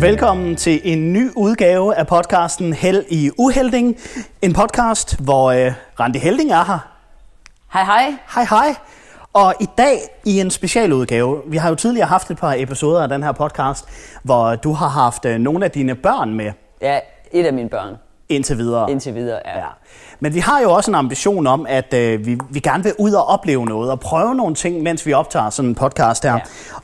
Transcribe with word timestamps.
Velkommen 0.00 0.56
til 0.56 0.80
en 0.84 1.12
ny 1.12 1.30
udgave 1.36 1.94
af 1.94 2.06
podcasten 2.06 2.72
Held 2.72 3.04
i 3.08 3.30
Uhelding. 3.38 3.96
En 4.42 4.52
podcast, 4.52 5.20
hvor 5.20 5.50
øh, 5.50 5.72
Randi 6.00 6.18
Helding 6.18 6.50
er 6.50 6.64
her. 6.64 6.78
Hej 7.72 7.84
hej. 7.84 8.14
Hej 8.34 8.44
hej. 8.44 8.74
Og 9.32 9.54
i 9.60 9.66
dag 9.78 9.98
i 10.24 10.40
en 10.40 10.50
specialudgave. 10.50 11.42
Vi 11.46 11.56
har 11.56 11.68
jo 11.68 11.74
tidligere 11.74 12.06
haft 12.06 12.30
et 12.30 12.38
par 12.38 12.54
episoder 12.58 13.02
af 13.02 13.08
den 13.08 13.22
her 13.22 13.32
podcast, 13.32 13.84
hvor 14.22 14.54
du 14.56 14.72
har 14.72 14.88
haft 14.88 15.24
øh, 15.24 15.38
nogle 15.38 15.64
af 15.64 15.70
dine 15.70 15.94
børn 15.94 16.34
med 16.34 16.52
Ja, 16.82 16.98
et 17.32 17.46
af 17.46 17.52
mine 17.52 17.68
børn. 17.68 17.94
indtil 18.28 18.58
videre. 18.58 18.90
Indtil 18.90 19.14
videre, 19.14 19.40
ja. 19.44 19.58
Ja. 19.58 19.64
Men 20.20 20.34
vi 20.34 20.38
har 20.38 20.60
jo 20.60 20.72
også 20.72 20.90
en 20.90 20.94
ambition 20.94 21.46
om, 21.46 21.66
at 21.68 21.94
øh, 21.94 22.26
vi, 22.26 22.38
vi 22.50 22.60
gerne 22.60 22.82
vil 22.82 22.92
ud 22.98 23.12
og 23.12 23.26
opleve 23.26 23.66
noget 23.66 23.90
og 23.90 24.00
prøve 24.00 24.34
nogle 24.34 24.54
ting, 24.54 24.82
mens 24.82 25.06
vi 25.06 25.12
optager 25.12 25.50
sådan 25.50 25.68
en 25.68 25.74
podcast 25.74 26.22
her. 26.24 26.32
Ja. 26.32 26.40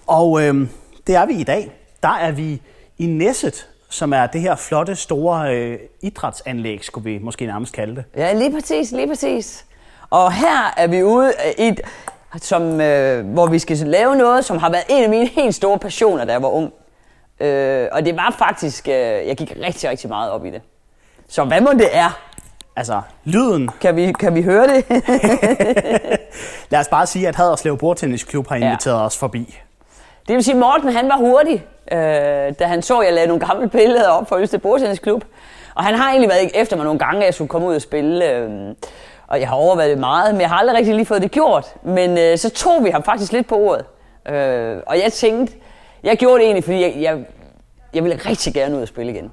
Og 0.07 0.43
øh, 0.43 0.69
det 1.07 1.15
er 1.15 1.27
vi 1.27 1.33
i 1.35 1.45
dag. 1.45 1.71
Der 2.03 2.09
er 2.21 2.31
vi 2.33 2.63
i 2.99 3.07
Nesset, 3.07 3.67
som 3.91 4.13
er 4.13 4.27
det 4.27 4.41
her 4.41 4.57
flotte, 4.57 4.97
store 4.97 5.55
øh, 5.57 5.79
idrætsanlæg, 6.03 6.85
skulle 6.85 7.11
vi 7.11 7.19
måske 7.19 7.47
nærmest 7.47 7.73
kalde 7.73 7.97
det. 7.97 8.05
Ja, 8.17 8.33
lige 8.33 8.53
præcis, 8.53 8.93
lige 8.93 9.09
præcis. 9.09 9.65
Og 10.11 10.33
her 10.33 10.75
er 10.77 10.87
vi 10.87 11.03
ude 11.03 11.33
i 11.59 11.63
et, 11.69 11.81
som, 12.43 12.81
øh, 12.81 13.27
hvor 13.27 13.47
vi 13.47 13.59
skal 13.59 13.77
lave 13.77 14.17
noget, 14.17 14.45
som 14.45 14.59
har 14.59 14.71
været 14.71 14.85
en 14.89 15.03
af 15.05 15.11
mine 15.11 15.27
helt 15.27 15.55
store 15.55 15.79
passioner, 15.79 16.25
da 16.25 16.33
jeg 16.33 16.43
var 16.43 16.49
ung. 16.49 16.73
Øh, 17.41 17.89
og 17.93 18.05
det 18.07 18.17
var 18.17 18.35
faktisk, 18.39 18.89
øh, 18.89 18.95
jeg 18.95 19.37
gik 19.37 19.57
rigtig, 19.67 19.91
rigtig 19.91 20.09
meget 20.09 20.31
op 20.31 20.45
i 20.45 20.51
det. 20.51 20.63
Så 21.29 21.45
hvad 21.45 21.61
må 21.61 21.73
det 21.73 21.89
er? 21.97 22.21
Altså, 22.77 23.01
lyden. 23.25 23.71
Kan 23.81 23.97
vi, 23.97 24.13
kan 24.13 24.35
vi 24.35 24.43
høre 24.43 24.67
det? 24.67 24.85
Lad 26.71 26.81
os 26.81 26.89
bare 26.89 27.07
sige, 27.07 27.29
at 27.29 27.37
Haderslev 27.37 27.79
Bordtennisklub 27.79 28.49
har 28.49 28.57
Ja. 28.57 28.67
inviteret 28.67 29.01
os 29.03 29.19
forbi. 29.19 29.59
Det 30.29 30.35
vil 30.35 30.45
sige, 30.45 30.55
Morten 30.55 30.93
han 30.93 31.09
var 31.09 31.17
hurtig, 31.17 31.67
øh, 31.93 31.99
da 32.59 32.65
han 32.65 32.83
så, 32.83 32.99
at 32.99 33.07
jeg 33.07 33.15
lavede 33.15 33.29
nogle 33.29 33.47
gamle 33.47 33.69
billeder 33.69 34.09
op 34.09 34.29
for 34.29 34.37
Østre 34.37 34.59
Bordtennisklub. 34.59 35.25
Og 35.75 35.85
han 35.85 35.95
har 35.95 36.09
egentlig 36.11 36.29
været 36.31 36.51
efter 36.55 36.77
mig 36.77 36.85
nogle 36.85 36.99
gange, 36.99 37.21
at 37.21 37.27
jeg 37.27 37.35
skulle 37.35 37.49
komme 37.49 37.67
ud 37.69 37.75
og 37.75 37.83
spille. 37.83 38.31
Øh, 38.31 38.51
og 39.29 39.41
jeg 39.41 39.49
har 39.49 39.57
overvejet 39.57 39.91
det 39.91 39.99
meget, 39.99 40.35
men 40.35 40.41
jeg 40.41 40.49
har 40.49 40.57
aldrig 40.57 40.77
rigtig 40.77 40.95
lige 40.95 41.07
fået 41.07 41.23
det 41.23 41.31
gjort. 41.31 41.75
Men 41.85 42.19
øh, 42.19 42.39
så 42.39 42.51
tog 42.51 42.85
vi 42.85 42.91
ham 42.91 43.03
faktisk 43.03 43.33
lidt 43.33 43.47
på 43.49 43.57
ordet. 43.57 43.85
Øh, 44.29 44.83
og 44.87 44.99
jeg 44.99 45.13
tænkte, 45.13 45.55
jeg 46.03 46.17
gjorde 46.17 46.39
det 46.39 46.45
egentlig, 46.45 46.65
fordi 46.65 46.81
jeg, 46.81 46.95
jeg, 47.01 47.25
jeg 47.95 48.05
ville 48.05 48.17
rigtig 48.17 48.55
gerne 48.55 48.77
ud 48.77 48.83
og 48.83 48.89
spille 48.89 49.13
igen. 49.13 49.31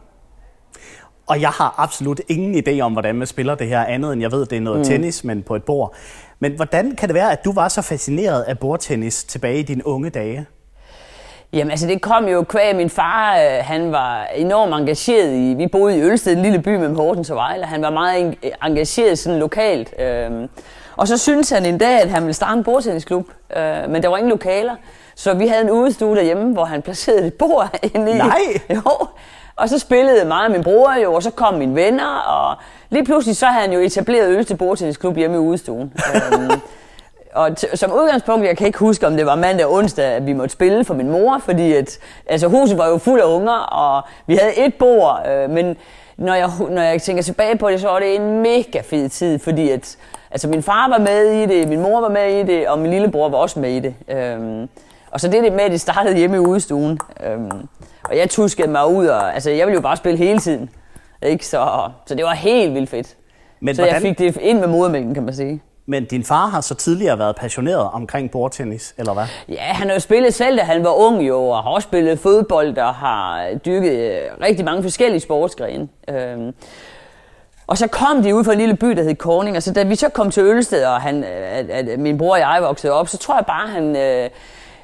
Og 1.28 1.42
jeg 1.42 1.50
har 1.50 1.76
absolut 1.78 2.22
ingen 2.28 2.64
idé 2.68 2.80
om, 2.80 2.92
hvordan 2.92 3.16
man 3.16 3.28
spiller 3.28 3.56
det 3.56 3.68
her 3.68 3.86
andet, 3.86 4.14
end 4.14 4.22
jeg 4.22 4.32
ved, 4.32 4.46
det 4.46 4.58
er 4.58 4.62
noget 4.62 4.80
mm. 4.80 4.86
tennis, 4.86 5.24
men 5.24 5.44
på 5.44 5.56
et 5.56 5.64
bord. 5.64 5.96
Men 6.40 6.56
hvordan 6.56 6.96
kan 6.96 7.10
det 7.10 7.14
være, 7.14 7.32
at 7.32 7.46
du 7.46 7.54
var 7.54 7.68
så 7.68 7.82
fascineret 7.82 8.42
af 8.42 8.60
bordtennis 8.60 9.24
tilbage 9.24 9.60
i 9.60 9.64
dine 9.64 9.88
unge 9.88 10.10
dage? 10.10 10.46
Jamen 11.54 11.72
altså 11.72 11.88
det 11.88 12.02
kom 12.02 12.28
jo 12.28 12.44
kvæg 12.44 12.76
min 12.76 12.90
far, 12.90 13.36
øh, 13.38 13.42
han 13.62 13.92
var 13.92 14.28
enormt 14.36 14.74
engageret 14.74 15.34
i, 15.34 15.54
vi 15.58 15.68
boede 15.68 15.98
i 15.98 16.02
Ølsted, 16.02 16.34
en 16.36 16.42
lille 16.42 16.60
by 16.60 16.70
mellem 16.76 16.96
Horsens 16.96 17.30
og 17.30 17.36
Vejle, 17.36 17.66
han 17.66 17.82
var 17.82 17.90
meget 17.90 18.22
en- 18.22 18.36
engageret 18.64 19.20
sådan 19.20 19.40
lokalt. 19.40 19.94
øhm. 20.00 20.50
Og 20.98 21.08
så 21.08 21.18
syntes 21.18 21.50
han 21.50 21.66
en 21.66 21.78
dag, 21.78 22.02
at 22.02 22.10
han 22.10 22.24
ville 22.24 22.34
starte 22.34 22.58
en 22.58 22.64
bordtennisklub, 22.64 23.28
øh, 23.58 23.90
men 23.90 24.04
der 24.04 24.10
var 24.10 24.18
ingen 24.18 24.30
lokaler. 24.32 24.76
Så 25.16 25.34
vi 25.34 25.48
havde 25.48 25.62
en 25.64 25.72
udestue 25.72 26.16
derhjemme, 26.16 26.54
hvor 26.54 26.66
han 26.66 26.82
placerede 26.82 27.28
et 27.28 27.34
bord 27.34 27.70
inde 27.96 28.12
i. 28.12 28.16
Nej! 28.18 28.40
Jo. 28.76 28.82
Og 29.56 29.70
så 29.70 29.80
spillede 29.80 30.26
mig 30.26 30.46
og 30.46 30.52
min 30.52 30.64
bror 30.64 30.94
jo, 31.04 31.14
og 31.14 31.24
så 31.24 31.32
kom 31.32 31.54
mine 31.54 31.76
venner, 31.76 32.16
og 32.28 32.56
lige 32.90 33.06
pludselig 33.06 33.38
så 33.38 33.46
havde 33.46 33.62
han 33.68 33.74
jo 33.74 33.80
etableret 33.80 34.30
Ølsted 34.30 34.56
Bordtennisklub 34.58 35.16
hjemme 35.18 35.36
i 35.36 35.40
udestuen. 35.40 35.94
øhm, 36.34 36.52
og 37.36 37.48
t- 37.60 37.76
som 37.76 37.92
udgangspunkt, 37.94 38.46
jeg 38.48 38.58
kan 38.58 38.68
ikke 38.68 38.80
huske, 38.80 39.08
om 39.08 39.18
det 39.18 39.26
var 39.26 39.36
mandag 39.36 39.66
og 39.66 39.74
onsdag, 39.74 40.06
at 40.06 40.26
vi 40.26 40.34
måtte 40.34 40.54
spille 40.54 40.86
for 40.86 40.94
min 40.94 41.10
mor, 41.12 41.38
fordi 41.46 41.74
at, 41.74 42.00
altså, 42.28 42.48
huset 42.48 42.78
var 42.78 42.88
jo 42.88 42.98
fuld 42.98 43.22
af 43.22 43.26
unger, 43.26 43.54
og 43.54 44.02
vi 44.28 44.36
havde 44.36 44.66
et 44.66 44.74
bord, 44.80 45.22
øh, 45.30 45.50
men 45.50 45.76
når 46.18 46.34
jeg, 46.34 46.50
når 46.70 46.82
jeg 46.82 47.02
tænker 47.02 47.24
tilbage 47.24 47.58
på 47.58 47.70
det, 47.70 47.82
så 47.82 47.88
var 47.88 48.00
det 48.00 48.16
en 48.16 48.42
mega 48.42 48.82
fed 48.84 49.10
tid, 49.10 49.40
fordi 49.40 49.70
at, 49.70 49.98
altså, 50.32 50.48
min 50.48 50.64
far 50.64 50.90
var 50.90 50.98
med 51.00 51.26
i 51.32 51.46
det, 51.46 51.68
min 51.68 51.82
mor 51.82 52.02
var 52.02 52.10
med 52.10 52.34
i 52.40 52.44
det, 52.44 52.68
og 52.68 52.80
min 52.80 52.92
lillebror 52.92 53.30
var 53.30 53.38
også 53.38 53.60
med 53.60 53.70
i 53.72 53.80
det. 53.80 53.96
Øhm, 54.10 54.70
og 55.12 55.20
så 55.20 55.28
det 55.28 55.44
det 55.44 55.54
med, 55.54 55.62
at 55.62 55.72
det 55.72 55.82
startede 55.82 56.18
hjemme 56.18 56.36
i 56.36 56.40
udestuen. 56.40 57.00
Øhm, 57.26 57.52
og 58.04 58.18
jeg 58.18 58.30
tuskede 58.30 58.68
mig 58.68 58.88
ud, 58.88 59.08
og 59.08 59.34
altså, 59.34 59.50
jeg 59.50 59.68
ville 59.68 59.76
jo 59.76 59.82
bare 59.82 59.98
spille 59.98 60.18
hele 60.18 60.40
tiden. 60.40 60.70
Ikke? 61.22 61.46
Så, 61.48 61.68
så 62.06 62.16
det 62.16 62.26
var 62.26 62.32
helt 62.34 62.74
vildt 62.74 62.90
fedt. 62.90 63.16
Men 63.60 63.76
så 63.76 63.82
hvordan- 63.82 63.94
jeg 63.94 64.02
fik 64.02 64.20
det 64.20 64.38
ind 64.42 64.60
med 64.60 64.68
modermælken, 64.68 65.14
kan 65.14 65.24
man 65.24 65.34
sige. 65.36 65.62
Men 65.86 66.06
din 66.06 66.24
far 66.24 66.48
har 66.48 66.62
så 66.62 66.76
tidligere 66.76 67.20
været 67.20 67.36
passioneret 67.36 67.90
omkring 67.94 68.32
bordtennis, 68.32 68.94
eller 68.98 69.14
hvad? 69.14 69.24
Ja, 69.50 69.62
han 69.62 69.88
har 69.88 69.94
jo 69.94 70.00
spillet 70.00 70.34
selv, 70.34 70.58
da 70.58 70.64
han 70.64 70.84
var 70.84 70.90
ung 70.90 71.28
jo, 71.28 71.44
og 71.44 71.64
har 71.64 71.70
også 71.70 71.86
spillet 71.86 72.20
fodbold 72.20 72.78
og 72.78 72.94
har 72.94 73.48
dyrket 73.66 73.92
øh, 73.92 74.22
rigtig 74.42 74.66
mange 74.66 74.84
forskellige 74.84 75.20
sportsgrene. 75.20 75.88
Øhm. 76.10 76.54
Og 77.68 77.78
så 77.78 77.88
kom 77.88 78.24
de 78.24 78.36
ud 78.36 78.44
fra 78.44 78.52
en 78.52 78.58
lille 78.58 78.76
by, 78.76 78.88
der 78.88 79.04
hed 79.04 79.16
Korning, 79.16 79.58
og 79.58 79.64
så 79.64 79.74
da 79.74 79.84
vi 79.84 79.96
så 79.96 80.10
kom 80.10 80.32
til 80.32 80.44
Ølsted, 80.44 80.86
og 80.86 81.02
han, 81.02 81.24
at, 81.24 81.70
at 81.70 82.00
min 82.00 82.18
bror 82.18 82.34
og 82.34 82.40
jeg 82.40 82.58
voksede 82.62 82.94
op, 82.94 83.08
så 83.08 83.18
tror 83.18 83.36
jeg 83.36 83.46
bare, 83.46 83.68
han, 83.68 83.96
øh, 83.96 84.30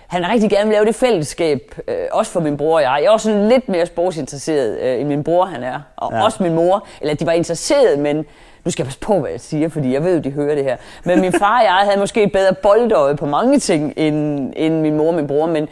han 0.08 0.30
rigtig 0.30 0.50
gerne 0.50 0.66
vil 0.66 0.74
lave 0.74 0.86
det 0.86 0.96
fællesskab, 0.96 1.76
øh, 1.88 1.96
også 2.12 2.32
for 2.32 2.40
min 2.40 2.58
bror 2.58 2.76
og 2.76 2.82
jeg. 2.82 2.98
Jeg 3.00 3.06
er 3.06 3.10
også 3.10 3.30
sådan 3.30 3.50
lidt 3.50 3.70
mere 3.70 3.86
sportsinteresseret, 3.86 4.80
øh, 4.80 5.00
end 5.00 5.08
min 5.08 5.24
bror 5.24 5.46
han 5.46 5.64
er, 5.64 5.80
og 5.98 6.12
ja. 6.14 6.24
også 6.24 6.44
min 6.44 6.56
mor. 6.56 6.88
Eller 7.02 7.14
de 7.14 7.26
var 7.26 7.32
interesseret, 7.32 8.00
men 8.00 8.26
nu 8.66 8.72
skal 8.72 8.84
jeg 8.84 8.88
passe 8.88 9.00
på, 9.00 9.20
hvad 9.20 9.32
jeg 9.32 9.42
siger, 9.42 9.70
fordi 9.70 9.94
jeg 9.94 10.04
ved 10.04 10.16
jo, 10.16 10.22
de 10.22 10.32
hører 10.32 10.56
det 10.56 10.64
her. 10.64 10.78
Men 11.04 11.22
min 11.22 11.34
far 11.34 11.58
og 11.60 11.64
jeg 11.64 11.74
havde 11.74 12.00
måske 12.00 12.24
et 12.24 12.32
bedre 12.32 12.54
boldøje 12.54 13.16
på 13.16 13.26
mange 13.26 13.60
ting, 13.60 13.94
end, 13.98 14.54
end 14.56 14.82
min 14.82 14.98
mor 14.98 15.08
og 15.08 15.14
min 15.14 15.28
bror. 15.28 15.46
Men, 15.46 15.68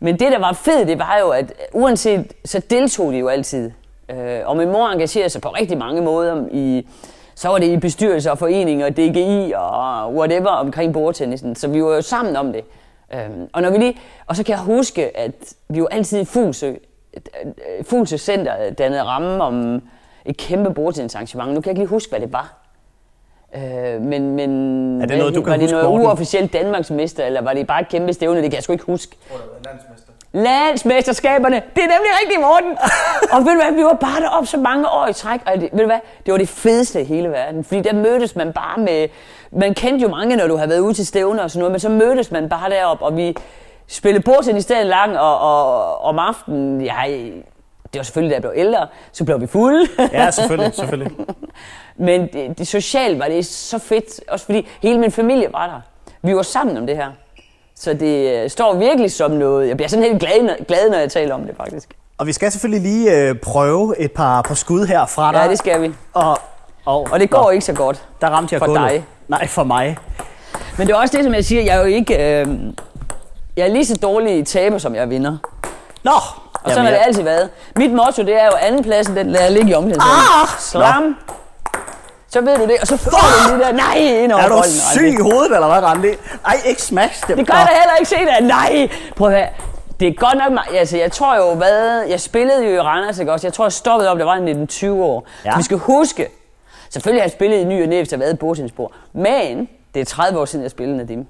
men 0.00 0.18
det, 0.18 0.32
der 0.32 0.38
var 0.38 0.52
fedt, 0.52 0.88
det 0.88 0.98
var 0.98 1.18
jo, 1.20 1.28
at 1.28 1.52
uanset, 1.72 2.32
så 2.44 2.60
deltog 2.70 3.12
de 3.12 3.18
jo 3.18 3.28
altid. 3.28 3.70
Øh, 4.10 4.40
og 4.44 4.56
min 4.56 4.68
mor 4.68 4.88
engagerede 4.88 5.28
sig 5.28 5.40
på 5.40 5.48
rigtig 5.48 5.78
mange 5.78 6.02
måder 6.02 6.46
i, 6.52 6.86
så 7.34 7.48
var 7.48 7.58
det 7.58 7.66
i 7.66 7.76
bestyrelser 7.76 8.30
og 8.30 8.38
foreninger, 8.38 8.90
DGI 8.90 9.52
og 9.56 10.14
whatever 10.14 10.50
omkring 10.50 10.92
bordtennisen. 10.92 11.56
Så 11.56 11.68
vi 11.68 11.82
var 11.82 11.94
jo 11.94 12.02
sammen 12.02 12.36
om 12.36 12.52
det. 12.52 12.64
Øhm, 13.14 13.48
og, 13.52 13.62
når 13.62 13.70
vi 13.70 13.78
lige, 13.78 13.98
og 14.26 14.36
så 14.36 14.44
kan 14.44 14.52
jeg 14.52 14.62
huske, 14.62 15.16
at 15.16 15.54
vi 15.68 15.78
jo 15.78 15.86
altid 15.90 16.20
i 16.20 16.24
Fuglsø, 16.24 16.68
øh, 16.68 16.76
øh, 17.46 17.84
Fuglsø 17.84 18.16
Center 18.16 18.70
dannede 18.78 19.02
ramme 19.02 19.44
om 19.44 19.82
et 20.26 20.36
kæmpe 20.36 20.74
bordtennisarrangement. 20.74 21.54
Nu 21.54 21.60
kan 21.60 21.68
jeg 21.68 21.70
ikke 21.70 21.80
lige 21.80 21.88
huske, 21.88 22.10
hvad 22.10 22.20
det 22.20 22.32
var. 22.32 22.54
Øh, 23.56 24.00
men, 24.02 24.36
men 24.36 25.02
Er 25.02 25.06
det 25.06 25.18
noget, 25.18 25.34
du 25.34 25.42
kan 25.42 25.50
var 25.50 25.56
det 25.56 25.70
noget 25.70 25.84
Morten? 25.86 26.06
uofficielt 26.06 26.52
Danmarksmester, 26.52 27.24
eller 27.26 27.42
var 27.42 27.52
det 27.52 27.66
bare 27.66 27.80
et 27.80 27.88
kæmpe 27.88 28.12
stævne? 28.12 28.36
Det 28.42 28.50
kan 28.50 28.54
jeg 28.54 28.62
sgu 28.62 28.72
ikke 28.72 28.84
huske. 28.84 29.16
Landsmesterskaberne, 30.32 31.56
det 31.56 31.82
er 31.82 31.88
nemlig 31.88 32.10
rigtigt, 32.22 32.40
Morten. 32.40 32.78
og 33.32 33.38
ved 33.44 33.52
du 33.52 33.60
hvad, 33.62 33.72
vi 33.76 33.84
var 33.84 33.92
bare 34.00 34.20
deroppe 34.20 34.46
så 34.46 34.56
mange 34.56 34.88
år 34.88 35.06
i 35.06 35.12
træk, 35.12 35.40
og 35.46 35.52
det, 35.60 35.68
ved 35.72 35.80
du 35.80 35.86
hvad, 35.86 36.00
det 36.26 36.32
var 36.32 36.38
det 36.38 36.48
fedeste 36.48 37.00
i 37.00 37.04
hele 37.04 37.28
verden, 37.28 37.64
fordi 37.64 37.80
der 37.80 37.92
mødtes 37.92 38.36
man 38.36 38.52
bare 38.52 38.80
med, 38.80 39.08
man 39.52 39.74
kendte 39.74 40.02
jo 40.02 40.08
mange, 40.08 40.36
når 40.36 40.46
du 40.46 40.56
har 40.56 40.66
været 40.66 40.78
ude 40.80 40.94
til 40.94 41.06
stævner 41.06 41.42
og 41.42 41.50
sådan 41.50 41.58
noget, 41.58 41.72
men 41.72 41.80
så 41.80 41.88
mødtes 41.88 42.30
man 42.30 42.48
bare 42.48 42.70
deroppe, 42.70 43.04
og 43.04 43.16
vi 43.16 43.36
spillede 43.86 44.22
bordtennis 44.22 44.66
dagen 44.66 44.86
lang, 44.86 45.18
og, 45.18 45.38
og, 45.40 45.98
om 45.98 46.18
aftenen, 46.18 46.84
jeg, 46.84 47.32
det 47.92 47.98
var 47.98 48.02
selvfølgelig, 48.02 48.30
da 48.30 48.34
jeg 48.34 48.42
blev 48.42 48.52
ældre, 48.56 48.86
så 49.12 49.24
blev 49.24 49.40
vi 49.40 49.46
fulde. 49.46 49.88
Ja, 50.12 50.30
selvfølgelig, 50.30 50.74
selvfølgelig. 50.74 51.16
Men 51.96 52.20
det, 52.32 52.58
det 52.58 52.68
socialt 52.68 53.18
var 53.18 53.26
det 53.26 53.46
så 53.46 53.78
fedt, 53.78 54.20
også 54.28 54.44
fordi 54.44 54.68
hele 54.82 54.98
min 54.98 55.10
familie 55.10 55.48
var 55.52 55.66
der. 55.66 55.80
Vi 56.22 56.36
var 56.36 56.42
sammen 56.42 56.76
om 56.76 56.86
det 56.86 56.96
her. 56.96 57.10
Så 57.76 57.94
det 57.94 58.42
øh, 58.44 58.50
står 58.50 58.74
virkelig 58.74 59.12
som 59.12 59.30
noget. 59.30 59.68
Jeg 59.68 59.76
bliver 59.76 59.88
sådan 59.88 60.04
helt 60.04 60.20
glad, 60.20 60.66
glad 60.66 60.90
når 60.90 60.98
jeg 60.98 61.10
taler 61.10 61.34
om 61.34 61.42
det, 61.46 61.56
faktisk. 61.56 61.88
Og 62.18 62.26
vi 62.26 62.32
skal 62.32 62.52
selvfølgelig 62.52 62.82
lige 62.92 63.16
øh, 63.16 63.34
prøve 63.34 63.98
et 63.98 64.12
par, 64.12 64.42
par 64.42 64.54
skud 64.54 64.86
her 64.86 65.06
fra 65.06 65.32
dig. 65.32 65.38
Ja, 65.44 65.50
det 65.50 65.58
skal 65.58 65.82
vi. 65.82 65.92
Og, 66.14 66.38
og, 66.84 67.08
Og 67.12 67.20
det 67.20 67.30
går 67.30 67.42
Nå, 67.42 67.50
ikke 67.50 67.64
så 67.64 67.72
godt. 67.72 68.04
Der 68.20 68.26
ramte 68.26 68.52
jeg 68.54 68.58
for 68.60 68.66
gulvet. 68.66 68.90
dig. 68.90 69.04
Nej, 69.28 69.46
for 69.46 69.64
mig. 69.64 69.96
Men 70.78 70.86
det 70.86 70.92
er 70.92 70.98
også 70.98 71.16
det, 71.16 71.24
som 71.24 71.34
jeg 71.34 71.44
siger. 71.44 71.62
Jeg 71.62 71.74
er 71.76 71.80
jo 71.80 71.86
ikke... 71.86 72.40
Øh, 72.40 72.48
jeg 73.56 73.68
er 73.68 73.72
lige 73.72 73.86
så 73.86 73.96
dårlig 74.02 74.38
i 74.38 74.42
taber, 74.44 74.78
som 74.78 74.94
jeg 74.94 75.10
vinder. 75.10 75.36
Nå, 76.04 76.10
Og 76.64 76.70
sådan 76.70 76.84
har 76.84 76.90
det 76.92 77.00
altid 77.06 77.22
været. 77.22 77.50
Mit 77.76 77.92
motto, 77.92 78.22
det 78.22 78.40
er 78.40 78.44
jo 78.44 78.52
andenpladsen, 78.60 79.16
den 79.16 79.30
lader 79.30 79.44
jeg 79.44 79.52
ligge 79.52 79.70
i 79.70 79.74
omklædningsrummet. 79.74 80.22
Ah! 80.42 80.48
Slam! 80.58 81.16
Så 82.28 82.40
ved 82.40 82.56
du 82.56 82.62
det, 82.62 82.76
og 82.80 82.86
så 82.86 82.96
får 82.96 83.10
du 83.48 83.52
det 83.54 83.60
der, 83.66 83.72
nej, 83.72 83.94
ind 83.96 84.32
over 84.32 84.42
Er 84.42 84.48
du 84.48 84.54
bolden. 84.54 84.70
syg 84.70 85.08
i 85.18 85.22
hovedet, 85.22 85.54
eller 85.54 85.66
hvad, 85.66 85.82
Randi? 85.88 86.08
Ej, 86.46 86.56
ikke 86.66 86.82
smash 86.82 87.28
dem. 87.28 87.36
Det 87.38 87.46
gør 87.46 87.54
jeg 87.54 87.66
da 87.70 87.74
heller 87.78 87.96
ikke 87.98 88.08
se 88.08 88.16
det. 88.16 88.46
Nej, 88.48 88.88
prøv 89.16 89.28
at 89.28 89.34
høre. 89.34 89.48
Det 90.00 90.08
er 90.08 90.12
godt 90.14 90.34
nok, 90.38 90.52
mig- 90.52 90.78
altså 90.78 90.96
jeg 90.96 91.12
tror 91.12 91.36
jo, 91.36 91.54
hvad, 91.54 92.02
jeg 92.08 92.20
spillede 92.20 92.64
jo 92.64 92.74
i 92.74 92.80
Randers, 92.80 93.18
ikke 93.18 93.32
også? 93.32 93.46
Jeg 93.46 93.52
tror, 93.52 93.64
jeg 93.64 93.72
stoppede 93.72 94.10
op, 94.10 94.16
det 94.18 94.26
var 94.26 94.36
i 94.36 94.52
19-20 94.52 94.86
år. 95.02 95.26
Ja. 95.44 95.50
Ja. 95.50 95.56
Vi 95.56 95.62
skal 95.62 95.78
huske, 95.78 96.28
selvfølgelig 96.90 97.22
har 97.22 97.24
jeg 97.24 97.32
spillet 97.32 97.56
i 97.58 97.64
ny 97.64 97.82
og 97.82 97.88
næ, 97.88 97.98
hvis 97.98 98.10
har 98.10 98.18
været 98.18 98.30
et 98.32 98.38
bordtennisbord. 98.38 98.92
Men 99.12 99.68
det 99.94 100.00
er 100.00 100.04
30 100.04 100.40
år 100.40 100.44
siden, 100.44 100.62
jeg 100.62 100.70
spillede 100.70 100.98
Nadim. 100.98 101.26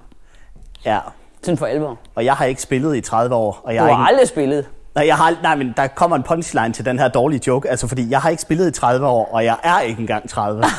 Ja, 0.85 0.99
Sådan 1.43 1.57
for 1.57 1.65
alvor. 1.65 1.97
og 2.15 2.25
jeg 2.25 2.33
har 2.33 2.45
ikke 2.45 2.61
spillet 2.61 2.95
i 2.95 3.01
30 3.01 3.35
år. 3.35 3.61
Og 3.63 3.73
jeg 3.75 3.81
Du 3.83 3.87
har 3.87 3.93
har 3.93 4.01
ikke, 4.03 4.09
aldrig 4.11 4.27
spillet. 4.27 4.65
Nej, 4.95 5.07
jeg 5.07 5.15
har, 5.15 5.35
nej, 5.43 5.55
men 5.55 5.73
der 5.77 5.87
kommer 5.87 6.15
en 6.17 6.23
punchline 6.23 6.73
til 6.73 6.85
den 6.85 6.99
her 6.99 7.07
dårlige 7.07 7.41
joke. 7.47 7.69
Altså, 7.69 7.87
fordi 7.87 8.09
jeg 8.09 8.19
har 8.21 8.29
ikke 8.29 8.41
spillet 8.41 8.67
i 8.67 8.71
30 8.79 9.07
år, 9.07 9.29
og 9.33 9.45
jeg 9.45 9.55
er 9.63 9.79
ikke 9.79 10.01
engang 10.01 10.29
30. 10.29 10.63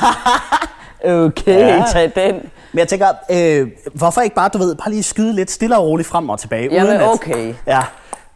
Okay, 1.05 1.59
Ja. 1.59 1.83
tag 1.91 2.11
den. 2.15 2.35
Men 2.71 2.79
jeg 2.79 2.87
tænker, 2.87 3.07
øh, 3.31 3.67
hvorfor 3.93 4.21
ikke 4.21 4.35
bare, 4.35 4.49
du 4.49 4.57
ved, 4.57 4.75
bare 4.75 4.89
lige 4.89 5.03
skyde 5.03 5.33
lidt 5.33 5.51
stille 5.51 5.77
og 5.77 5.83
roligt 5.83 6.07
frem 6.09 6.29
og 6.29 6.39
tilbage? 6.39 6.69
Jamen, 6.71 6.87
uden 6.89 7.01
at, 7.01 7.07
okay. 7.07 7.53
Ja, 7.67 7.81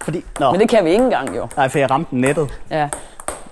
fordi, 0.02 0.26
nå, 0.40 0.52
Men 0.52 0.60
det 0.60 0.70
kan 0.70 0.86
vi 0.86 0.90
ikke 0.92 1.04
engang, 1.04 1.36
jo. 1.38 1.48
nej, 1.58 1.70
for 1.70 1.80
jeg 1.80 1.92
ramte 1.92 2.18
nettet. 2.18 2.50
Ja. 2.72 2.90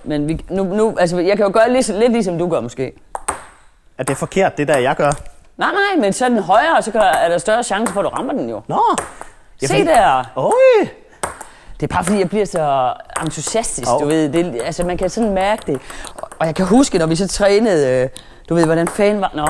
Men 0.04 0.28
vi, 0.28 0.44
nu, 0.50 0.64
nu, 0.64 0.96
altså, 1.00 1.18
jeg 1.18 1.36
kan 1.36 1.46
jo 1.46 1.52
gøre 1.54 1.72
lidt, 1.72 1.88
lidt 1.88 2.12
ligesom 2.12 2.38
du 2.38 2.48
gør, 2.48 2.60
måske. 2.60 2.92
Er 3.98 4.02
det 4.02 4.16
forkert, 4.16 4.58
det 4.58 4.68
der, 4.68 4.78
jeg 4.78 4.96
gør? 4.96 5.10
Nej, 5.56 5.68
nej, 5.72 6.00
men 6.00 6.12
så 6.12 6.24
er 6.24 6.28
den 6.28 6.42
højere, 6.42 6.82
så 6.82 6.90
er 7.00 7.28
der 7.28 7.38
større 7.38 7.62
chance 7.62 7.92
for, 7.92 8.00
at 8.00 8.04
du 8.04 8.08
rammer 8.10 8.32
den 8.32 8.50
jo. 8.50 8.60
Nå. 8.66 8.80
Se 9.62 9.84
der. 9.86 10.24
Oj. 10.36 10.88
Det 11.80 11.90
er 11.90 11.94
bare 11.94 12.04
fordi, 12.04 12.18
jeg 12.18 12.28
bliver 12.28 12.44
så 12.44 12.92
entusiastisk, 13.22 13.88
Hov. 13.88 14.00
du 14.00 14.06
ved. 14.06 14.28
Det, 14.28 14.60
altså, 14.64 14.84
man 14.84 14.98
kan 14.98 15.10
sådan 15.10 15.32
mærke 15.32 15.62
det. 15.72 15.80
Og 16.38 16.46
jeg 16.46 16.54
kan 16.54 16.66
huske, 16.66 16.98
når 16.98 17.06
vi 17.06 17.16
så 17.16 17.28
trænede, 17.28 18.02
øh, 18.02 18.08
du 18.48 18.54
ved, 18.54 18.64
hvordan 18.64 18.88
fanden 18.88 19.20
var... 19.20 19.30
Nå, 19.34 19.46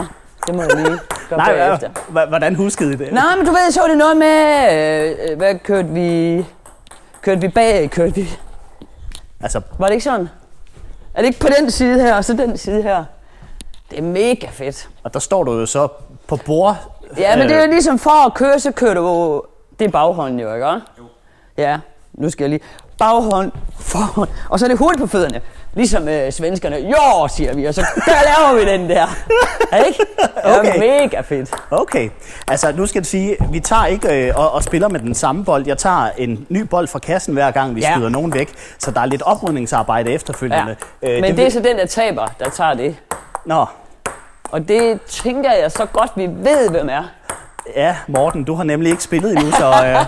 det 0.47 0.55
må 0.55 0.63
jeg 0.63 0.71
lige 0.77 0.99
gøre 1.31 1.39
Nej, 1.39 1.53
bagefter. 1.57 1.91
hvordan 2.29 2.55
huskede 2.55 2.93
I 2.93 2.97
det? 2.97 3.13
Nej, 3.13 3.37
men 3.37 3.47
du 3.47 3.51
ved, 3.53 3.71
så 3.71 3.81
var 3.81 3.89
det 3.89 3.99
noget 3.99 4.17
med... 4.17 4.69
Øh, 4.73 5.31
øh, 5.31 5.37
hvad 5.37 5.55
kørte 5.65 5.89
vi... 5.89 6.47
Kørte 7.23 7.41
vi 7.41 7.49
bag? 7.49 7.91
Kørte 7.91 8.15
vi... 8.15 8.31
Altså, 9.41 9.61
Var 9.79 9.87
det 9.87 9.93
ikke 9.95 10.05
sådan? 10.05 10.29
Er 11.15 11.21
det 11.21 11.27
ikke 11.29 11.41
på 11.41 11.49
den 11.61 11.71
side 11.71 12.01
her, 12.01 12.15
og 12.17 12.25
så 12.25 12.33
den 12.33 12.59
side 12.59 12.83
her? 12.83 13.05
Det 13.91 13.99
er 13.99 14.03
mega 14.03 14.47
fedt. 14.53 14.89
og 15.05 15.15
der 15.15 15.21
står 15.21 15.45
du 15.45 15.53
jo 15.59 15.67
så 15.67 15.89
på 16.27 16.37
bord. 16.37 16.77
Ja, 17.19 17.37
men 17.37 17.49
det 17.49 17.57
er 17.57 17.63
øh, 17.63 17.67
jo 17.69 17.71
ligesom 17.73 17.99
for 17.99 18.27
at 18.27 18.35
køre, 18.35 18.61
så 18.61 18.71
kører 18.73 18.95
du... 18.95 19.43
Det 19.79 19.85
er 19.85 19.91
baghånden 19.91 20.41
jo, 20.41 20.55
ikke? 20.55 20.67
Jo. 20.67 20.81
Ja, 21.59 21.79
nu 22.21 22.31
skal 22.31 22.45
jeg 22.45 22.51
lige... 22.51 22.61
Baghånd, 22.99 23.53
forhånd, 23.81 24.29
og 24.49 24.59
så 24.59 24.67
er 24.67 24.69
det 24.69 24.79
hurtigt 24.79 25.01
på 25.01 25.07
fødderne. 25.07 25.41
Ligesom 25.75 26.09
øh, 26.09 26.33
svenskerne. 26.33 26.77
Jo, 26.77 27.29
siger 27.29 27.55
vi, 27.55 27.65
og 27.65 27.75
så 27.75 27.81
der 28.07 28.13
laver 28.13 28.65
vi 28.65 28.71
den 28.73 28.91
der. 28.91 29.07
Ja, 29.73 29.77
ikke? 29.77 29.99
Det 30.17 30.29
er 30.45 30.59
Okay. 30.59 30.79
mega 30.79 31.21
fedt. 31.21 31.51
Okay, 31.71 32.11
altså 32.49 32.73
nu 32.73 32.87
skal 32.87 32.99
jeg 33.01 33.07
sige, 33.07 33.37
vi 33.53 33.61
tager 33.61 33.87
ikke 33.87 34.29
øh, 34.29 34.33
og, 34.39 34.53
og 34.53 34.63
spiller 34.63 34.89
med 34.89 35.01
den 35.01 35.15
samme 35.15 35.45
bold. 35.45 35.67
Jeg 35.67 35.79
tager 35.79 36.09
en 36.19 36.47
ny 36.49 36.61
bold 36.63 36.89
fra 36.89 36.99
kassen 36.99 37.35
hver 37.35 37.51
gang, 37.51 37.75
vi 37.75 37.81
Ja. 37.81 37.93
skyder 37.95 38.09
nogen 38.09 38.35
væk. 38.35 38.51
Så 38.79 38.91
der 38.91 39.01
er 39.01 39.07
lidt 39.07 39.23
oprydningsarbejde 39.23 40.11
Ja. 40.11 40.15
efterfølgende. 40.17 40.77
Men 41.03 41.25
det, 41.25 41.37
det 41.37 41.47
er 41.47 41.51
så 41.51 41.61
den, 41.61 41.79
der 41.79 41.87
taber, 41.87 42.27
der 42.41 42.51
tager 42.51 42.75
det. 42.75 42.97
Nå, 43.45 43.67
Og 44.51 44.69
det 44.69 45.01
tænker 45.03 45.53
jeg 45.53 45.73
så 45.73 45.87
godt, 45.93 46.11
vi 46.17 46.27
ved, 46.27 46.71
hvem 46.71 46.89
er. 46.89 47.03
ja, 47.77 47.97
Morten, 48.07 48.45
du 48.45 48.55
har 48.55 48.65
nemlig 48.65 48.91
ikke 48.91 49.03
spillet 49.03 49.33
endnu, 49.37 49.51
så... 49.51 49.67
Øh. 49.87 50.05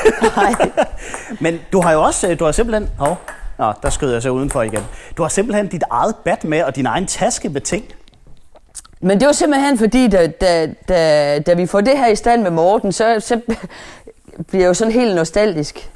men 1.44 1.60
du 1.72 1.80
har 1.80 1.92
jo 1.92 2.02
også, 2.02 2.28
øh, 2.28 2.38
du 2.38 2.44
har 2.44 2.52
simpelthen... 2.52 2.88
Hov, 2.98 3.18
Nå, 3.58 3.72
der 3.82 3.90
skød 3.90 4.12
jeg 4.12 4.22
så 4.22 4.30
udenfor 4.30 4.62
igen. 4.62 4.82
Du 5.16 5.22
har 5.22 5.28
simpelthen 5.28 5.68
dit 5.68 5.82
eget 5.90 6.16
bat 6.24 6.44
med 6.44 6.62
og 6.62 6.76
din 6.76 6.86
egen 6.86 7.06
taske 7.06 7.48
med 7.48 7.60
ting. 7.60 7.84
Men 9.00 9.20
det 9.20 9.26
var 9.26 9.32
simpelthen 9.32 9.78
fordi, 9.78 10.08
da, 10.08 10.26
da, 10.26 10.66
da, 10.88 11.38
da 11.38 11.54
vi 11.54 11.66
får 11.66 11.80
det 11.80 11.98
her 11.98 12.06
i 12.06 12.16
stand 12.16 12.42
med 12.42 12.50
Morten, 12.50 12.92
så, 12.92 13.20
så 13.20 13.40
bliver 14.48 14.62
jeg 14.62 14.68
jo 14.68 14.74
sådan 14.74 14.92
helt 14.92 15.14
nostalgisk. 15.14 15.90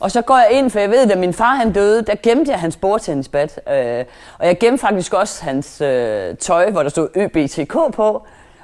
Og 0.00 0.10
så 0.10 0.22
går 0.22 0.38
jeg 0.38 0.48
ind, 0.50 0.70
for 0.70 0.78
jeg 0.78 0.90
ved, 0.90 1.06
da 1.06 1.16
min 1.16 1.32
far 1.32 1.54
han 1.54 1.72
døde, 1.72 2.02
der 2.02 2.14
gemte 2.22 2.50
jeg 2.50 2.60
hans 2.60 2.76
bordtennisbat. 2.76 3.60
Øh, 3.70 4.04
og 4.38 4.46
jeg 4.46 4.58
gemte 4.58 4.80
faktisk 4.80 5.14
også 5.14 5.44
hans 5.44 5.80
øh, 5.80 6.36
tøj, 6.36 6.70
hvor 6.70 6.82
der 6.82 6.90
stod 6.90 7.08
ØBTK 7.16 7.72
på. 7.72 8.08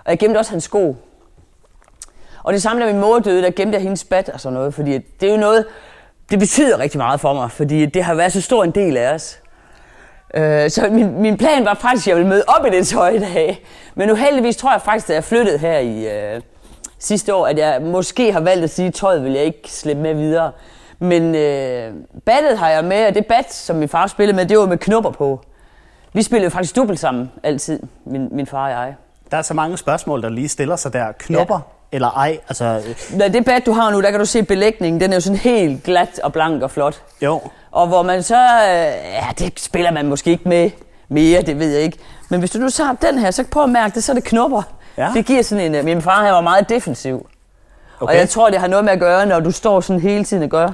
Og 0.05 0.11
jeg 0.11 0.19
gemte 0.19 0.39
også 0.39 0.51
hans 0.51 0.65
sko. 0.65 0.97
Og 2.49 2.55
det 2.55 2.63
samme, 2.63 2.83
da 2.83 2.93
min 2.93 3.01
mor 3.01 3.19
døde, 3.19 3.43
der 3.43 3.51
gemte 3.51 3.75
jeg 3.75 3.83
hendes 3.83 4.05
bat 4.05 4.29
og 4.29 4.41
sådan 4.41 4.55
noget. 4.55 4.75
Fordi 4.75 4.93
det 4.93 5.29
er 5.29 5.31
jo 5.31 5.37
noget, 5.37 5.67
det 6.31 6.39
betyder 6.39 6.79
rigtig 6.79 6.99
meget 6.99 7.21
for 7.21 7.33
mig, 7.33 7.51
fordi 7.51 7.87
det 7.87 8.05
har 8.05 8.15
været 8.15 8.33
så 8.33 8.41
stor 8.41 8.65
en 8.65 8.71
del 8.71 8.97
af 8.97 9.15
os. 9.15 9.39
Øh, 10.35 10.71
så 10.71 10.89
min, 10.91 11.23
min 11.23 11.37
plan 11.37 11.65
var 11.65 11.75
faktisk, 11.75 12.07
at 12.07 12.09
jeg 12.09 12.17
ville 12.17 12.29
møde 12.29 12.45
op 12.47 12.67
i 12.67 12.71
det 12.71 12.87
tøj 12.87 13.09
i 13.09 13.19
dag. 13.19 13.65
Men 13.95 14.11
uheldigvis 14.11 14.57
tror 14.57 14.73
jeg 14.73 14.83
faktisk, 14.83 15.11
at 15.11 15.15
jeg 15.15 15.25
flyttede 15.25 15.59
her 15.59 15.79
i 15.79 16.35
øh, 16.35 16.41
sidste 16.99 17.35
år, 17.35 17.47
at 17.47 17.59
jeg 17.59 17.83
måske 17.83 18.33
har 18.33 18.41
valgt 18.41 18.65
at 18.65 18.71
sige, 18.71 18.89
at 18.89 18.95
tøjet 18.95 19.25
vil 19.25 19.33
jeg 19.33 19.45
ikke 19.45 19.63
slippe 19.67 20.03
med 20.03 20.15
videre. 20.15 20.53
Men 20.99 21.35
øh, 21.35 21.93
battet 22.25 22.59
har 22.59 22.71
jeg 22.71 22.85
med, 22.85 23.07
og 23.07 23.15
det 23.15 23.27
bat, 23.27 23.55
som 23.55 23.77
min 23.77 23.89
far 23.89 24.07
spillede 24.07 24.37
med, 24.37 24.47
det 24.47 24.59
var 24.59 24.67
med 24.67 24.79
knopper 24.79 25.11
på. 25.11 25.41
Vi 26.13 26.23
spillede 26.23 26.51
faktisk 26.51 26.77
dubbelt 26.77 27.01
sammen 27.01 27.31
altid, 27.43 27.81
min, 28.05 28.29
min 28.33 28.47
far 28.47 28.65
og 28.65 28.71
jeg. 28.71 28.95
Der 29.31 29.37
er 29.37 29.43
så 29.43 29.55
mange 29.55 29.77
spørgsmål, 29.77 30.23
der 30.23 30.29
lige 30.29 30.49
stiller 30.49 30.77
sig 30.77 30.93
der. 30.93 31.13
Knopper. 31.13 31.78
Eller 31.93 32.11
ej? 32.11 32.39
Altså, 32.49 32.83
Når 33.17 33.29
det 33.29 33.45
bat, 33.45 33.67
du 33.67 33.73
har 33.73 33.91
nu, 33.91 34.03
der 34.03 34.11
kan 34.11 34.21
du 34.21 34.27
se 34.27 34.43
belægningen. 34.43 35.01
Den 35.01 35.11
er 35.13 35.17
jo 35.17 35.21
sådan 35.21 35.39
helt 35.39 35.83
glat 35.83 36.21
og 36.23 36.33
blank 36.33 36.63
og 36.63 36.71
flot. 36.71 37.03
jo, 37.23 37.41
Og 37.73 37.87
hvor 37.87 38.03
man 38.03 38.23
så, 38.23 38.37
øh, 38.37 38.71
ja, 39.15 39.27
det 39.39 39.61
spiller 39.61 39.91
man 39.91 40.07
måske 40.07 40.31
ikke 40.31 40.49
med 40.49 40.71
mere, 41.09 41.43
det 41.43 41.59
ved 41.59 41.71
jeg 41.73 41.83
ikke. 41.83 41.99
Men 42.29 42.41
hvis 42.41 42.51
du 42.51 42.59
nu 42.59 42.71
tager 42.71 42.93
den 42.93 43.19
her, 43.19 43.31
så 43.31 43.45
prøv 43.53 43.63
at 43.63 43.71
mærke 43.71 43.95
det, 43.95 44.05
så 44.05 44.13
er 44.13 44.15
det 44.15 44.25
knopper. 44.25 44.63
Ja. 44.99 45.11
Det 45.15 45.27
giver 45.27 45.43
sådan 45.43 45.65
en, 45.65 45.75
øh, 45.75 45.85
min 45.85 46.03
far 46.03 46.25
han 46.25 46.33
var 46.33 46.41
meget 46.41 46.69
defensiv. 46.69 47.27
Okay. 48.01 48.13
Og 48.15 48.19
jeg 48.21 48.29
tror, 48.29 48.51
det 48.51 48.61
har 48.61 48.67
noget 48.67 48.85
med 48.85 48.93
at 48.93 48.99
gøre, 49.01 49.27
når 49.27 49.41
du 49.41 49.51
står 49.51 49.81
sådan 49.81 50.01
hele 50.03 50.25
tiden 50.25 50.43
og 50.43 50.49
gør, 50.49 50.69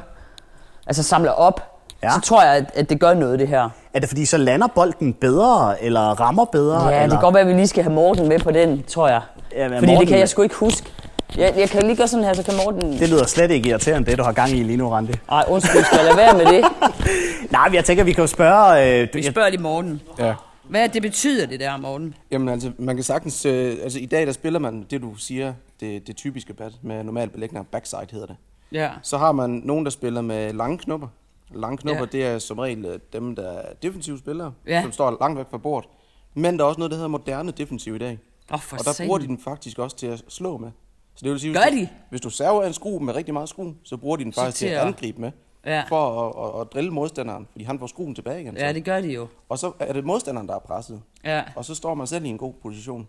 altså 0.87 1.03
samler 1.03 1.31
op, 1.31 1.71
Ja. 2.03 2.11
så 2.11 2.21
tror 2.21 2.43
jeg, 2.43 2.65
at, 2.75 2.91
det 2.91 3.01
gør 3.01 3.15
noget, 3.15 3.39
det 3.39 3.49
her. 3.49 3.69
Er 3.95 4.01
det 4.01 4.09
fordi, 4.09 4.25
så 4.27 4.37
lander 4.37 4.67
bolden 4.67 5.13
bedre, 5.13 5.83
eller 5.83 6.01
rammer 6.01 6.45
bedre? 6.45 6.85
Ja, 6.89 6.89
eller? 6.91 7.03
det 7.03 7.11
kan 7.11 7.21
godt 7.21 7.35
være, 7.35 7.43
at 7.43 7.49
vi 7.49 7.53
lige 7.53 7.67
skal 7.67 7.83
have 7.85 7.95
Morten 7.95 8.29
med 8.29 8.39
på 8.39 8.51
den, 8.51 8.83
tror 8.83 9.09
jeg. 9.09 9.21
Ja, 9.53 9.65
Fordi 9.65 9.87
Morten- 9.87 10.01
det 10.01 10.09
kan 10.09 10.19
jeg 10.19 10.29
sgu 10.29 10.43
ikke 10.43 10.55
huske. 10.55 10.93
Jeg, 11.37 11.55
jeg 11.57 11.71
kan 11.71 11.83
lige 11.83 11.97
gøre 11.97 12.09
sådan 12.09 12.25
her, 12.25 12.33
så 12.35 12.43
kan 12.43 12.55
Morten... 12.65 12.93
Det 12.99 13.09
lyder 13.09 13.27
slet 13.27 13.51
ikke 13.51 13.69
irriterende, 13.69 14.11
det 14.11 14.19
du 14.19 14.23
har 14.23 14.33
gang 14.33 14.51
i 14.51 14.63
lige 14.63 14.77
nu, 14.77 14.89
Randi. 14.89 15.13
Ej, 15.31 15.45
undskyld, 15.49 15.85
skal 15.85 15.97
jeg 15.97 16.05
lade 16.05 16.17
være 16.17 16.37
med 16.37 16.47
det? 16.47 16.65
Nej, 17.53 17.71
jeg 17.73 17.85
tænker, 17.85 18.05
vi 18.05 18.13
kan 18.13 18.23
jo 18.23 18.27
spørge... 18.27 19.01
Øh, 19.03 19.09
du, 19.13 19.19
Vi 19.19 19.23
spørger 19.23 19.49
lige 19.51 19.63
Morten. 19.63 20.01
Ja. 20.19 20.35
Hvad 20.69 20.89
det 20.89 21.03
betyder, 21.03 21.47
det 21.47 21.61
der, 21.61 21.77
Morten? 21.77 22.15
Jamen 22.31 22.49
altså, 22.49 22.73
man 22.79 22.95
kan 22.97 23.05
sagtens... 23.05 23.47
Øh, 23.47 23.77
altså 23.83 23.99
i 23.99 24.07
dag, 24.07 24.27
der 24.27 24.33
spiller 24.33 24.59
man 24.61 24.87
det, 24.91 25.03
du 25.03 25.15
siger, 25.15 25.55
det, 25.81 26.07
det 26.07 26.17
typiske 26.17 26.55
bat 26.55 26.73
med 26.83 27.05
normal 27.05 27.29
belægning, 27.31 27.67
backside 27.67 28.07
hedder 28.11 28.27
det. 28.27 28.37
Ja. 28.73 28.91
Så 29.03 29.19
har 29.19 29.33
man 29.33 29.51
nogen, 29.65 29.85
der 29.85 29.91
spiller 29.91 30.21
med 30.21 30.53
lange 30.53 30.79
knopper. 30.79 31.09
Lange 31.55 31.79
knopper, 31.79 32.03
Ja. 32.13 32.19
det 32.19 32.27
er 32.27 32.39
som 32.39 32.59
regel 32.59 32.85
øh, 32.85 32.99
dem, 33.13 33.37
der 33.37 33.51
er 33.53 33.63
defensive 33.83 34.19
spillere, 34.19 34.53
Ja. 34.67 34.83
som 34.83 34.93
står 34.93 35.17
langt 35.21 35.39
væk 35.39 35.47
fra 35.51 35.59
bordet. 35.59 35.91
Men 36.35 36.59
der 36.59 36.65
er 36.65 36.69
også 36.69 36.79
noget, 36.81 36.91
der 36.91 36.97
hedder 36.97 37.09
moderne 37.09 37.51
defensiv 37.51 37.95
i 37.95 37.99
dag. 37.99 38.19
Åh, 38.53 38.61
for 38.61 38.77
og 38.77 38.85
der 38.85 38.93
satan. 38.93 39.07
bruger 39.07 39.19
de 39.19 39.27
den 39.27 39.39
faktisk 39.45 39.79
også 39.79 39.97
til 39.97 40.07
at 40.07 40.23
slå 40.29 40.57
med. 40.57 40.71
Så 41.15 41.21
det 41.25 41.31
vil 41.33 41.41
sige, 41.41 41.55
Gør 41.55 41.61
hvis, 41.61 41.73
du, 41.73 41.77
de? 41.81 41.89
hvis 42.11 42.21
du 42.21 42.31
server 42.31 42.65
en 42.65 42.73
skrue 42.73 43.01
med 43.05 43.15
rigtig 43.15 43.35
meget 43.35 43.49
skrue, 43.49 43.75
så 43.85 43.97
bruger 43.97 44.17
de 44.17 44.25
den 44.25 44.33
faktisk 44.33 44.57
til 44.59 44.67
at 44.67 44.79
angribe 44.81 45.21
med. 45.21 45.31
Ja. 45.67 45.83
For 45.89 46.29
at, 46.29 46.55
at, 46.55 46.61
at 46.61 46.73
drille 46.73 46.91
modstanderen, 46.91 47.49
fordi 47.53 47.65
han 47.65 47.79
får 47.79 47.87
skruen 47.87 48.15
tilbage 48.15 48.41
igen. 48.41 48.57
Ja, 48.57 48.69
så. 48.69 48.73
det 48.73 48.85
gør 48.85 49.01
de 49.01 49.09
jo. 49.13 49.27
Og 49.49 49.59
så 49.59 49.73
er 49.79 49.93
det 49.93 50.05
modstanderen, 50.05 50.49
der 50.49 50.55
er 50.55 50.59
presset. 50.59 51.03
Ja, 51.25 51.43
Og 51.57 51.65
så 51.65 51.75
står 51.75 51.95
man 51.95 52.07
selv 52.07 52.25
i 52.25 52.29
en 52.29 52.39
god 52.39 52.53
position. 52.63 53.09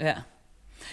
ja. 0.00 0.14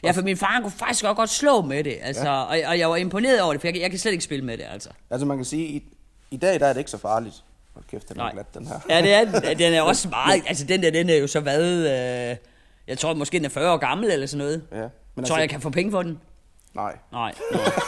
Ja, 0.04 0.12
for 0.12 0.22
min 0.22 0.38
far 0.38 0.48
han 0.48 0.62
kunne 0.62 0.72
faktisk 0.72 1.04
godt, 1.06 1.18
godt 1.18 1.30
slå 1.30 1.62
med 1.62 1.84
det, 1.84 1.98
altså, 2.01 2.24
ja. 2.30 2.42
og, 2.42 2.58
og 2.68 2.80
jeg 2.80 2.89
var 2.89 2.96
imponeret 2.96 3.42
over 3.42 3.54
det, 3.54 3.62
for 3.62 3.68
jeg, 3.68 3.74
kan- 3.74 3.82
jeg 3.82 3.89
kan 3.89 4.00
slet 4.00 4.12
ikke 4.12 4.24
spille 4.24 4.46
med 4.46 4.58
det, 4.58 4.66
altså. 4.72 4.89
Altså 5.10 5.25
man 5.27 5.38
kan 5.38 5.46
sige, 5.46 5.68
i, 5.68 5.84
i 6.32 6.38
dag 6.38 6.60
der 6.60 6.66
er 6.66 6.74
det 6.74 6.80
ikke 6.80 6.92
så 6.92 6.98
farligt. 6.98 7.44
Hold 7.74 7.86
kæft, 7.92 8.10
den 8.10 8.20
er 8.20 8.32
glat, 8.32 8.54
den 8.54 8.68
her. 8.68 8.80
Ja, 8.89 9.01
det 9.01 9.13
er 9.13 9.54
den. 9.54 9.74
Er 9.74 9.82
også 9.92 10.10
meget, 10.10 10.44
altså 10.48 10.66
den 10.66 10.84
der, 10.84 10.92
den 10.92 11.10
er 11.10 11.16
jo 11.16 11.27
så 11.27 11.39
hvad, 11.39 11.62
øh, 12.32 12.38
jeg 12.88 12.98
tror 12.98 13.13
måske 13.13 13.38
den 13.38 13.46
er 13.46 13.50
40 13.50 13.74
år 13.74 13.77
gammel 13.77 14.12
eller 14.12 14.27
sådan 14.27 14.38
noget. 14.46 14.63
Ja. 14.72 14.77
Men 14.77 14.89
altså, 15.18 15.34
tror 15.34 15.39
jeg 15.39 15.50
kan 15.50 15.62
få 15.62 15.70
penge 15.70 15.92
for 15.92 16.04
den? 16.04 16.20
Nej. 16.77 16.98
Nej. 17.12 17.34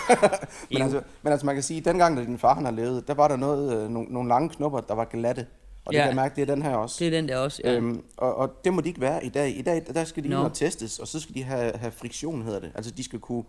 Men 0.72 0.82
altså, 0.82 1.02
men 1.22 1.32
altså 1.32 1.46
man 1.46 1.56
kan 1.56 1.64
sige, 1.64 1.78
at 1.80 1.86
dengang, 1.86 2.18
da 2.18 2.24
din 2.24 2.38
far 2.38 2.54
han 2.56 2.66
har 2.66 2.72
levet, 2.72 3.08
der 3.08 3.14
var 3.14 3.28
der 3.28 3.36
noget, 3.36 3.74
øh, 3.84 3.90
nogle, 3.90 4.14
nogle 4.14 4.30
lange 4.30 4.50
knopper, 4.50 4.80
der 4.80 4.94
var 4.94 5.06
glatte. 5.06 5.46
Og 5.86 5.94
det 5.94 5.98
Ja. 5.98 6.04
kan 6.04 6.08
jeg 6.08 6.16
mærke, 6.16 6.36
det 6.36 6.42
er 6.50 6.56
den 6.56 6.62
her 6.64 6.76
også. 6.76 6.96
Det 7.00 7.08
er 7.08 7.12
den 7.12 7.28
der 7.28 7.38
også, 7.38 7.62
ja. 7.66 7.72
Øhm, 7.74 8.04
og, 8.18 8.36
og 8.36 8.50
det 8.66 8.74
må 8.74 8.82
de 8.82 8.88
ikke 8.88 9.02
være 9.02 9.26
i 9.26 9.30
dag. 9.30 9.58
I 9.58 9.62
dag, 9.62 9.82
der 9.94 10.04
skal 10.04 10.24
de 10.24 10.30
Nå. 10.30 10.38
ind 10.38 10.46
og 10.46 10.54
testes, 10.54 11.00
og 11.00 11.08
så 11.08 11.20
skal 11.20 11.36
de 11.36 11.44
have, 11.44 11.72
have 11.78 11.92
friktion, 11.92 12.42
hedder 12.44 12.60
det. 12.60 12.72
Altså 12.76 12.92
de 12.92 13.04
skal 13.04 13.20
kunne 13.20 13.44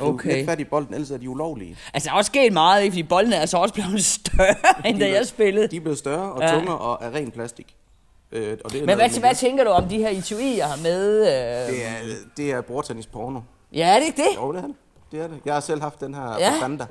Okay. 0.00 0.36
lidt 0.36 0.46
fat 0.48 0.60
i 0.60 0.64
bolden, 0.64 0.94
ellers 0.94 1.10
er 1.10 1.16
de 1.16 1.30
ulovlige. 1.30 1.76
Altså, 1.94 2.06
der 2.06 2.12
er 2.12 2.16
også 2.18 2.28
sket 2.28 2.52
meget, 2.52 2.82
ikke? 2.82 2.92
fordi 2.92 3.02
bolden 3.02 3.32
er 3.32 3.40
altså 3.40 3.56
også 3.58 3.74
blevet 3.74 4.04
større, 4.18 4.86
end 4.86 4.98
da 5.00 5.08
er- 5.08 5.14
jeg 5.14 5.26
spillede. 5.26 5.66
De 5.68 5.76
er 5.76 5.80
blevet 5.80 5.98
større 5.98 6.32
og 6.32 6.42
Ja. 6.42 6.54
tungere 6.54 6.78
og 6.78 7.04
af 7.04 7.10
ren 7.10 7.30
plastik. 7.30 7.76
Øh, 8.32 8.58
og 8.64 8.72
det 8.72 8.82
er 8.82 8.86
Men 8.86 8.96
hvad, 8.96 9.20
hvad 9.20 9.34
tænker 9.34 9.64
du 9.64 9.70
om 9.70 9.84
de 9.88 9.98
her 9.98 10.08
etuier, 10.08 10.56
jeg 10.56 10.66
har 10.66 10.76
med? 10.82 11.20
Øh... 11.20 11.74
Det 11.74 11.86
er, 11.86 11.92
det 12.36 12.50
er 12.52 12.60
bordtennis 12.60 13.06
porno. 13.06 13.40
Ja, 13.72 13.94
er 13.94 13.98
det 13.98 14.06
ikke 14.06 14.22
det? 14.22 14.36
Jo, 14.36 14.52
det 14.52 14.58
er 14.62 14.66
det. 14.66 14.74
det 15.12 15.20
er 15.20 15.28
det. 15.28 15.38
Jeg 15.44 15.54
har 15.54 15.60
selv 15.60 15.80
haft 15.82 16.00
den 16.00 16.14
her 16.14 16.36
Ja. 16.38 16.52
Panda. 16.60 16.86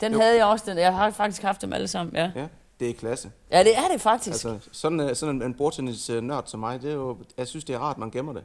Den 0.00 0.12
Jo. 0.12 0.20
havde 0.20 0.36
jeg 0.36 0.44
også. 0.44 0.64
Den. 0.68 0.78
Jeg 0.78 0.94
har 0.94 1.10
faktisk 1.10 1.42
haft 1.42 1.62
dem 1.62 1.72
alle 1.72 1.88
sammen, 1.88 2.16
ja. 2.16 2.30
Ja, 2.36 2.46
det 2.80 2.90
er 2.90 2.94
klasse. 2.94 3.30
Ja, 3.52 3.58
det 3.62 3.76
er 3.76 3.92
det 3.92 4.00
faktisk. 4.00 4.30
Altså, 4.44 4.68
sådan, 4.72 5.00
øh, 5.00 5.16
sådan 5.16 5.34
en, 5.34 5.42
en 5.42 5.54
bordtennis-nørd 5.54 6.42
som 6.46 6.60
mig, 6.60 6.82
det 6.82 6.90
er 6.90 6.94
jo, 6.94 7.16
jeg 7.38 7.46
synes, 7.46 7.64
det 7.64 7.74
er 7.74 7.78
rart, 7.78 7.98
man 7.98 8.10
gemmer 8.10 8.32
det. 8.32 8.42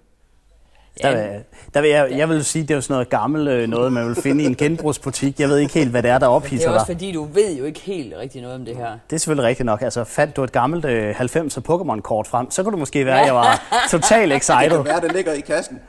der, 1.01 1.11
vil- 1.33 1.43
der 1.73 1.81
vil 1.81 1.89
jeg, 1.89 2.11
jeg 2.17 2.29
vil 2.29 2.45
sige, 2.45 2.61
det 2.61 2.71
er 2.71 2.75
jo 2.75 2.81
sådan 2.81 2.93
noget 2.93 3.09
gammelt 3.09 3.47
øh, 3.49 3.67
noget, 3.69 3.93
man 3.93 4.07
vil 4.07 4.15
finde 4.15 4.43
i 4.43 4.47
en 4.47 4.55
genbrugsbutik. 4.55 5.39
Jeg 5.39 5.49
ved 5.49 5.57
ikke 5.57 5.73
helt, 5.73 5.91
hvad 5.91 6.03
det 6.03 6.09
er, 6.09 6.17
der 6.19 6.27
det 6.27 6.35
ophidser 6.35 6.69
er 6.69 6.73
også 6.73 6.85
dig. 6.87 6.95
fordi, 6.95 7.11
du 7.11 7.23
ved 7.23 7.55
jo 7.57 7.63
ikke 7.65 7.79
helt 7.79 8.13
rigtig 8.17 8.41
noget 8.41 8.55
om 8.55 8.65
det 8.65 8.75
her. 8.77 8.97
Det 9.09 9.15
er 9.15 9.19
selvfølgelig 9.19 9.47
rigtigt 9.47 9.65
nok. 9.65 9.81
Altså, 9.81 10.03
fandt 10.03 10.35
du 10.35 10.43
et 10.43 10.51
gammelt 10.51 10.85
øh, 10.85 11.19
90'er 11.21 11.59
Pokémon-kort 11.69 12.27
frem, 12.27 12.51
så 12.51 12.63
kunne 12.63 12.71
du 12.73 12.77
måske 12.77 13.05
være, 13.05 13.19
at 13.19 13.25
jeg 13.25 13.35
var 13.35 13.63
totalt 13.91 14.33
excited. 14.33 14.81
Hvad 14.81 15.01
det 15.01 15.11
ligger 15.15 15.33
i 15.33 15.39
kassen? 15.39 15.79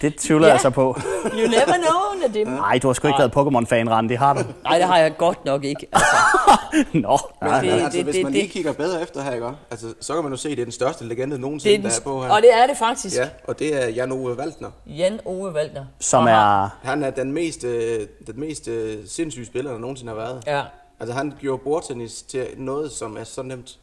Det 0.00 0.14
tvivler 0.16 0.46
Ja. 0.46 0.52
jeg 0.52 0.60
så 0.60 0.70
på. 0.70 0.96
You 1.24 1.48
never 1.48 1.64
know, 1.76 2.20
Nadim. 2.28 2.46
Nej, 2.46 2.78
du 2.82 2.88
har 2.88 2.92
sgu 2.92 3.08
ikke 3.08 3.18
været 3.18 3.36
Pokémon-fan, 3.36 3.90
Randi, 3.90 4.14
har 4.14 4.34
du? 4.34 4.40
Nej, 4.64 4.78
det 4.78 4.86
har 4.86 4.98
jeg 4.98 5.16
godt 5.16 5.44
nok 5.44 5.64
ikke. 5.64 5.86
Altså, 5.92 6.06
Nå. 6.92 7.18
Men, 7.42 7.50
Ja. 7.50 7.60
men 7.62 7.64
det- 7.64 7.70
altså, 7.72 7.96
det- 7.96 8.04
hvis 8.04 8.14
det- 8.14 8.24
man 8.24 8.32
det- 8.32 8.40
lige 8.40 8.48
kigger 8.52 8.72
bedre 8.72 9.02
efter 9.02 9.22
her, 9.22 9.32
ikke? 9.34 9.48
Altså, 9.70 9.94
så 10.00 10.14
kan 10.14 10.22
man 10.22 10.32
jo 10.32 10.36
se, 10.36 10.48
at 10.48 10.56
det 10.56 10.62
er 10.62 10.66
den 10.66 10.72
største 10.72 11.04
legende 11.04 11.32
det 11.32 11.40
nogensinde, 11.40 11.74
er 11.76 11.80
der 11.82 11.88
er 11.88 11.92
den, 11.94 12.02
på 12.04 12.22
her. 12.22 12.30
og 12.30 12.42
det 12.42 12.54
er 12.54 12.66
det 12.66 12.76
faktisk. 12.76 13.16
Ja, 13.16 13.28
og 13.48 13.58
det 13.58 13.84
er 13.84 13.88
Jan 13.88 14.12
Ove 14.12 14.38
Waldner. 14.38 14.70
Jan 14.86 15.20
Ove 15.24 15.52
Waldner. 15.54 15.84
Som 16.00 16.26
har- 16.26 16.64
er... 16.64 16.68
Han 16.82 17.02
er 17.02 17.10
den 17.10 17.32
mest, 17.32 17.64
øh, 17.64 18.00
den 18.26 18.40
mest 18.40 18.68
øh, 18.68 18.96
sindssyge 19.06 19.46
spiller, 19.46 19.70
der 19.72 19.78
nogensinde 19.78 20.12
har 20.12 20.16
været. 20.20 20.42
Ja. 20.46 20.62
Altså, 21.00 21.14
han 21.16 21.34
gjorde 21.40 21.62
bordtennis 21.64 22.22
til 22.22 22.46
noget, 22.56 22.92
som 22.92 23.16
er 23.16 23.24
så 23.24 23.42
nemt. 23.42 23.78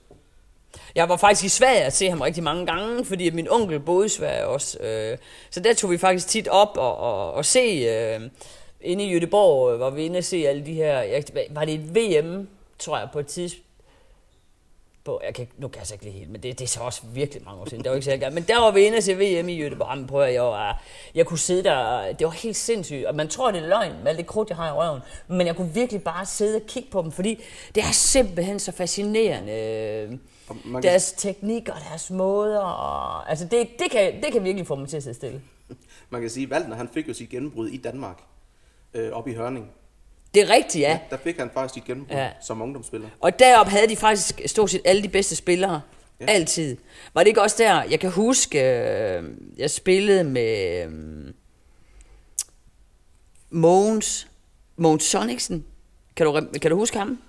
Jeg 0.96 1.10
var 1.10 1.18
faktisk 1.18 1.46
i 1.46 1.50
Sverige 1.50 1.84
at 1.84 1.94
se 1.94 2.10
ham 2.10 2.22
rigtig 2.22 2.44
mange 2.44 2.66
gange, 2.66 3.06
fordi 3.06 3.30
min 3.30 3.48
onkel 3.50 3.80
boede 3.80 4.06
i 4.06 4.10
Sverige 4.10 4.46
også. 4.48 4.78
Øh, 4.80 5.18
så 5.50 5.60
der 5.60 5.74
tog 5.74 5.92
vi 5.92 5.98
faktisk 5.98 6.28
tit 6.28 6.48
op 6.48 6.78
og, 6.78 6.98
og, 6.98 7.34
og 7.34 7.46
se... 7.46 7.60
Øh, 7.60 8.22
inde 8.82 9.04
i 9.04 9.12
Jødeborg 9.14 9.74
øh, 9.74 9.80
var 9.80 9.90
vi 9.90 10.06
inde 10.06 10.18
og 10.18 10.24
se 10.24 10.48
alle 10.48 10.66
de 10.66 10.74
her... 10.74 11.00
Jeg, 11.02 11.24
var 11.50 11.66
det 11.66 11.74
et 11.74 11.96
VM, 11.96 12.48
tror 12.80 12.98
jeg, 12.98 13.08
på 13.14 13.20
et 13.20 13.28
tidspunkt? 13.28 13.66
På, 15.04 15.22
jeg 15.26 15.34
kan, 15.34 15.42
ikke- 15.44 15.54
nu 15.58 15.68
kan 15.68 15.80
jeg 15.80 15.88
så 15.88 15.94
ikke 15.94 16.06
lige 16.06 16.18
helt, 16.18 16.30
men 16.32 16.44
det, 16.44 16.60
det 16.60 16.66
er 16.66 16.70
så 16.70 16.80
også 16.80 17.02
virkelig 17.14 17.44
mange 17.46 17.62
år 17.62 17.70
siden. 17.70 17.84
Det 17.84 17.90
var 17.90 17.96
ikke 17.96 18.06
særlig. 18.06 18.34
Men 18.34 18.44
der 18.44 18.60
var 18.62 18.72
vi 18.72 18.82
inde 18.82 18.98
og 18.98 19.04
se 19.04 19.14
VM 19.16 19.50
i 19.50 19.54
Jødeborg. 19.60 19.88
Jamen, 19.90 20.08
prøv 20.08 20.22
at, 20.22 20.34
jeg, 20.34 20.44
var, 20.44 20.84
jeg 21.16 21.26
kunne 21.26 21.40
sidde 21.40 21.64
der, 21.64 22.12
det 22.14 22.26
var 22.26 22.32
helt 22.32 22.56
sindssygt. 22.56 23.06
Og 23.06 23.16
man 23.16 23.28
tror, 23.28 23.52
det 23.52 23.64
er 23.64 23.68
løgn 23.68 23.94
med 24.04 24.08
alt 24.08 24.18
det 24.18 24.28
krudt, 24.28 24.50
jeg 24.50 24.58
har 24.58 24.70
i 24.70 24.72
røven. 24.72 25.02
Men 25.28 25.48
jeg 25.48 25.56
kunne 25.56 25.74
virkelig 25.74 26.04
bare 26.04 26.26
sidde 26.26 26.56
og 26.56 26.62
kigge 26.68 26.90
på 26.92 27.02
dem, 27.02 27.12
fordi 27.12 27.44
det 27.76 27.84
er 27.84 27.92
simpelthen 27.92 28.60
så 28.60 28.72
fascinerende. 28.72 29.54
Øh, 29.54 30.12
kan- 30.48 30.84
Deres 30.84 31.12
teknik 31.12 31.70
og 31.70 31.76
deres 31.90 32.10
måder. 32.12 32.60
Og, 32.60 33.30
altså 33.30 33.46
det, 33.52 33.68
det, 33.80 33.92
kan, 33.92 34.24
det 34.24 34.34
kan 34.34 34.44
virkelig 34.44 34.68
få 34.68 34.76
mig 34.76 34.90
til 34.90 34.98
at 34.98 35.04
sidde 35.04 35.16
stille. 35.16 35.42
Man 36.10 36.22
kan 36.22 36.30
sige, 36.30 36.56
at 36.56 36.78
han 36.78 36.90
fik 36.94 37.08
jo 37.08 37.14
sit 37.14 37.30
gennembrud 37.30 37.68
i 37.68 37.78
Danmark, 37.78 38.18
øh, 38.94 39.12
op 39.12 39.28
i 39.28 39.34
Hørning. 39.34 39.68
Det 40.34 40.44
er 40.44 40.50
rigtigt, 40.50 40.82
ja. 40.82 41.00
Der 41.10 41.18
fik 41.18 41.38
han 41.38 41.50
faktisk 41.54 41.74
sit 41.74 41.86
gennembrud 41.86 42.16
Ja. 42.16 42.24
ja. 42.24 42.32
som 42.42 42.62
ungdomsspiller. 42.62 43.08
Og 43.20 43.40
deroppe 43.40 43.72
havde 43.72 43.88
de 43.88 43.96
faktisk 43.96 44.42
stort 44.46 44.70
set 44.70 44.82
alle 44.86 45.04
de 45.04 45.10
bedste 45.10 45.36
spillere. 45.36 45.82
Ja. 46.20 46.26
Ja. 46.26 46.32
Altid. 46.32 46.78
Var 47.14 47.22
det 47.22 47.28
ikke 47.28 47.42
også 47.42 47.56
der? 47.64 47.84
Jeg 47.84 48.00
kan 48.00 48.12
huske, 48.12 48.60
øh, 48.62 49.24
jeg 49.58 49.72
spillede 49.72 50.24
med 50.24 50.84
øh, 50.86 51.34
Mogens, 53.50 54.28
Mogens 54.78 55.04
Sonicsen. 55.04 55.66
Kan 56.16 56.26
du, 56.26 56.42
kan 56.62 56.72
du 56.72 56.78
huske 56.78 56.98
ham? 56.98 57.22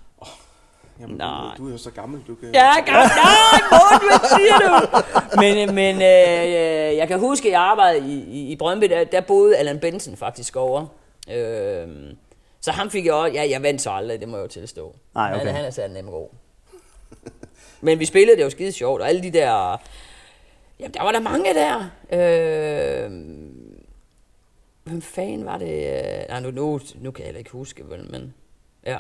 Jamen, 1.01 1.17
Nej. 1.17 1.55
Du, 1.57 1.63
du 1.63 1.69
er 1.69 1.73
jo 1.73 1.79
så 1.79 1.91
gammel, 1.91 2.21
du 2.27 2.35
kan... 2.35 2.55
Ja, 2.55 2.81
gammel. 2.87 3.11
Nej, 3.17 3.61
Morten, 3.71 4.09
hvad 4.09 4.29
siger 4.39 4.59
du? 4.59 5.41
Men, 5.41 5.75
men 5.75 5.97
øh, 5.97 6.97
jeg 6.97 7.09
kan 7.09 7.19
huske, 7.21 7.49
at 7.49 7.53
jeg 7.53 7.61
arbejdede 7.61 8.09
i, 8.09 8.19
i, 8.19 8.53
i 8.53 8.57
Brøndby, 8.57 8.87
der, 8.87 9.05
der 9.05 9.21
boede 9.21 9.57
Allan 9.57 9.81
Benson 9.81 10.17
faktisk 10.17 10.57
over. 10.57 10.87
Øh, 11.31 11.89
så 12.61 12.71
ham 12.73 12.91
fik 12.91 13.07
jeg 13.07 13.15
også, 13.15 13.33
ja, 13.35 13.47
jeg 13.51 13.63
vandt 13.63 13.83
så 13.83 13.91
aldrig, 13.91 14.21
det 14.21 14.29
må 14.29 14.37
jeg 14.37 14.43
jo 14.43 14.49
tilstå. 14.49 14.95
Nej, 15.15 15.33
okay. 15.35 15.47
han, 15.47 15.55
han 15.55 15.65
er 15.65 15.71
sat 15.71 15.91
nem 15.91 16.07
god. 16.11 16.29
Men 17.81 17.99
vi 17.99 18.05
spillede, 18.05 18.37
det 18.37 18.45
var 18.45 18.51
skide 18.51 18.73
sjovt, 18.73 19.01
og 19.03 19.09
alle 19.09 19.23
de 19.23 19.31
der, 19.31 19.77
jamen 20.81 20.95
der 20.95 21.03
var 21.03 21.13
der 21.13 21.21
mange 21.21 21.55
der. 21.55 21.91
Øh, 22.13 23.11
hvem 24.85 25.03
fanden 25.03 25.45
var 25.47 25.59
det? 25.59 25.99
øh, 25.99 26.29
Nej, 26.29 26.41
nu, 26.41 26.51
nu, 26.51 26.81
nu 26.95 27.11
kan 27.11 27.21
jeg 27.23 27.27
heller 27.27 27.39
ikke 27.39 27.51
huske, 27.51 27.91
vel, 27.91 28.11
men 28.11 28.35
ja. 28.87 28.99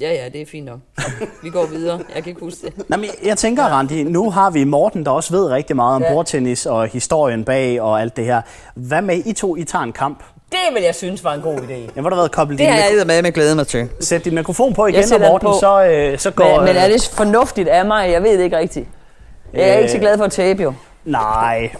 Ja, 0.00 0.12
ja, 0.12 0.28
det 0.28 0.40
er 0.42 0.46
fint 0.46 0.66
nok. 0.66 0.78
Vi 1.42 1.50
går 1.50 1.66
videre. 1.66 2.00
Jeg 2.14 2.22
kan 2.22 2.30
ikke 2.30 2.40
huske 2.40 2.66
det. 2.66 2.88
Nå, 2.88 2.96
men 2.96 3.10
jeg 3.24 3.38
tænker, 3.38 3.62
Randi, 3.64 4.02
nu 4.02 4.30
har 4.30 4.50
vi 4.50 4.64
Morten, 4.64 5.04
der 5.04 5.10
også 5.10 5.32
ved 5.32 5.46
rigtig 5.50 5.76
meget 5.76 5.96
om 5.96 6.02
Ja. 6.02 6.12
bordtennis 6.12 6.66
og 6.66 6.86
historien 6.86 7.44
bag 7.44 7.80
og 7.80 8.00
alt 8.00 8.16
det 8.16 8.24
her. 8.24 8.42
Hvad 8.74 9.02
med 9.02 9.22
I 9.26 9.32
to, 9.32 9.56
I 9.56 9.64
tager 9.64 9.82
en 9.82 9.92
kamp? 9.92 10.22
Det 10.50 10.58
vil 10.74 10.82
jeg 10.82 10.94
synes 10.94 11.24
var 11.24 11.32
en 11.34 11.40
god 11.40 11.56
idé. 11.58 11.90
Jeg 11.96 12.02
må 12.02 12.08
da 12.08 12.14
været 12.16 12.32
koblet 12.32 12.58
Det 12.58 12.66
din, 12.66 12.72
har 12.74 12.80
jeg 12.98 13.06
med 13.06 13.22
med 13.22 13.32
glæde 13.32 13.54
mig 13.56 13.66
til. 13.66 13.88
sæt 14.00 14.24
din 14.24 14.34
mikrofon 14.34 14.74
på 14.74 14.86
igen, 14.86 15.00
Jeg 15.10 15.14
og 15.14 15.20
Morten, 15.20 15.46
på. 15.48 15.54
så, 15.60 15.84
øh, 15.84 16.18
så 16.18 16.30
går... 16.30 16.56
Men, 16.56 16.64
men 16.64 16.76
er 16.76 16.86
øh, 16.86 16.92
det 16.92 17.10
fornuftigt 17.12 17.68
af 17.68 17.86
mig? 17.86 18.10
Jeg 18.10 18.22
ved 18.22 18.38
det 18.38 18.44
ikke 18.44 18.58
rigtigt. 18.58 18.88
Jeg 19.54 19.68
er 19.68 19.72
Øh. 19.74 19.78
ikke 19.78 19.92
så 19.92 19.98
glad 19.98 20.16
for 20.18 20.24
at 20.24 20.32
tabe 20.32 20.62
jo. 20.62 20.72
Nej. 21.04 21.70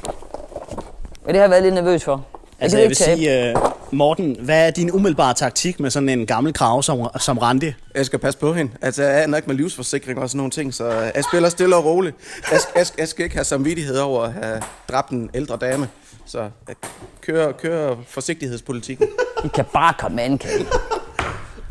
Og 1.24 1.28
det 1.28 1.34
har 1.34 1.40
jeg 1.42 1.50
været 1.50 1.62
lidt 1.62 1.74
nervøs 1.74 2.04
for. 2.04 2.24
Altså, 2.60 2.76
gider 2.76 2.82
jeg 2.82 2.88
vil 2.88 2.90
ikke 2.90 3.04
tabe. 3.04 3.18
sige, 3.18 3.48
øh, 3.50 3.56
Morten, 3.92 4.36
hvad 4.40 4.66
er 4.66 4.70
din 4.70 4.90
umiddelbare 4.92 5.34
taktik 5.34 5.80
med 5.80 5.90
sådan 5.90 6.08
en 6.08 6.26
gammel 6.26 6.52
krav 6.52 6.82
som, 6.82 7.08
som 7.20 7.38
Randi? 7.38 7.72
Jeg 7.94 8.06
skal 8.06 8.18
passe 8.18 8.38
på 8.40 8.52
hende. 8.54 8.72
Altså, 8.82 9.02
jeg 9.02 9.22
er 9.30 9.36
ikke 9.36 9.48
med 9.48 9.56
livsforsikring 9.56 10.18
og 10.18 10.28
sådan 10.28 10.36
nogle 10.36 10.50
ting, 10.50 10.74
så 10.74 10.90
jeg 11.14 11.24
spiller 11.30 11.48
stille 11.48 11.76
og 11.76 11.84
roligt. 11.84 12.16
Jeg, 12.52 12.60
skal- 12.60 12.72
jeg, 12.76 12.86
jeg 12.98 13.08
skal 13.08 13.24
ikke 13.24 13.36
have 13.36 13.44
samvittighed 13.44 13.98
over 13.98 14.22
at 14.24 14.32
have 14.32 14.62
dræbt 14.88 15.10
en 15.10 15.30
ældre 15.34 15.56
dame. 15.56 15.88
Så 16.26 16.38
jeg 16.68 16.76
kører, 17.20 17.52
kører 17.52 17.96
forsigtighedspolitikken. 18.08 19.06
I 19.44 19.48
kan 19.54 19.64
bare 19.72 19.94
komme 19.98 20.22
an, 20.22 20.38
Kjell. 20.38 20.66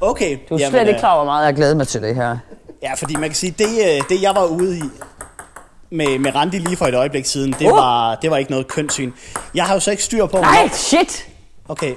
Okay. 0.02 0.38
Du 0.50 0.56
er 0.56 0.70
slet 0.70 0.88
ikke 0.88 1.00
klar 1.00 1.14
over, 1.14 1.24
hvor 1.24 1.32
meget 1.34 1.46
jeg 1.46 1.54
glæder 1.56 1.76
mig 1.76 1.88
til 1.88 2.02
det 2.02 2.16
her. 2.16 2.38
Ja, 2.84 2.94
fordi 2.94 3.14
man 3.16 3.24
kan 3.30 3.36
sige, 3.36 3.56
det, 3.58 3.66
øh, 3.68 4.02
det 4.10 4.22
jeg 4.22 4.36
var 4.36 4.46
ude 4.46 4.78
i 4.78 4.82
med, 5.92 6.20
med 6.20 6.36
Randi 6.36 6.58
lige 6.60 6.78
for 6.78 6.86
et 6.86 6.96
øjeblik 6.96 7.26
siden, 7.26 7.56
det, 7.60 7.66
Uh! 7.72 7.78
var, 7.78 8.16
det 8.16 8.32
var 8.32 8.38
ikke 8.38 8.52
noget 8.52 8.68
kønssyn. 8.68 9.12
Jeg 9.56 9.64
har 9.66 9.74
jo 9.74 9.80
så 9.80 9.92
ikke 9.92 10.04
styr 10.04 10.26
på, 10.26 10.38
Nej, 10.38 10.70
shit! 10.74 11.28
Okay, 11.72 11.96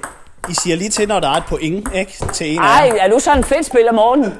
I 0.49 0.53
siger 0.53 0.75
lige 0.75 0.89
til, 0.89 1.07
når 1.07 1.19
der 1.19 1.27
er 1.27 1.33
et 1.33 1.43
point, 1.47 1.89
ikke? 1.93 2.25
Til 2.33 2.53
en 2.53 2.59
Ej, 2.59 2.81
af 2.83 2.93
jer. 2.95 3.03
er 3.03 3.09
du 3.09 3.19
sådan 3.19 3.37
en 3.37 3.43
fedt 3.43 3.65
spiller, 3.65 3.91
Morten? 3.91 4.33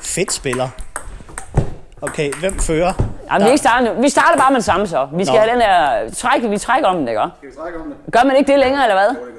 Fedt 0.00 0.32
spiller. 0.32 0.68
Okay, 2.02 2.32
hvem 2.32 2.58
fører? 2.58 2.92
Jamen, 3.32 3.44
vi, 3.44 3.50
ikke 3.50 3.58
starter, 3.58 3.94
nu. 3.94 4.02
vi 4.02 4.08
starter 4.08 4.38
bare 4.38 4.50
med 4.50 4.56
det 4.56 4.64
samme 4.64 4.86
så. 4.86 5.08
Vi 5.16 5.24
skal 5.24 5.34
Nå. 5.34 5.40
have 5.40 5.52
den 5.52 5.60
her 5.60 6.10
træk, 6.10 6.50
vi 6.50 6.58
trækker 6.58 6.88
om 6.88 6.96
den, 6.96 7.08
ikke? 7.08 7.20
Skal 7.38 7.48
vi 7.48 7.54
snakke 7.54 7.78
om 7.78 7.84
det? 7.86 8.12
Gør 8.12 8.24
man 8.24 8.36
ikke 8.36 8.52
det 8.52 8.60
længere, 8.60 8.82
eller 8.84 8.94
hvad? 8.96 9.08
det 9.08 9.16
gør 9.16 9.24
det. 9.24 9.34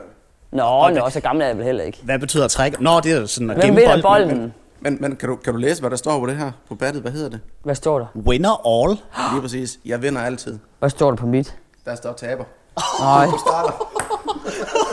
Nå, 0.51 0.63
okay. 0.63 0.96
nå, 0.96 1.10
så 1.10 1.19
gammel 1.19 1.43
er 1.43 1.48
jeg 1.48 1.58
vel 1.58 1.65
heller 1.65 1.84
ikke. 1.84 2.00
Hvad 2.03 2.19
betyder 2.19 2.48
træk? 2.48 2.81
Nå, 2.81 3.00
det 3.00 3.12
er 3.12 3.19
jo 3.19 3.27
sådan 3.27 3.50
at 3.50 3.55
Hvem 3.58 3.75
gemme 3.75 3.81
bolden. 3.86 4.01
bolden? 4.01 4.53
Men, 4.79 4.98
men 5.01 5.15
kan, 5.15 5.29
du, 5.29 5.36
kan 5.36 5.53
du 5.53 5.60
læse, 5.60 5.81
hvad 5.81 5.89
der 5.89 5.98
står 5.98 6.19
på 6.19 6.25
det 6.25 6.38
her? 6.38 6.51
På 6.67 6.75
battet, 6.75 7.01
hvad 7.01 7.12
hedder 7.12 7.29
det? 7.29 7.39
Hvad 7.63 7.75
står 7.75 8.00
der? 8.00 8.05
Winner 8.15 8.84
all. 8.86 8.98
Lige 9.31 9.41
præcis. 9.41 9.79
Jeg 9.86 10.01
vinder 10.01 10.22
altid. 10.22 10.60
Hvad 10.79 10.89
står 10.89 11.10
der 11.12 11.17
på 11.17 11.25
mit? 11.25 11.55
Der 11.86 11.96
står 11.96 12.13
taber. 12.13 12.43
Nej. 13.01 13.25
Du 13.25 13.38
starter. 13.38 13.72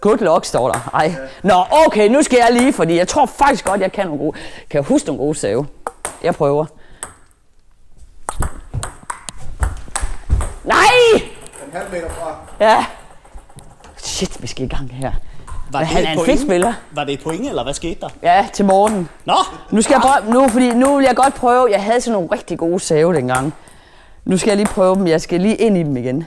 Good 0.00 0.18
luck, 0.18 0.44
står 0.44 0.72
der. 0.72 0.90
Ej. 0.94 1.14
Nå, 1.42 1.64
okay, 1.86 2.08
nu 2.08 2.22
skal 2.22 2.38
jeg 2.38 2.60
lige, 2.60 2.72
fordi 2.72 2.96
jeg 2.96 3.08
tror 3.08 3.26
faktisk 3.26 3.64
godt, 3.64 3.80
jeg 3.80 3.92
kan 3.92 4.06
nogle 4.06 4.18
gode... 4.18 4.36
Kan 4.70 4.78
jeg 4.78 4.84
huske 4.84 5.06
nogle 5.06 5.22
gode 5.22 5.34
save? 5.34 5.66
Jeg 6.22 6.34
prøver. 6.34 6.66
Nej! 10.64 10.74
En 11.66 11.72
halv 11.72 11.90
meter 11.92 12.08
fra. 12.08 12.36
Ja. 12.60 12.84
Shit, 13.96 14.42
vi 14.42 14.46
skal 14.46 14.64
i 14.64 14.68
gang 14.68 14.90
her. 14.92 15.12
Var 15.70 15.78
Men 15.78 15.86
han 15.86 16.04
er 16.04 16.12
en 16.12 16.24
fedt 16.24 16.40
spiller. 16.40 16.72
Var 16.92 17.04
det 17.04 17.12
et 17.14 17.20
point, 17.22 17.48
eller 17.48 17.62
hvad 17.62 17.74
skete 17.74 18.00
der? 18.00 18.08
Ja, 18.22 18.46
til 18.52 18.64
Morten. 18.64 19.08
Nå, 19.24 19.34
Nu 19.70 19.82
skal 19.82 19.94
jeg 19.94 20.00
prøve, 20.00 20.34
nu, 20.34 20.48
fordi 20.48 20.70
nu 20.70 20.96
vil 20.96 21.04
jeg 21.04 21.16
godt 21.16 21.34
prøve, 21.34 21.68
jeg 21.70 21.82
havde 21.82 22.00
sådan 22.00 22.12
nogle 22.12 22.28
rigtig 22.32 22.58
gode 22.58 22.80
save 22.80 23.14
dengang. 23.14 23.54
Nu 24.24 24.38
skal 24.38 24.48
jeg 24.50 24.56
lige 24.56 24.66
prøve 24.66 24.94
dem, 24.94 25.06
jeg 25.06 25.20
skal 25.20 25.40
lige 25.40 25.56
ind 25.56 25.76
i 25.76 25.82
dem 25.82 25.96
igen. 25.96 26.26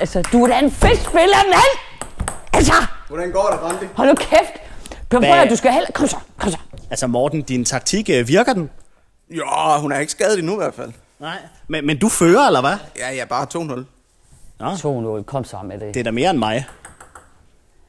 Altså, 0.00 0.22
du 0.22 0.42
er 0.44 0.48
da 0.48 0.58
en 0.58 0.70
fedt 0.70 0.98
spiller, 0.98 1.36
mand! 1.46 2.28
Altså, 2.52 2.72
Hvordan 3.08 3.30
går 3.32 3.48
det, 3.52 3.62
Randi? 3.62 3.86
hold 3.94 4.08
nu 4.08 4.14
kæft. 4.14 4.52
Prøv 5.10 5.20
Hvad- 5.20 5.30
at 5.30 5.50
du 5.50 5.56
skal 5.56 5.72
heller... 5.72 5.88
Kom 5.94 6.06
så, 6.06 6.16
kom 6.38 6.50
så. 6.50 6.58
altså 6.90 7.06
Morten, 7.06 7.42
din 7.42 7.64
taktik, 7.64 8.10
øh, 8.10 8.28
virker 8.28 8.52
den? 8.52 8.70
Jo, 9.30 9.44
hun 9.80 9.92
er 9.92 9.98
ikke 9.98 10.12
skadet 10.12 10.38
endnu 10.38 10.52
i 10.52 10.56
hvert 10.56 10.74
fald. 10.74 10.92
Nej. 11.20 11.36
Men, 11.68 11.86
men 11.86 11.98
du 11.98 12.08
fører, 12.08 12.46
eller 12.46 12.60
hvad? 12.60 12.76
Ja, 12.98 13.10
ja, 13.14 13.24
bare 13.24 13.46
2-0. 15.18 15.20
2-0, 15.20 15.24
kom 15.24 15.44
så 15.44 15.56
med 15.64 15.78
det. 15.78 15.94
Det 15.94 16.00
er 16.00 16.04
da 16.04 16.10
mere 16.10 16.30
end 16.30 16.38
mig, 16.38 16.64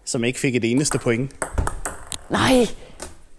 som 0.06 0.24
ikke 0.24 0.40
fik 0.40 0.56
et 0.56 0.72
eneste 0.72 0.98
point. 1.00 1.32
Nej, 2.30 2.66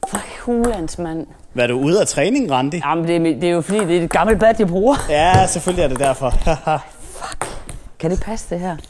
for 0.08 0.20
hulans, 0.44 0.98
mand. 0.98 1.26
Var 1.54 1.66
du 1.66 1.78
ude 1.80 2.00
af 2.00 2.06
træning, 2.06 2.50
Randi? 2.50 2.82
Jamen, 2.84 3.04
det 3.08 3.16
er, 3.16 3.20
det 3.40 3.44
er 3.44 3.50
jo 3.52 3.60
fordi, 3.60 3.78
det 3.78 3.96
er 3.98 4.02
et 4.04 4.10
gammelt 4.10 4.40
bat, 4.40 4.58
jeg 4.60 4.66
bruger. 4.68 4.96
Ja, 5.08 5.46
selvfølgelig 5.46 5.84
er 5.84 5.88
det 5.88 5.98
derfor. 5.98 6.32
Kan 8.00 8.10
det 8.10 8.20
passe, 8.20 8.46
det 8.50 8.60
her? 8.60 8.76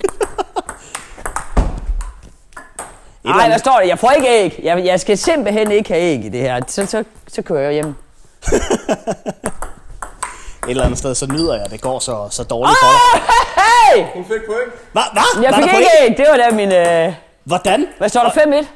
Nej, 3.25 3.35
hvad 3.35 3.45
andet. 3.45 3.61
står 3.61 3.73
der? 3.79 3.87
Jeg 3.87 3.99
får 3.99 4.11
ikke 4.11 4.29
æg. 4.29 4.61
Jeg, 4.63 4.85
jeg 4.85 5.01
skal 5.01 5.19
simpelthen 5.19 5.71
ikke 5.71 5.89
have 5.89 6.03
æg 6.03 6.25
i 6.25 6.29
det 6.29 6.41
her. 6.41 6.61
Så, 6.67 6.87
så, 6.87 7.05
så 7.29 7.43
kører 7.43 7.61
jeg 7.63 7.73
hjem. 7.73 7.87
Et 10.65 10.71
eller 10.71 10.85
andet 10.85 10.99
sted, 10.99 11.15
så 11.15 11.27
nyder 11.27 11.55
jeg, 11.55 11.65
at 11.65 11.71
det 11.71 11.81
går 11.81 11.99
så, 11.99 12.29
så 12.31 12.45
dårligt 12.45 12.79
for 12.83 12.87
dig. 12.87 13.23
Hey! 13.63 14.05
Hun 14.15 14.25
fik 14.25 14.47
point. 14.47 14.73
Hvad? 14.93 15.03
Hva? 15.13 15.43
Jeg 15.43 15.53
Var 15.53 15.57
fik 15.59 15.71
der 15.71 15.79
ikke 15.79 15.89
point? 16.01 16.11
æg. 16.11 16.17
Det 16.19 16.27
var 16.31 16.37
da 16.37 16.51
min... 16.57 16.73
Øh... 16.73 17.15
Hvordan? 17.45 17.87
Hvad 17.99 18.09
står 18.09 18.23
der? 18.23 18.31
5-1? 18.31 18.67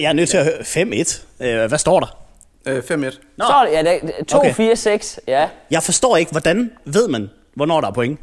Jeg 0.00 0.08
er 0.08 0.12
nødt 0.12 0.28
til 0.30 0.36
at 0.36 0.44
høre 0.44 0.54
5-1. 0.60 1.22
Øh, 1.46 1.68
hvad 1.68 1.78
står 1.78 2.00
der? 2.00 2.06
Øh, 2.66 2.78
5-1. 2.78 2.92
Nå. 3.36 3.44
Så 3.46 3.52
er 3.52 3.64
det, 3.64 3.72
ja, 3.72 3.82
det, 3.82 4.26
2, 4.26 4.38
Okay. 4.38 4.48
okay. 4.48 4.54
4, 4.56 4.76
6. 4.76 5.20
Ja. 5.28 5.48
Jeg 5.70 5.82
forstår 5.82 6.16
ikke, 6.16 6.30
hvordan 6.30 6.70
ved 6.84 7.08
man, 7.08 7.30
hvornår 7.54 7.80
der 7.80 7.88
er 7.88 7.92
point? 7.92 8.20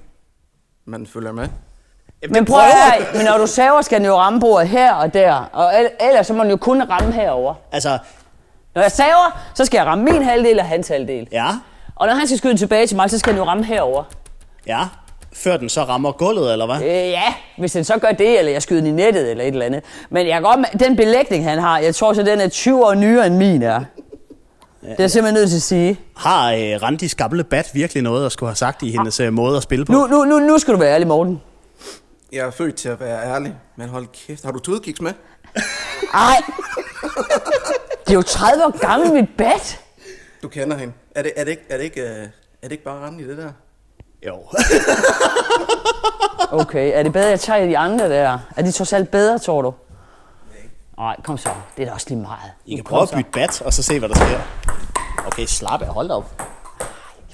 Man 0.89 1.07
følger 1.07 1.31
med. 1.31 1.47
Jamen, 2.23 2.33
Men 2.33 2.45
prøv 2.45 2.59
at 2.59 3.15
men 3.15 3.25
når 3.25 3.37
du 3.37 3.47
saver, 3.47 3.81
skal 3.81 3.97
den 3.99 4.05
jo 4.05 4.15
ramme 4.17 4.39
bordet 4.39 4.67
her 4.67 4.93
og 4.93 5.13
der. 5.13 5.49
Og 5.53 5.73
el- 5.79 6.07
ellers 6.09 6.27
så 6.27 6.33
må 6.33 6.43
den 6.43 6.49
jo 6.51 6.57
kun 6.57 6.83
ramme 6.83 7.11
herover. 7.13 7.53
Altså, 7.71 7.97
Når 8.75 8.81
jeg 8.81 8.91
saver, 8.91 9.39
så 9.53 9.65
skal 9.65 9.77
jeg 9.77 9.85
ramme 9.85 10.03
min 10.03 10.23
halvdel 10.23 10.59
og 10.59 10.65
hans 10.65 10.87
halvdel. 10.87 11.27
Ja, 11.31 11.47
Og 11.95 12.07
når 12.07 12.13
han 12.13 12.27
skal 12.27 12.37
skyde 12.37 12.57
tilbage 12.57 12.87
til 12.87 12.95
mig, 12.97 13.09
så 13.09 13.19
skal 13.19 13.33
han 13.33 13.41
jo 13.41 13.47
ramme 13.47 13.63
herover. 13.65 14.03
ja. 14.67 14.79
Før 15.33 15.57
den 15.57 15.69
så 15.69 15.83
rammer 15.83 16.11
gulvet, 16.11 16.51
eller 16.51 16.65
hvad? 16.65 16.75
Øh, 16.81 17.09
ja, 17.09 17.33
hvis 17.57 17.71
den 17.71 17.83
så 17.83 17.97
gør 17.97 18.11
det, 18.11 18.39
eller 18.39 18.51
jeg 18.51 18.61
skyder 18.61 18.81
den 18.81 18.89
i 18.99 19.03
nettet, 19.03 19.31
eller 19.31 19.43
et 19.43 19.47
eller 19.47 19.65
andet. 19.65 19.83
Men 20.09 20.27
jeg 20.27 20.41
godt, 20.41 20.59
med- 20.59 20.79
den 20.79 20.95
belægning, 20.95 21.43
han 21.43 21.59
har, 21.59 21.79
jeg 21.79 21.95
tror 21.95 22.13
så, 22.13 22.23
den 22.23 22.41
er 22.41 22.47
20 22.49 22.85
år 22.85 22.93
nyere 22.93 23.27
end 23.27 23.35
min 23.35 23.61
er. 23.63 23.81
Det 24.81 24.89
er 24.89 24.95
jeg 24.99 25.11
simpelthen 25.11 25.33
nødt 25.41 25.49
til 25.49 25.55
at 25.57 25.61
sige. 25.61 25.99
Har 26.17 26.51
øh, 26.51 26.81
Randis 26.81 27.15
gamle 27.15 27.43
bat 27.43 27.69
virkelig 27.73 28.03
noget 28.03 28.25
at 28.25 28.31
skulle 28.31 28.49
have 28.49 28.55
sagt 28.55 28.83
i 28.83 28.91
hendes 28.91 29.19
øh, 29.19 29.33
måde 29.33 29.57
at 29.57 29.63
spille 29.63 29.85
på? 29.85 29.91
Nu, 29.91 30.07
nu, 30.07 30.23
nu, 30.25 30.39
nu 30.39 30.57
skal 30.57 30.73
du 30.73 30.79
være 30.79 30.93
ærlig, 30.93 31.07
Morten. 31.07 31.41
Jeg 32.31 32.47
er 32.47 32.51
født 32.51 32.75
til 32.75 32.89
at 32.89 32.99
være 32.99 33.25
ærlig, 33.25 33.55
men 33.75 33.89
hold 33.89 34.07
kæft. 34.27 34.43
Har 34.43 34.51
du 34.51 34.59
tudkiks 34.59 35.01
med? 35.01 35.11
Ej! 36.13 36.35
Det 38.05 38.09
er 38.09 38.13
jo 38.13 38.21
30 38.21 38.65
år 38.65 38.77
gammel, 38.87 39.13
mit 39.13 39.29
bat. 39.37 39.79
Du 40.43 40.47
kender 40.47 40.77
hende. 40.77 40.93
Er 41.15 41.21
det, 41.23 41.31
er 41.35 41.43
det, 41.43 41.51
ikke, 41.51 41.63
er 41.69 41.77
det, 41.77 41.83
ikke, 41.83 42.01
øh, 42.01 42.07
er 42.07 42.27
det 42.63 42.71
ikke 42.71 42.83
bare 42.83 43.07
rende 43.07 43.23
i 43.23 43.27
det 43.27 43.37
der? 43.37 43.51
Jo. 44.27 44.35
Okay, 46.51 46.91
er 46.93 47.03
det 47.03 47.13
bedre, 47.13 47.25
at 47.25 47.31
jeg 47.31 47.39
tager 47.39 47.65
de 47.65 47.77
andre 47.77 48.09
der? 48.09 48.39
Er 48.57 48.61
de 48.61 48.71
trods 48.71 48.93
alt 48.93 49.11
bedre, 49.11 49.39
tror 49.39 49.61
du? 49.61 49.73
Nej, 50.99 51.15
kom 51.23 51.37
så. 51.37 51.49
Det 51.77 51.83
er 51.83 51.87
da 51.87 51.93
også 51.93 52.05
lige 52.09 52.19
meget. 52.21 52.51
I 52.65 52.75
kan 52.75 52.83
prøve 52.83 53.01
at 53.01 53.09
bytte 53.15 53.29
bat, 53.31 53.61
og 53.61 53.73
så 53.73 53.83
se, 53.83 53.99
hvad 53.99 54.09
der 54.09 54.15
sker. 54.15 54.39
Okay, 55.27 55.45
slap 55.45 55.81
af. 55.81 55.87
Hold 55.87 56.11
op. 56.11 56.41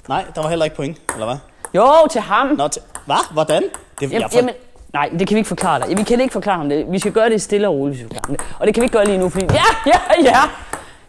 Nej, 0.08 0.24
der 0.34 0.42
var 0.42 0.48
heller 0.48 0.64
ikke 0.64 0.76
point, 0.76 0.98
eller 1.12 1.26
hvad? 1.26 1.36
Jo, 1.74 1.92
til 2.10 2.20
ham. 2.20 2.46
Nå, 2.46 2.68
til... 2.68 2.82
Hvad? 3.06 3.32
Hvordan? 3.32 3.62
Det, 4.00 4.12
Jamen, 4.12 4.28
jamen, 4.32 4.54
nej, 4.92 5.08
det 5.18 5.28
kan 5.28 5.34
vi 5.34 5.38
ikke 5.38 5.48
forklare 5.48 5.80
dig. 5.88 5.98
Vi 5.98 6.02
kan 6.02 6.20
ikke 6.20 6.32
forklare 6.32 6.56
ham 6.56 6.68
det. 6.68 6.86
Vi 6.90 6.98
skal 6.98 7.12
gøre 7.12 7.30
det 7.30 7.42
stille 7.42 7.68
og 7.68 7.74
roligt, 7.74 7.98
hvis 8.00 8.10
vi 8.10 8.18
ham 8.24 8.36
det. 8.36 8.46
Og 8.60 8.66
det 8.66 8.74
kan 8.74 8.80
vi 8.80 8.84
ikke 8.84 8.96
gøre 8.96 9.04
lige 9.06 9.18
nu, 9.18 9.28
fordi... 9.28 9.44
Ja, 9.50 9.62
ja, 9.86 9.98
ja! 10.22 10.40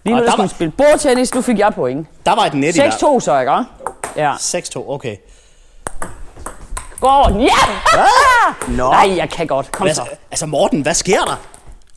Lige 0.04 0.16
nu 0.16 0.22
Og 0.22 0.22
der 0.22 0.24
der 0.26 0.32
skal 0.32 0.38
var- 0.38 0.44
vi 0.44 0.50
spille 0.50 0.72
bordtennis. 0.72 1.36
Nu 1.36 1.42
fik 1.42 1.60
jeg 1.60 1.74
point. 1.74 2.08
Der 2.26 2.36
var 2.36 2.42
et 2.46 2.54
net 2.54 2.76
i 2.76 2.80
der. 2.80 2.92
6-2 2.92 3.20
så, 3.20 3.40
ikke? 3.40 3.64
Ja. 4.16 4.34
6-2, 4.34 4.90
okay. 4.90 5.16
Gå 7.00 7.08
over 7.08 7.28
den. 7.30 7.42
Ja! 7.42 7.50
Nå. 8.68 8.92
Nej, 8.92 9.14
jeg 9.18 9.30
kan 9.30 9.48
godt. 9.48 9.72
Kom 9.72 9.86
Hvad, 9.86 9.96
så. 9.96 10.02
altså 10.32 10.46
Morten, 10.46 10.82
hvad 10.82 10.94
sker 10.94 11.22
der? 11.22 11.40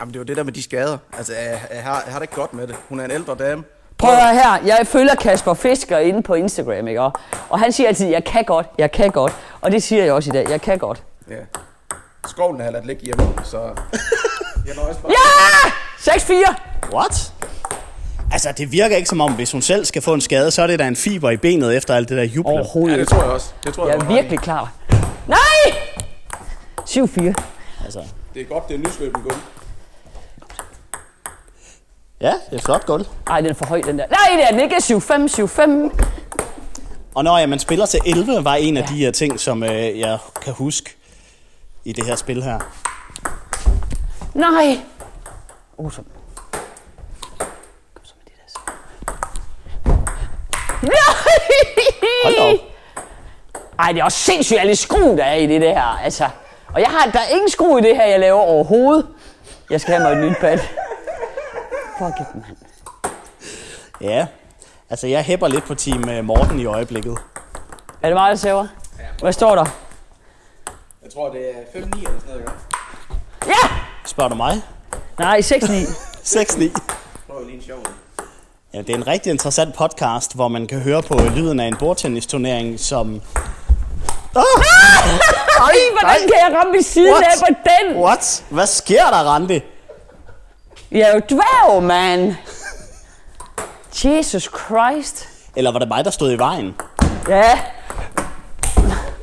Jamen, 0.00 0.12
det 0.14 0.19
er 0.19 0.21
jo 0.21 0.25
det 0.25 0.37
der 0.37 0.42
med 0.42 0.52
de 0.52 0.62
skader. 0.62 0.99
Altså, 1.19 1.33
jeg, 1.35 1.61
jeg, 1.75 1.83
har, 1.83 2.02
jeg 2.04 2.12
har 2.12 2.19
det 2.19 2.23
ikke 2.23 2.35
godt 2.35 2.54
med 2.54 2.66
det. 2.66 2.76
Hun 2.88 3.00
er 3.00 3.04
en 3.04 3.11
ældre 3.11 3.35
dame. 3.35 3.62
Prøv 3.99 4.11
at 4.11 4.23
høre 4.23 4.35
her. 4.35 4.59
Jeg 4.76 4.87
følger 4.87 5.14
Kasper 5.14 5.54
Fisker 5.54 5.99
inde 5.99 6.23
på 6.23 6.35
Instagram, 6.35 6.88
ikke? 6.88 7.00
Og 7.49 7.59
han 7.59 7.73
siger 7.73 7.88
altid, 7.88 8.07
jeg 8.07 8.25
kan 8.25 8.45
godt, 8.45 8.66
jeg 8.78 8.92
kan 8.92 9.11
godt. 9.11 9.33
Og 9.61 9.71
det 9.73 9.83
siger 9.83 10.04
jeg 10.04 10.12
også 10.12 10.30
i 10.30 10.33
dag. 10.33 10.50
Jeg 10.50 10.61
kan 10.61 10.78
godt. 10.78 11.02
Ja. 11.30 11.35
Skovlen 12.28 12.61
har 12.61 12.64
jeg 12.66 12.73
ladt 12.73 12.87
ligge 12.87 13.02
hjemme, 13.04 13.28
så... 13.45 13.59
Jeg 14.66 14.75
nøjes 14.76 14.97
bare. 14.97 15.12
Ja! 16.07 16.12
6-4. 16.12 16.95
What? 16.95 17.33
Altså, 18.33 18.52
det 18.57 18.73
virker 18.73 18.97
ikke 18.97 19.09
som 19.09 19.21
om, 19.21 19.33
hvis 19.33 19.52
hun 19.52 19.62
selv 19.62 19.85
skal 19.85 20.02
få 20.02 20.14
en 20.14 20.21
skade, 20.21 20.50
så 20.50 20.62
er 20.62 20.66
det 20.66 20.78
da 20.78 20.87
en 20.87 20.97
fiber 20.97 21.30
i 21.30 21.37
benet 21.37 21.76
efter 21.76 21.95
alt 21.95 22.09
det 22.09 22.16
der 22.16 22.23
jubler. 22.25 22.52
Overhovedet 22.52 22.97
Ja, 22.97 23.00
det 23.00 23.09
tror 23.09 23.23
jeg 23.23 23.30
også. 23.30 23.52
Det 23.64 23.75
tror 23.75 23.87
jeg, 23.88 23.95
Jeg 23.97 24.04
er 24.04 24.09
virkelig 24.14 24.38
klar. 24.40 24.73
Nej! 25.26 25.37
7-4. 26.80 27.33
Altså, 27.85 28.02
Det 28.35 28.42
er 28.42 28.45
godt, 28.45 28.69
det 28.69 28.75
er 28.75 28.78
nysløben 28.78 29.23
guld. 29.23 29.35
Ja, 32.21 32.33
det 32.50 32.59
er 32.59 32.62
flot 32.62 32.87
gulv. 32.87 33.07
Ej, 33.27 33.41
den 33.41 33.50
er 33.50 33.55
for 33.55 33.67
høj, 33.67 33.81
den 33.81 33.99
der. 33.99 34.07
Nej, 34.07 34.37
det 34.37 34.45
er 34.45 34.50
den 34.50 34.61
ikke. 34.61 34.77
7-5, 34.77 34.83
7-5. 35.95 36.05
Og 37.15 37.25
når 37.25 37.39
ja, 37.39 37.47
man 37.47 37.59
spiller 37.59 37.87
til 37.87 38.00
11, 38.07 38.45
var 38.45 38.55
en 38.55 38.77
af 38.77 38.85
de 38.85 38.95
her 38.95 39.11
ting, 39.11 39.41
som 39.41 39.62
øh, 39.62 39.99
jeg 39.99 40.19
kan 40.43 40.53
huske 40.53 40.97
i 41.85 41.93
det 41.93 42.07
her 42.07 42.17
spil 42.17 42.43
her. 42.43 42.59
Nej. 44.35 44.79
Oh, 45.79 45.93
så. 45.93 46.03
Kom 47.95 48.05
så 48.05 48.15
med 48.17 48.25
det 48.25 48.33
der. 48.37 48.49
så. 48.49 48.59
Nej! 50.83 50.95
Hold 52.25 52.39
op. 52.39 52.59
Ej, 53.79 53.93
det 53.93 54.00
er 54.00 54.05
også 54.05 54.19
sindssygt 54.19 54.61
alle 54.61 54.77
skru, 54.77 55.17
der 55.17 55.25
er 55.25 55.35
i 55.35 55.47
det 55.47 55.61
der. 55.61 55.80
Altså. 55.80 56.28
Og 56.75 56.80
jeg 56.80 56.89
har, 56.89 57.11
der 57.11 57.19
er 57.19 57.28
ingen 57.35 57.50
skru 57.50 57.78
i 57.78 57.80
det 57.80 57.97
her, 57.97 58.06
jeg 58.06 58.21
laver 58.21 58.41
overhovedet. 58.41 59.06
Jeg 59.71 59.80
skal 59.80 59.95
have 59.95 60.02
mig 60.02 60.25
et 60.25 60.30
nyt 60.30 60.37
pad. 60.41 60.59
Fuck 62.00 62.21
it, 62.21 62.34
mand. 62.34 62.56
Ja, 64.00 64.26
altså 64.91 65.06
jeg 65.06 65.23
hæpper 65.23 65.49
lidt 65.49 65.65
på 65.65 65.75
team 65.75 66.08
øh, 66.08 66.25
Morten 66.25 66.60
i 66.60 66.65
øjeblikket. 66.65 67.19
Er 68.02 68.08
det 68.08 68.17
mig, 68.17 68.30
der 68.30 68.36
saver? 68.36 68.67
Hvad 69.21 69.32
står 69.32 69.54
der? 69.54 69.65
Jeg 71.02 71.13
tror, 71.13 71.30
det 71.32 71.50
er 71.50 71.52
5-9 71.52 71.76
eller 71.76 71.91
sådan 71.93 72.21
noget, 72.26 72.41
ikke? 72.41 72.52
Ja! 73.47 73.69
Spørger 74.06 74.28
du 74.28 74.34
mig? 74.34 74.63
Nej, 75.19 75.41
6-9. 75.41 75.45
6-9. 76.25 76.80
Prøv 77.28 77.45
lige 77.45 77.56
en 77.56 77.63
sjov. 77.63 77.78
Ja, 78.75 78.78
det 78.78 78.91
er 78.91 78.95
en 78.95 79.06
rigtig 79.06 79.30
interessant 79.30 79.75
podcast, 79.75 80.34
hvor 80.34 80.49
man 80.49 80.67
kan 80.67 80.80
høre 80.80 81.02
på 81.02 81.21
lyden 81.36 81.60
af 81.60 81.67
en 81.67 81.76
bordtennisturnering, 81.78 82.80
som... 82.80 83.23
Ej, 84.36 84.43
hvordan 86.00 86.21
kan 86.21 86.39
jeg 86.49 86.56
ramme 86.58 86.73
ved 86.73 86.82
siden 86.82 87.13
What? 87.13 87.25
af 87.25 87.32
på 87.39 87.54
den? 87.71 88.02
What? 88.02 88.45
Hvad 88.50 88.67
sker 88.67 89.04
der, 89.04 89.30
Randi? 89.32 89.60
Jeg 90.93 91.00
er 91.00 91.15
jo 91.15 91.21
dværg, 91.29 91.83
mand. 91.83 92.35
Jesus 94.05 94.43
Christ. 94.43 95.29
Eller 95.57 95.73
var 95.73 95.79
det 95.79 95.89
mig, 95.89 96.05
der 96.05 96.11
stod 96.11 96.33
i 96.33 96.39
vejen? 96.39 96.75
Ja, 97.29 97.59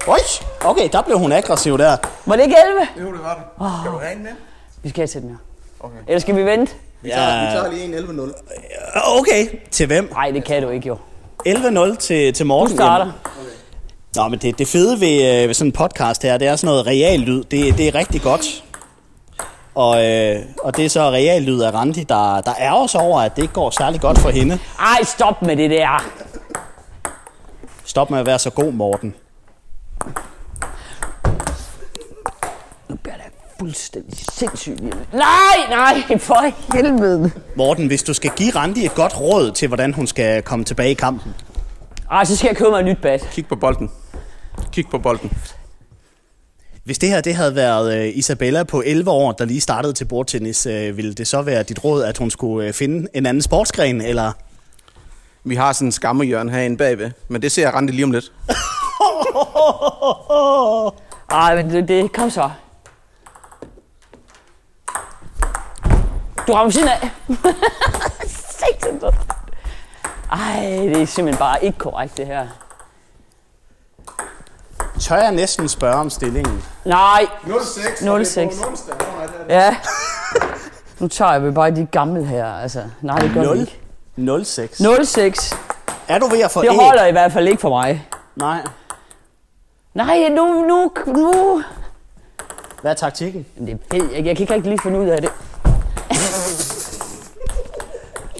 Oj! 0.07 0.17
Okay, 0.65 0.89
der 0.91 1.01
blev 1.01 1.19
hun 1.19 1.31
aggressiv 1.31 1.77
der. 1.77 1.97
var 2.25 2.35
det 2.35 2.43
ikke 2.43 2.55
11? 2.69 2.87
Jo, 3.01 3.13
det 3.13 3.23
var 3.23 3.33
det. 3.33 3.43
Oh. 3.65 3.71
Skal 3.81 3.91
du 3.91 3.97
have 3.99 4.13
en 4.15 4.23
med? 4.23 4.31
Vi 4.83 4.89
skal 4.89 5.01
have 5.01 5.07
til 5.07 5.21
mere. 5.23 5.37
Okay. 5.79 5.97
Eller 6.07 6.19
skal 6.19 6.35
vi 6.35 6.45
vente? 6.45 6.73
Vi 7.01 7.09
tager, 7.09 7.45
vi 7.45 7.51
tager 7.51 7.71
lige 7.71 7.83
en 7.83 7.93
11-0. 7.93 9.19
Okay, 9.19 9.45
til 9.71 9.87
hvem? 9.87 10.09
Nej, 10.11 10.31
det 10.31 10.43
kan 10.43 10.63
du 10.63 10.69
ikke 10.69 10.87
jo. 10.87 10.97
11-0 11.47 11.95
til, 11.97 12.33
til 12.33 12.45
Morten. 12.45 12.71
Du 12.71 12.77
starter. 12.77 13.05
Jamen, 13.05 13.13
Nå, 14.15 14.27
men 14.27 14.39
det, 14.39 14.59
det 14.59 14.67
fede 14.67 14.99
ved, 14.99 15.41
øh, 15.41 15.47
ved 15.47 15.53
sådan 15.53 15.67
en 15.67 15.71
podcast 15.71 16.23
her, 16.23 16.37
det 16.37 16.47
er 16.47 16.55
sådan 16.55 16.67
noget 16.67 16.87
real 16.87 17.19
lyd. 17.19 17.43
Det, 17.43 17.77
det 17.77 17.87
er 17.87 17.95
rigtig 17.95 18.21
godt. 18.21 18.63
Og, 19.77 20.05
øh, 20.05 20.39
og 20.63 20.77
det 20.77 20.85
er 20.85 20.89
så 20.89 21.11
real 21.11 21.41
lyd 21.41 21.61
af 21.61 21.73
Randi, 21.73 22.03
der, 22.03 22.41
der 22.41 22.53
er 22.57 22.71
også 22.71 22.97
over, 22.97 23.21
at 23.21 23.35
det 23.35 23.41
ikke 23.41 23.53
går 23.53 23.69
særlig 23.69 24.01
godt 24.01 24.19
for 24.19 24.29
hende. 24.29 24.59
Ej, 24.79 25.03
stop 25.03 25.41
med 25.41 25.55
det 25.55 25.69
der. 25.69 26.05
Stop 27.85 28.09
med 28.09 28.19
at 28.19 28.25
være 28.25 28.39
så 28.39 28.49
god, 28.49 28.71
Morten. 28.71 29.13
Nu 32.89 32.95
bliver 32.95 33.15
det 33.15 33.23
fuldstændig 33.59 34.17
sindssygt. 34.31 34.81
Nej, 35.13 35.57
nej, 35.69 36.17
for 36.19 36.73
helvede. 36.75 37.31
Morten, 37.55 37.87
hvis 37.87 38.03
du 38.03 38.13
skal 38.13 38.31
give 38.35 38.51
Randi 38.55 38.85
et 38.85 38.95
godt 38.95 39.19
råd 39.19 39.51
til, 39.51 39.67
hvordan 39.67 39.93
hun 39.93 40.07
skal 40.07 40.41
komme 40.41 40.65
tilbage 40.65 40.91
i 40.91 40.93
kampen. 40.93 41.33
Ej, 42.11 42.23
så 42.25 42.35
skal 42.35 42.47
jeg 42.47 42.57
købe 42.57 42.69
mig 42.69 42.79
et 42.79 42.85
nyt 42.85 43.01
bat. 43.01 43.29
Kig 43.31 43.47
på 43.47 43.55
bolden. 43.55 43.91
Kig 44.71 44.85
på 44.91 44.97
bolden. 44.97 45.31
Hvis 46.87 46.99
det 46.99 47.09
her 47.09 47.21
det 47.21 47.35
havde 47.35 47.55
været 47.55 47.97
øh, 47.97 48.17
Isabella 48.17 48.63
på 48.63 48.83
11 48.85 49.11
år, 49.11 49.31
der 49.31 49.45
lige 49.45 49.61
startede 49.61 49.93
til 49.93 50.05
bordtennis, 50.05 50.65
øh, 50.65 50.97
ville 50.97 51.13
det 51.13 51.27
så 51.27 51.41
være 51.41 51.63
dit 51.63 51.83
råd, 51.83 52.03
at 52.03 52.17
hun 52.17 52.29
skulle 52.29 52.67
øh, 52.67 52.73
finde 52.73 53.07
en 53.13 53.25
anden 53.25 53.41
sportsgren, 53.41 54.01
eller... 54.01 54.31
Vi 55.43 55.55
har 55.55 55.73
sådan 55.73 55.87
en 55.87 55.91
skammehjørne 55.91 56.51
herinde 56.51 56.77
bagved, 56.77 57.11
men 57.27 57.41
det 57.41 57.51
ser 57.51 57.61
jeg 57.61 57.73
rente 57.73 57.93
lige 57.93 58.03
om 58.03 58.11
lidt. 58.11 58.31
Ej, 61.31 61.55
men 61.55 61.69
det, 61.69 61.87
det 61.87 62.11
kom 62.13 62.29
så. 62.29 62.49
Du 66.47 66.53
rammer 66.53 66.71
siden 66.71 66.87
af. 66.87 66.99
Ej, 70.31 70.61
det 70.93 71.01
er 71.01 71.05
simpelthen 71.05 71.39
bare 71.39 71.65
ikke 71.65 71.77
korrekt, 71.77 72.17
det 72.17 72.25
her. 72.27 72.66
Tør 74.99 75.15
jeg 75.15 75.31
næsten 75.31 75.69
spørge 75.69 75.95
om 75.95 76.09
stillingen? 76.09 76.63
Nej, 76.85 77.27
0-6. 77.43 77.49
0-6. 78.01 79.49
ja. 79.49 79.75
Nu 80.99 81.07
tager 81.07 81.31
jeg 81.31 81.43
vel 81.43 81.51
bare 81.51 81.71
de 81.71 81.87
gamle 81.91 82.25
her, 82.25 82.45
altså. 82.53 82.83
Nej, 83.01 83.19
det 83.19 83.31
gør 83.33 83.41
vi 83.41 83.45
0, 83.47 83.59
ikke. 83.59 83.79
0-6. 84.17 84.61
0-6. 84.81 85.55
Er 86.07 86.19
du 86.19 86.27
ved 86.27 86.41
at 86.41 86.51
få 86.51 86.61
Det 86.61 86.69
æg? 86.71 86.75
holder 86.79 87.05
i 87.05 87.11
hvert 87.11 87.31
fald 87.31 87.47
ikke 87.47 87.61
for 87.61 87.69
mig. 87.69 88.07
Nej. 88.35 88.61
Nej, 89.93 90.29
nu, 90.29 90.65
nu, 90.67 90.91
nu. 91.13 91.63
Hvad 92.81 92.91
er 92.91 92.95
taktikken? 92.95 93.45
Jamen, 93.57 93.79
det 93.91 94.01
ved 94.01 94.09
jeg. 94.11 94.25
Jeg 94.25 94.35
kan 94.35 94.43
ikke 94.43 94.53
rigtig 94.53 94.69
lige 94.69 94.81
finde 94.83 94.99
ud 94.99 95.07
af 95.07 95.21
det. 95.21 95.29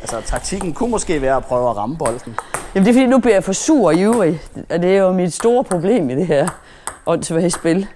Altså, 0.01 0.21
taktikken 0.25 0.73
kunne 0.73 0.91
måske 0.91 1.21
være 1.21 1.35
at 1.35 1.45
prøve 1.45 1.69
at 1.69 1.77
ramme 1.77 1.97
bolden. 1.97 2.35
Jamen, 2.77 2.85
det 2.85 2.91
er 2.91 2.93
fordi, 2.93 3.05
nu 3.05 3.19
bliver 3.19 3.35
jeg 3.35 3.43
for 3.43 3.53
sur 3.53 3.87
og 3.87 3.95
ivrig. 3.95 4.41
Og 4.69 4.81
det 4.81 4.95
er 4.95 4.97
jo 4.97 5.11
mit 5.11 5.33
store 5.33 5.63
problem 5.63 6.09
i 6.09 6.15
det 6.15 6.27
her 6.27 6.49
åndssvage 7.05 7.49
spil. 7.49 7.87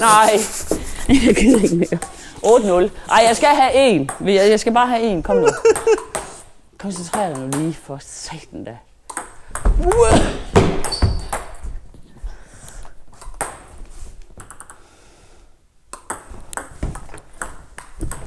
Nej, 0.00 0.30
jeg 1.26 1.34
gider 1.34 1.62
ikke 1.62 1.76
mere. 1.76 2.86
8-0. 2.86 2.90
Ej, 3.10 3.24
jeg 3.28 3.36
skal 3.36 3.48
have 3.48 3.74
en. 3.74 4.10
Jeg 4.20 4.50
jeg 4.50 4.60
skal 4.60 4.74
bare 4.74 4.86
have 4.86 5.02
en. 5.02 5.22
Kom 5.22 5.36
nu. 5.36 5.46
Koncentrer 6.78 7.34
dig 7.34 7.38
nu 7.38 7.58
lige 7.58 7.74
for 7.74 7.98
satan 8.00 8.64
da. 8.64 8.76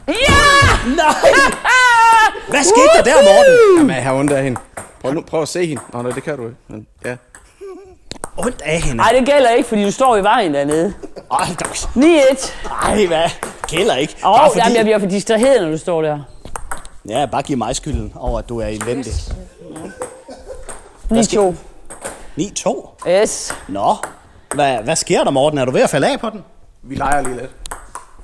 Ja! 0.08 0.96
Nej! 0.96 1.72
Hvad 2.52 2.64
skete 2.64 2.90
der 2.98 3.04
der, 3.04 3.16
Morten? 3.16 3.78
Jamen, 3.78 3.96
jeg 3.96 4.04
har 4.04 4.14
ondt 4.14 4.32
af 4.32 4.44
hende. 4.44 4.60
Prøv, 5.02 5.14
nu, 5.14 5.22
prøv 5.22 5.42
at 5.42 5.48
se 5.48 5.66
hende. 5.66 5.82
Nå, 5.94 6.02
nej, 6.02 6.12
det 6.12 6.24
kan 6.24 6.38
du 6.38 6.44
ikke. 6.44 6.56
Men, 6.68 6.88
ja. 7.06 7.16
Ondt 8.38 8.62
af 8.62 8.82
hende. 8.82 8.98
Nej, 8.98 9.12
det 9.20 9.26
gælder 9.26 9.50
ikke, 9.50 9.70
fordi 9.70 9.84
du 9.84 9.92
står 9.92 10.16
i 10.18 10.24
vejen 10.24 10.54
dernede. 10.54 10.94
Ej, 11.32 11.46
der- 11.60 11.66
9-1. 11.96 12.52
Ej, 12.86 13.06
hvad? 13.06 13.30
Gælder 13.68 13.96
ikke. 13.96 14.16
Åh, 14.26 14.32
oh, 14.46 14.58
jamen, 14.58 14.76
jeg 14.76 14.86
bliver 14.86 15.00
for 15.00 15.06
distraheret, 15.08 15.62
når 15.64 15.72
du 15.72 15.78
står 15.78 16.02
der. 16.02 16.20
Ja, 17.10 17.26
bare 17.26 17.42
giv 17.42 17.58
mig 17.58 17.76
skylden 17.76 18.14
over, 18.16 18.40
at 18.40 18.50
du 18.50 18.60
er 18.62 18.68
indvendig. 18.68 19.14
9-2. 21.12 21.56
9-2? 22.40 22.90
Yes. 23.10 23.56
Nå. 23.68 23.96
Hvad, 24.56 24.78
hvad 24.78 24.96
sker 24.96 25.24
der, 25.24 25.32
Morten? 25.32 25.60
Er 25.60 25.66
du 25.66 25.72
ved 25.72 25.82
at 25.82 25.90
falde 25.90 26.08
af 26.12 26.20
på 26.20 26.30
den? 26.30 26.44
Vi 26.84 26.96
leger 26.96 27.22
lige 27.22 27.36
lidt. 27.36 27.52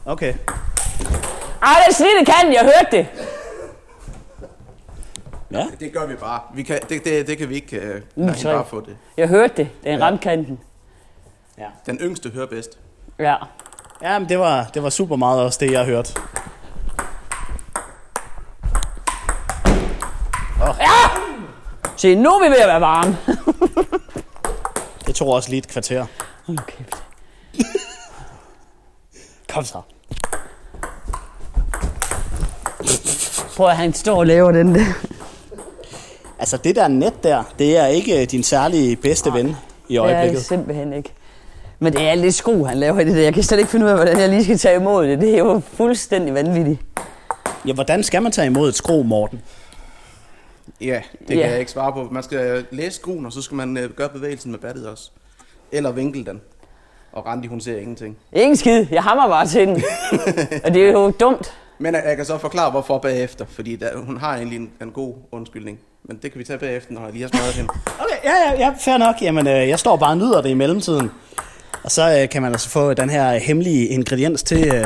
Okay. 0.06 0.34
Ej, 1.64 1.74
den 1.86 1.94
snit 1.94 2.08
i 2.22 2.24
kanten, 2.24 2.54
jeg 2.54 2.62
hørte 2.62 2.98
det. 2.98 3.08
Ja. 5.52 5.66
Det 5.80 5.94
gør 5.94 6.06
vi 6.06 6.16
bare. 6.16 6.42
Vi 6.54 6.64
kan, 6.64 6.80
det, 6.90 7.06
det, 7.06 7.28
det 7.28 7.38
kan 7.38 7.50
vi 7.50 7.56
ikke 7.56 7.78
uh, 7.78 8.24
hende 8.26 8.40
tre. 8.40 8.54
bare 8.54 8.66
få 8.66 8.82
det. 8.82 8.98
Jeg 9.18 9.28
hørte 9.28 9.54
det. 9.58 9.70
Den 9.84 10.02
ramte 10.02 10.24
kanten. 10.24 10.60
Ja. 11.58 11.68
Den 11.86 11.98
yngste 11.98 12.30
hører 12.30 12.48
bedst. 12.48 12.80
Ja. 13.20 13.36
Ja, 14.02 14.20
men 14.20 14.30
det 14.30 14.40
var, 14.40 14.64
det 14.74 14.84
var 14.84 14.90
super 14.90 15.16
meget 15.16 15.42
også 15.42 15.60
det, 15.62 15.72
jeg 15.72 15.86
hørte. 15.86 16.14
Se, 21.98 22.16
nu 22.16 22.30
er 22.30 22.44
vi 22.44 22.50
ved 22.50 22.58
at 22.58 22.68
være 22.68 22.82
varme. 22.82 23.18
Det 25.08 25.16
tog 25.16 25.28
også 25.28 25.50
lige 25.50 25.58
et 25.58 25.68
kvarter. 25.68 26.06
Hold 26.46 26.58
kæft. 26.68 27.04
Kom 29.54 29.64
så. 29.64 29.82
Prøv 33.56 33.68
at 33.68 33.78
han 33.78 33.94
står 33.94 34.18
og 34.18 34.28
laver 34.28 34.52
den 34.52 34.76
der. 34.76 34.86
Altså, 36.40 36.58
det 36.58 36.76
der 36.76 36.88
net 36.88 37.24
der, 37.24 37.44
det 37.60 37.78
er 37.78 37.86
ikke 37.86 38.22
øh, 38.22 38.28
din 38.28 38.44
særlige 38.44 38.96
bedste 38.96 39.34
ven 39.34 39.48
i 39.48 39.54
Det 39.94 39.98
er 39.98 40.04
øjeblikket. 40.04 40.38
det 40.38 40.46
simpelthen 40.46 40.94
ikke. 40.94 41.14
Men 41.80 41.94
det 41.94 42.02
er 42.02 42.16
lidt 42.16 42.36
skru, 42.36 42.64
han 42.66 42.78
laver 42.78 43.00
i 43.00 43.06
det 43.06 43.16
der. 43.16 43.22
Jeg 43.22 43.34
kan 43.34 43.44
slet 43.44 43.58
ikke 43.58 43.72
finde 43.72 43.86
ud 43.86 43.90
af, 43.92 43.98
hvordan 43.98 44.20
jeg 44.20 44.30
lige 44.30 44.44
skal 44.44 44.58
tage 44.58 44.76
imod 44.76 45.08
det. 45.08 45.22
Det 45.22 45.34
er 45.34 45.38
jo 45.38 45.62
fuldstændig 45.74 46.34
vanvittigt. 46.34 46.80
Ja, 47.68 47.74
hvordan 47.74 48.04
skal 48.04 48.22
man 48.24 48.32
tage 48.32 48.46
imod 48.46 48.70
et 48.70 48.76
skro, 48.76 49.04
Morten? 49.04 49.42
Ja, 50.82 51.02
det 51.28 51.36
Ja. 51.36 51.42
kan 51.42 51.52
jeg 51.52 51.60
ikke 51.60 51.72
svare 51.72 51.94
på. 51.94 52.08
Man 52.12 52.24
skal 52.24 52.66
læse 52.72 52.96
skruen, 52.96 53.26
og 53.26 53.34
så 53.34 53.42
skal 53.42 53.56
man 53.56 53.78
uh, 53.78 53.84
gøre 53.96 54.10
bevægelsen 54.10 54.52
med 54.52 54.60
battet 54.60 54.88
også. 54.88 55.12
Eller 55.72 55.92
vinkle 55.92 56.26
den. 56.26 56.42
Og 57.12 57.26
Randi, 57.26 57.48
hun 57.48 57.62
ser 57.62 57.78
ingenting. 57.78 58.18
Ingen 58.34 58.56
skid. 58.58 58.86
Jeg 58.92 59.04
hammer 59.04 59.28
bare 59.28 59.48
til 59.48 59.68
den. 59.68 59.76
og 60.66 60.74
det 60.74 60.88
er 60.88 60.92
jo 60.92 61.12
dumt. 61.12 61.54
Men 61.80 61.96
jeg, 61.96 62.04
jeg 62.08 62.16
kan 62.16 62.26
så 62.26 62.38
forklare, 62.38 62.72
hvorfor 62.72 62.98
bagefter. 62.98 63.46
Fordi 63.50 63.76
der, 63.76 63.98
hun 63.98 64.18
har 64.18 64.36
egentlig 64.36 64.58
en, 64.60 64.70
en 64.82 64.92
god 64.92 65.14
undskyldning. 65.32 65.80
Men 66.08 66.18
det 66.22 66.32
kan 66.32 66.40
vi 66.40 66.44
tage 66.44 66.60
bagefter, 66.60 66.94
når 66.94 67.04
jeg 67.04 67.12
lige 67.12 67.22
har 67.22 67.30
smadret 67.30 67.54
hende. 67.54 67.70
Okay, 68.00 68.16
ja, 68.24 68.34
ja, 68.36 68.60
ja, 68.60 68.74
fair 68.80 68.98
nok. 68.98 69.16
Jamen, 69.22 69.48
øh, 69.48 69.70
jeg 69.70 69.80
står 69.80 69.98
bare 69.98 70.10
og 70.10 70.18
nyder 70.18 70.42
det 70.42 70.50
i 70.50 70.54
mellemtiden. 70.54 71.12
Og 71.84 71.92
så 71.92 72.22
øh, 72.22 72.30
kan 72.30 72.42
man 72.42 72.52
altså 72.52 72.70
få 72.70 72.94
den 72.94 73.10
her 73.10 73.38
hemmelige 73.38 73.88
ingrediens 73.88 74.44
til, 74.44 74.76
øh, 74.76 74.86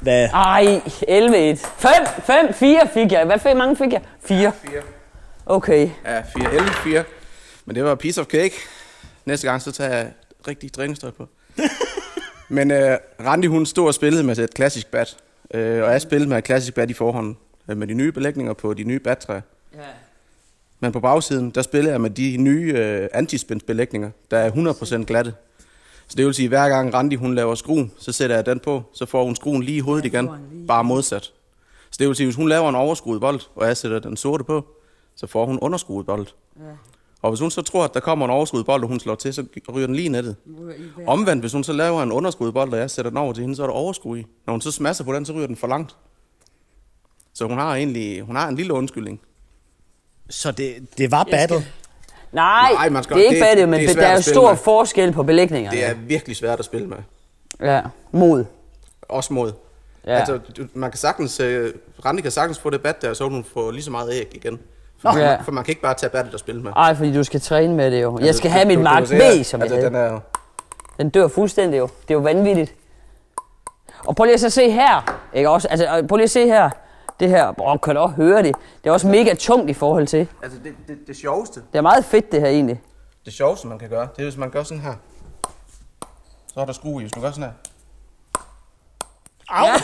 hvad... 0.00 0.28
Ej, 0.28 0.80
11 1.08 1.38
1 1.38 1.58
5, 1.58 1.90
5, 2.26 2.54
4 2.54 2.88
fik 2.94 3.12
jeg. 3.12 3.24
Hvad 3.24 3.38
fik 3.38 3.56
mange 3.56 3.76
fik 3.76 3.92
jeg? 3.92 4.02
4. 4.24 4.52
4. 4.62 4.80
Okay. 5.46 5.90
Ja, 6.04 6.20
4, 6.20 6.54
11, 6.54 6.68
4. 6.84 7.04
Men 7.64 7.76
det 7.76 7.84
var 7.84 7.94
piece 7.94 8.20
of 8.20 8.26
cake. 8.26 8.54
Næste 9.24 9.48
gang, 9.48 9.62
så 9.62 9.72
tager 9.72 9.96
jeg 9.96 10.06
rigtig 10.48 10.72
træningstøj 10.72 11.10
på. 11.10 11.28
Men 12.48 12.70
øh, 12.70 12.98
Randi, 13.26 13.46
hun 13.46 13.66
stod 13.66 13.86
og 13.86 13.94
spillede 13.94 14.24
med 14.24 14.38
et 14.38 14.54
klassisk 14.54 14.86
bat. 14.86 15.16
Øh, 15.54 15.82
og 15.82 15.92
jeg 15.92 16.00
spillede 16.00 16.28
med 16.28 16.38
et 16.38 16.44
klassisk 16.44 16.74
bat 16.74 16.90
i 16.90 16.94
forhånd. 16.94 17.36
Øh, 17.70 17.76
med 17.76 17.86
de 17.86 17.94
nye 17.94 18.12
belægninger 18.12 18.52
på 18.52 18.74
de 18.74 18.84
nye 18.84 18.98
battræer. 18.98 19.40
Ja. 19.80 19.86
Men 20.80 20.92
på 20.92 21.00
bagsiden, 21.00 21.50
der 21.50 21.62
spiller 21.62 21.90
jeg 21.90 22.00
med 22.00 22.10
de 22.10 22.36
nye 22.36 22.72
øh, 22.76 23.08
antispændsbelægninger, 23.12 24.10
der 24.30 24.38
er 24.38 24.50
100% 24.50 25.04
glatte. 25.04 25.34
Så 26.08 26.14
det 26.16 26.26
vil 26.26 26.34
sige, 26.34 26.46
at 26.46 26.50
hver 26.50 26.68
gang 26.68 26.94
Randi 26.94 27.16
hun 27.16 27.34
laver 27.34 27.54
skruen, 27.54 27.92
så 27.98 28.12
sætter 28.12 28.36
jeg 28.36 28.46
den 28.46 28.60
på, 28.60 28.82
så 28.92 29.06
får 29.06 29.24
hun 29.24 29.36
skruen 29.36 29.62
lige 29.62 29.76
i 29.76 29.80
hovedet 29.80 30.04
igen, 30.04 30.30
bare 30.68 30.84
modsat. 30.84 31.32
Så 31.90 31.96
det 31.98 32.08
vil 32.08 32.16
sige, 32.16 32.24
at 32.24 32.26
hvis 32.26 32.36
hun 32.36 32.48
laver 32.48 32.68
en 32.68 32.74
overskruet 32.74 33.20
bold, 33.20 33.40
og 33.54 33.66
jeg 33.66 33.76
sætter 33.76 33.98
den 33.98 34.16
sorte 34.16 34.44
på, 34.44 34.66
så 35.16 35.26
får 35.26 35.46
hun 35.46 35.58
underskruet 35.58 36.06
bold. 36.06 36.26
Ja. 36.58 36.62
Og 37.22 37.30
hvis 37.30 37.40
hun 37.40 37.50
så 37.50 37.62
tror, 37.62 37.84
at 37.84 37.94
der 37.94 38.00
kommer 38.00 38.24
en 38.24 38.30
overskruet 38.30 38.66
bold, 38.66 38.82
og 38.82 38.88
hun 38.88 39.00
slår 39.00 39.14
til, 39.14 39.34
så 39.34 39.44
ryger 39.74 39.86
den 39.86 39.96
lige 39.96 40.06
i 40.06 40.08
nettet. 40.08 40.36
Omvendt, 41.06 41.42
hvis 41.42 41.52
hun 41.52 41.64
så 41.64 41.72
laver 41.72 42.02
en 42.02 42.12
underskruet 42.12 42.54
bold, 42.54 42.72
og 42.72 42.78
jeg 42.78 42.90
sætter 42.90 43.10
den 43.10 43.18
over 43.18 43.32
til 43.32 43.40
hende, 43.40 43.56
så 43.56 43.62
er 43.62 43.66
der 43.66 43.74
overskud 43.74 44.18
i. 44.18 44.26
Når 44.46 44.52
hun 44.52 44.60
så 44.60 44.70
smasser 44.70 45.04
på 45.04 45.14
den, 45.14 45.24
så 45.24 45.32
ryger 45.32 45.46
den 45.46 45.56
for 45.56 45.66
langt. 45.66 45.96
Så 47.32 47.46
hun 47.46 47.58
har 47.58 47.74
egentlig 47.74 48.20
hun 48.20 48.36
har 48.36 48.48
en 48.48 48.56
lille 48.56 48.72
undskyldning. 48.72 49.20
Så 50.30 50.50
det, 50.50 50.74
det 50.98 51.10
var 51.10 51.24
battle. 51.30 51.64
Nej, 52.32 52.72
Nej, 52.72 52.88
man 52.88 53.02
skal- 53.02 53.16
det 53.16 53.24
er 53.26 53.28
ikke 53.30 53.40
det- 53.40 53.48
battet, 53.48 53.68
men 53.68 53.80
det 53.80 53.90
er 53.90 53.94
der 53.94 54.06
er 54.06 54.14
jo 54.14 54.22
stor 54.22 54.48
med. 54.48 54.56
forskel 54.56 55.12
på 55.12 55.22
belægningerne. 55.22 55.76
Det 55.76 55.86
er 55.86 55.94
virkelig 55.94 56.36
svært 56.36 56.58
at 56.58 56.64
spille 56.64 56.86
med. 56.86 56.96
Ja, 57.60 57.80
mod. 58.12 58.44
Også 59.02 59.32
mod. 59.32 59.52
Ja. 60.06 60.12
Ja. 60.12 60.18
Altså, 60.18 60.38
man 60.74 60.90
kan 60.90 60.98
sagtens, 60.98 61.40
uh, 61.40 61.46
Randi 62.04 62.22
kan 62.22 62.30
sagtens 62.30 62.58
få 62.58 62.70
det 62.70 62.80
bat 62.82 63.02
der, 63.02 63.14
så 63.14 63.28
hun 63.28 63.44
få 63.54 63.70
lige 63.70 63.82
så 63.82 63.90
meget 63.90 64.12
æg 64.14 64.28
igen. 64.32 64.58
For, 65.02 65.18
Ja. 65.18 65.26
man, 65.36 65.44
for 65.44 65.52
man 65.52 65.64
kan 65.64 65.72
ikke 65.72 65.82
bare 65.82 65.94
tage 65.94 66.10
battet 66.10 66.34
og 66.34 66.40
spille 66.40 66.62
med. 66.62 66.72
Ej, 66.76 66.94
fordi 66.94 67.12
du 67.14 67.24
skal 67.24 67.40
træne 67.40 67.74
med 67.74 67.90
det 67.90 68.02
jo. 68.02 68.18
Jeg 68.18 68.26
Altså, 68.26 68.38
skal 68.38 68.50
du- 68.50 68.52
have 68.52 68.64
du- 68.64 68.68
mit 68.68 68.76
du 68.78 68.82
Mark 68.82 69.02
B, 69.02 69.06
som 69.08 69.14
jeg 69.14 69.32
altså, 69.42 69.74
havde. 69.74 69.86
den 69.86 69.94
er, 69.94 70.20
Den 70.98 71.10
dør 71.10 71.28
fuldstændig 71.28 71.78
jo. 71.78 71.88
Det 72.02 72.10
er 72.10 72.14
jo 72.14 72.20
vanvittigt. 72.20 72.74
Og 74.06 74.16
prøv 74.16 74.24
lige 74.24 74.34
at 74.34 74.40
så 74.40 74.50
se 74.50 74.70
her. 74.70 75.20
Ikke 75.34 75.50
også? 75.50 75.68
Altså, 75.68 75.86
og 75.86 76.06
prøv 76.08 76.16
lige 76.16 76.24
at 76.24 76.30
se 76.30 76.46
her. 76.46 76.70
Det 77.20 77.28
her, 77.28 77.60
åh, 77.60 77.78
kan 77.82 77.94
du 77.94 78.00
også 78.00 78.14
høre 78.14 78.42
det. 78.42 78.54
Det 78.84 78.90
er 78.90 78.92
også 78.92 79.06
mega 79.08 79.34
tungt 79.34 79.70
i 79.70 79.74
forhold 79.74 80.06
til. 80.06 80.28
altså 80.42 80.58
det, 80.64 80.74
det, 80.88 80.98
det 81.06 81.16
sjoveste, 81.16 81.60
Det 81.72 81.78
er 81.78 81.82
meget 81.82 82.04
fedt, 82.04 82.32
det 82.32 82.40
her 82.40 82.48
egentlig. 82.48 82.80
det 83.24 83.32
sjoveste, 83.32 83.66
man 83.66 83.78
kan 83.78 83.88
gøre, 83.88 84.08
det 84.16 84.18
er, 84.18 84.22
hvis 84.22 84.36
man 84.36 84.50
gør 84.50 84.62
sådan 84.62 84.82
her. 84.82 84.94
Så 86.54 86.60
er 86.60 86.64
der 86.64 86.72
skrue 86.72 87.00
i, 87.00 87.04
hvis 87.04 87.12
du 87.12 87.20
gør 87.20 87.30
sådan 87.30 87.44
her. 87.44 87.52
Au! 89.48 89.66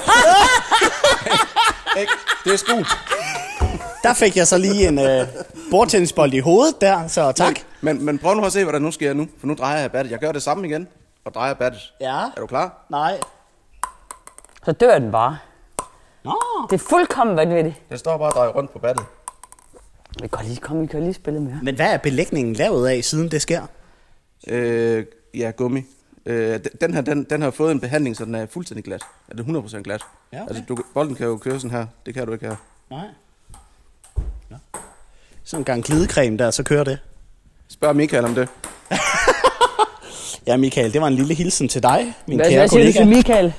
Ikke? 2.00 2.12
Det 2.44 2.52
er 2.52 2.56
skrue. 2.56 2.84
Der 4.02 4.14
fik 4.14 4.36
jeg 4.36 4.46
så 4.46 4.58
lige 4.58 4.88
en 4.88 4.98
øh, 4.98 5.26
bordtennisbold 5.70 6.32
i 6.34 6.38
hovedet 6.38 6.80
der, 6.80 7.08
så 7.08 7.32
tak. 7.32 7.54
Men, 7.80 8.04
men 8.04 8.18
prøv 8.18 8.34
nu 8.34 8.44
at 8.44 8.52
se, 8.52 8.64
hvad 8.64 8.72
der 8.72 8.78
nu 8.78 8.90
sker 8.90 9.14
nu. 9.14 9.28
For 9.40 9.46
nu 9.46 9.54
drejer 9.54 9.80
jeg 9.80 9.92
battet. 9.92 10.10
Jeg 10.12 10.18
gør 10.18 10.32
det 10.32 10.42
samme 10.42 10.66
igen, 10.68 10.88
og 11.24 11.34
drejer 11.34 11.54
battet. 11.54 11.92
Ja. 12.00 12.16
Er 12.36 12.40
du 12.40 12.46
klar? 12.46 12.86
Nej. 12.90 13.20
Så 14.64 14.72
dør 14.72 14.98
den 14.98 15.12
bare. 15.12 15.38
Nå. 16.26 16.66
Det 16.70 16.80
er 16.80 16.84
fuldkommen 16.88 17.36
vanvittigt. 17.36 17.82
Jeg 17.90 17.98
står 17.98 18.18
bare 18.18 18.28
og 18.28 18.32
drejer 18.34 18.50
rundt 18.50 18.72
på 18.72 18.78
battet. 18.78 19.04
Vi 20.22 20.28
kan 20.28 20.44
lige 20.46 20.56
komme, 20.60 20.82
vi 20.82 20.86
kan 20.88 21.00
lige 21.02 21.14
spille 21.14 21.40
mere. 21.40 21.58
Men 21.62 21.74
hvad 21.74 21.86
er 21.92 21.96
belægningen 21.96 22.54
lavet 22.54 22.88
af, 22.88 23.04
siden 23.04 23.30
det 23.30 23.42
sker? 23.42 23.62
Øh, 24.48 25.04
ja, 25.34 25.50
gummi. 25.56 25.82
Øh, 26.26 26.60
den- 26.80 26.94
her, 26.94 27.00
den, 27.00 27.24
den 27.30 27.42
har 27.42 27.50
fået 27.50 27.72
en 27.72 27.80
behandling, 27.80 28.16
så 28.16 28.24
den 28.24 28.34
er 28.34 28.46
fuldstændig 28.46 28.84
glat. 28.84 29.02
Er 29.28 29.34
det 29.36 29.44
100% 29.46 29.82
glat? 29.82 30.02
Ja, 30.32 30.42
okay. 30.42 30.48
Altså, 30.48 30.62
du, 30.68 30.76
bolden 30.94 31.14
kan 31.14 31.26
jo 31.26 31.36
køre 31.36 31.60
sådan 31.60 31.70
her. 31.70 31.86
Det 32.06 32.14
kan 32.14 32.26
du 32.26 32.32
ikke 32.32 32.46
her. 32.46 32.56
Nej. 32.90 33.06
Nå. 34.50 34.56
Sådan 35.44 35.60
en 35.60 35.64
gang 35.64 35.84
glidecreme 35.84 36.36
der, 36.36 36.50
så 36.50 36.62
kører 36.62 36.84
det. 36.84 36.98
Spørg 37.68 37.96
Michael 37.96 38.24
om 38.24 38.34
det. 38.34 38.48
Ja, 40.46 40.56
Michael, 40.56 40.92
det 40.92 41.00
var 41.00 41.06
en 41.06 41.14
lille 41.14 41.34
hilsen 41.34 41.68
til 41.68 41.82
dig, 41.82 42.14
min 42.26 42.36
Hvad, 42.38 42.50
kære 42.50 42.58
hvad 42.60 42.68
siger 42.68 42.84
du 42.86 42.92
kollega. 42.92 42.98
til 42.98 43.08
Michael? 43.16 43.52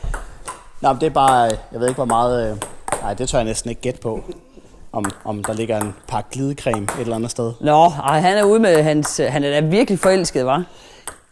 Nå, 0.81 0.93
men 0.93 1.01
det 1.01 1.05
er 1.05 1.11
bare, 1.11 1.45
øh, 1.45 1.57
jeg 1.71 1.79
ved 1.79 1.87
ikke 1.87 1.95
hvor 1.95 2.05
meget, 2.05 2.51
øh, 2.51 2.57
nej, 3.01 3.13
det 3.13 3.29
tør 3.29 3.37
jeg 3.37 3.45
næsten 3.45 3.69
ikke 3.69 3.81
gætte 3.81 3.99
på, 3.99 4.23
om, 4.91 5.05
om 5.25 5.43
der 5.43 5.53
ligger 5.53 5.81
en 5.81 5.95
pakke 6.07 6.29
glidecreme 6.31 6.83
et 6.83 6.99
eller 6.99 7.15
andet 7.15 7.31
sted. 7.31 7.53
Nå, 7.61 7.85
ej, 7.85 8.19
han 8.19 8.37
er 8.37 8.43
ude 8.43 8.59
med 8.59 8.83
hans... 8.83 9.21
Han 9.29 9.43
er 9.43 9.61
da 9.61 9.67
virkelig 9.67 9.99
forelsket, 9.99 10.45
var. 10.45 10.63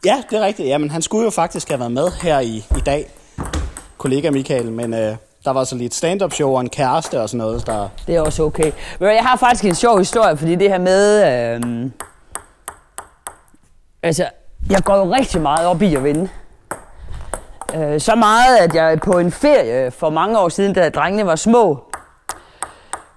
Ja, 0.06 0.24
det 0.30 0.40
er 0.40 0.46
rigtigt. 0.46 0.68
Jamen, 0.68 0.92
han 0.92 1.02
skulle 1.02 1.24
jo 1.24 1.30
faktisk 1.30 1.70
have 1.70 1.80
været 1.80 1.92
med 1.92 2.12
her 2.22 2.40
i, 2.40 2.56
i 2.78 2.80
dag, 2.86 3.10
kollega 3.98 4.32
Michael, 4.32 4.72
men 4.72 4.94
øh, 4.94 5.16
der 5.46 5.52
var 5.52 5.64
så 5.64 5.76
lige 5.76 5.86
et 5.86 5.94
stand-up 5.94 6.34
show 6.34 6.52
og 6.56 6.62
en 6.62 6.70
kæreste 6.70 7.22
og 7.22 7.30
sådan 7.30 7.38
noget, 7.38 7.68
der... 7.68 7.90
Det 8.08 8.16
er 8.16 8.22
også 8.22 8.44
okay. 8.44 8.72
Men 9.00 9.10
jeg 9.10 9.24
har 9.24 9.38
faktisk 9.38 9.66
en 9.66 9.76
sjov 9.76 9.98
historie, 9.98 10.38
fordi 10.38 10.56
det 10.56 10.70
her 10.70 10.80
med... 10.80 11.24
Øh, 11.28 11.92
altså, 14.04 14.30
jeg 14.70 14.84
går 14.84 14.96
jo 14.96 15.14
rigtig 15.14 15.42
meget 15.42 15.68
op 15.68 15.82
i 15.82 15.96
at 15.96 16.04
vinde. 16.04 16.30
Øh, 17.74 18.02
så 18.02 18.16
meget, 18.16 18.58
at 18.58 18.76
jeg 18.76 19.00
på 19.00 19.12
en 19.12 19.32
ferie 19.32 19.92
for 19.92 20.10
mange 20.10 20.40
år 20.40 20.50
siden, 20.50 20.74
da 20.74 20.90
drengene 20.90 21.26
var 21.26 21.36
små, 21.36 21.84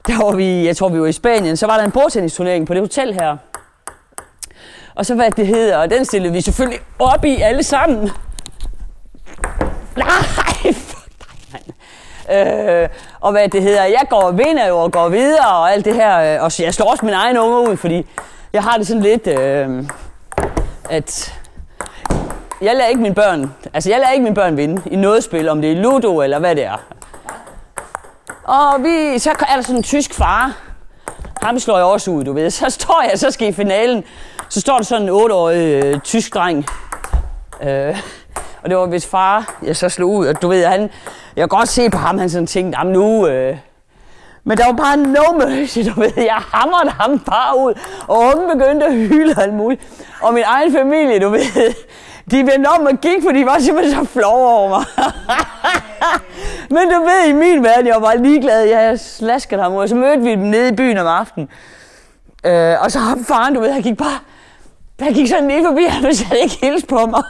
der 0.07 0.25
var 0.25 0.37
vi, 0.37 0.67
jeg 0.67 0.77
tror 0.77 0.89
vi 0.89 1.01
var 1.01 1.07
i 1.07 1.13
Spanien, 1.13 1.57
så 1.57 1.67
var 1.67 1.77
der 1.77 1.85
en 1.85 1.91
bordtennisturnering 1.91 2.67
på 2.67 2.75
det 2.75 2.83
hotel 2.83 3.15
her. 3.15 3.37
Og 4.95 5.07
så 5.07 5.15
hvad 5.15 5.31
det 5.31 5.47
hedder, 5.47 5.77
og 5.79 5.91
den 5.91 6.05
stillede 6.05 6.33
vi 6.33 6.41
selvfølgelig 6.41 6.81
op 6.99 7.25
i 7.25 7.37
alle 7.41 7.63
sammen. 7.63 8.11
Nej, 9.97 10.07
fuck 10.23 10.59
dig, 10.59 11.53
mand. 11.53 12.83
Øh, 12.83 12.89
og 13.21 13.33
hvad 13.33 13.49
det 13.49 13.63
hedder, 13.63 13.85
jeg 13.85 14.03
går 14.11 14.21
og 14.23 14.39
vinder 14.39 14.67
jo 14.69 14.79
og 14.79 14.93
går 14.93 15.09
videre 15.09 15.47
og 15.49 15.73
alt 15.73 15.85
det 15.85 15.95
her. 15.95 16.35
øh, 16.37 16.45
Og 16.45 16.53
så 16.53 16.63
jeg 16.63 16.75
slår 16.75 16.91
også 16.91 17.05
min 17.05 17.15
egen 17.15 17.39
unge 17.39 17.71
ud, 17.71 17.77
fordi 17.77 18.07
jeg 18.53 18.63
har 18.63 18.77
det 18.77 18.87
sådan 18.87 19.03
lidt, 19.03 19.27
øh, 19.27 19.85
at 20.91 21.38
jeg 22.63 22.75
lader 22.75 22.87
ikke 22.87 23.01
mine 23.01 23.15
børn, 23.15 23.55
altså 23.75 23.91
jeg 23.91 23.99
lader 23.99 24.13
ikke 24.13 24.23
mine 24.23 24.35
børn 24.35 24.57
vinde 24.57 24.83
i 24.87 24.97
noget 24.97 25.25
spil, 25.25 25.49
om 25.49 25.61
det 25.61 25.73
er 25.73 25.77
Ludo 25.77 26.21
eller 26.21 26.39
hvad 26.39 26.57
det 26.57 26.65
er. 26.65 26.77
Og 28.45 28.83
vi, 28.85 29.19
så 29.19 29.31
er 29.31 29.55
der 29.55 29.63
sådan 29.63 29.77
en 29.77 29.83
tysk 29.83 30.15
far. 30.15 30.57
Ham 31.43 31.59
slår 31.59 31.77
jeg 31.77 31.87
også 31.87 32.11
ud, 32.11 32.25
du 32.25 32.33
ved. 32.33 32.51
Så 32.61 32.71
står 32.71 33.05
jeg, 33.11 33.19
så 33.19 33.31
skal 33.31 33.49
i 33.49 33.53
finalen. 33.53 34.05
Så 34.49 34.61
står 34.61 34.77
der 34.77 34.85
sådan 34.85 35.03
en 35.03 35.09
8-årig 35.09 35.85
øh, 35.85 36.01
tysk 36.01 36.35
dreng. 36.35 36.67
Øh, 37.63 38.01
og 38.63 38.71
det 38.71 38.79
var 38.79 38.87
hvis 38.87 39.07
far, 39.07 39.59
jeg 39.63 39.77
så 39.77 39.89
slog 39.89 40.11
ud. 40.11 40.27
Og 40.27 40.43
du 40.43 40.49
ved, 40.49 40.65
han, 40.65 40.81
jeg 41.37 41.43
kan 41.43 41.49
godt 41.49 41.69
se 41.69 41.91
på 41.91 41.99
ham, 41.99 42.19
han 42.19 42.31
sådan 42.31 42.47
tænkte, 42.47 42.79
jamen 42.79 42.93
nu... 42.93 43.27
Øh, 43.27 43.57
men 44.45 44.59
der 44.59 44.67
var 44.67 44.73
bare 44.73 44.97
no 44.97 45.33
mercy, 45.39 45.79
du 45.79 46.01
ved. 46.01 46.13
Jeg 46.17 46.43
hamrede 46.53 46.91
ham 46.91 47.19
bare 47.19 47.59
ud, 47.59 47.75
og 48.09 48.19
ungen 48.19 48.59
begyndte 48.59 48.87
at 48.87 48.95
hyle 48.95 49.35
og 49.37 49.43
alt 49.43 49.55
muligt. 49.55 49.83
Og 50.23 50.35
min 50.35 50.43
egen 50.47 50.73
familie, 50.73 51.19
du 51.19 51.29
ved, 51.29 51.75
de 52.31 52.47
vendte 52.47 52.69
om 52.69 52.87
og 52.87 53.01
gik, 53.01 53.23
for 53.23 53.31
de 53.31 53.47
var 53.47 53.59
simpelthen 53.59 54.07
så 54.07 54.13
flove 54.13 54.49
over 54.49 54.69
mig. 54.69 54.85
Men 56.75 56.89
du 56.89 57.01
ved, 57.01 57.29
i 57.29 57.33
min 57.33 57.65
verden, 57.65 57.87
jeg 57.87 57.95
var 57.95 58.01
bare 58.01 58.23
ligeglad. 58.23 58.63
Jeg 58.63 59.01
slaskede 59.01 59.63
ham 59.63 59.75
og 59.75 59.89
så 59.89 59.95
mødte 59.95 60.23
vi 60.23 60.31
dem 60.31 60.39
nede 60.39 60.69
i 60.69 60.73
byen 60.73 60.99
om 60.99 61.07
aftenen. 61.07 61.49
Øh, 62.45 62.77
og 62.81 62.93
så 62.93 62.99
ham 62.99 63.25
faren, 63.25 63.55
du 63.55 63.61
ved, 63.61 63.73
han 63.73 63.83
gik 63.83 63.97
bare... 63.97 64.19
Han 65.01 65.13
gik 65.13 65.29
sådan 65.29 65.49
lige 65.49 65.65
forbi, 65.67 65.85
han 65.85 66.03
ville 66.03 66.43
ikke 66.43 66.59
hilse 66.63 66.87
på 66.87 67.07
mig. 67.07 67.23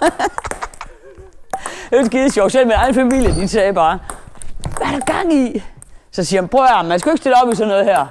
det 1.90 1.98
var 1.98 2.04
skide 2.04 2.30
sjovt. 2.30 2.52
Selv 2.52 2.66
min 2.66 2.76
egen 2.76 2.94
familie, 2.94 3.34
de 3.34 3.48
sagde 3.48 3.72
bare, 3.72 3.98
hvad 4.76 4.86
er 4.86 4.90
der 4.90 5.00
gang 5.00 5.32
i? 5.32 5.62
Så 6.10 6.24
siger 6.24 6.42
han, 6.42 6.48
prøv 6.48 6.64
at 6.80 6.86
man 6.86 6.98
skal 6.98 7.12
ikke 7.12 7.20
stille 7.20 7.42
op 7.42 7.52
i 7.52 7.56
sådan 7.56 7.68
noget 7.68 7.84
her. 7.84 8.06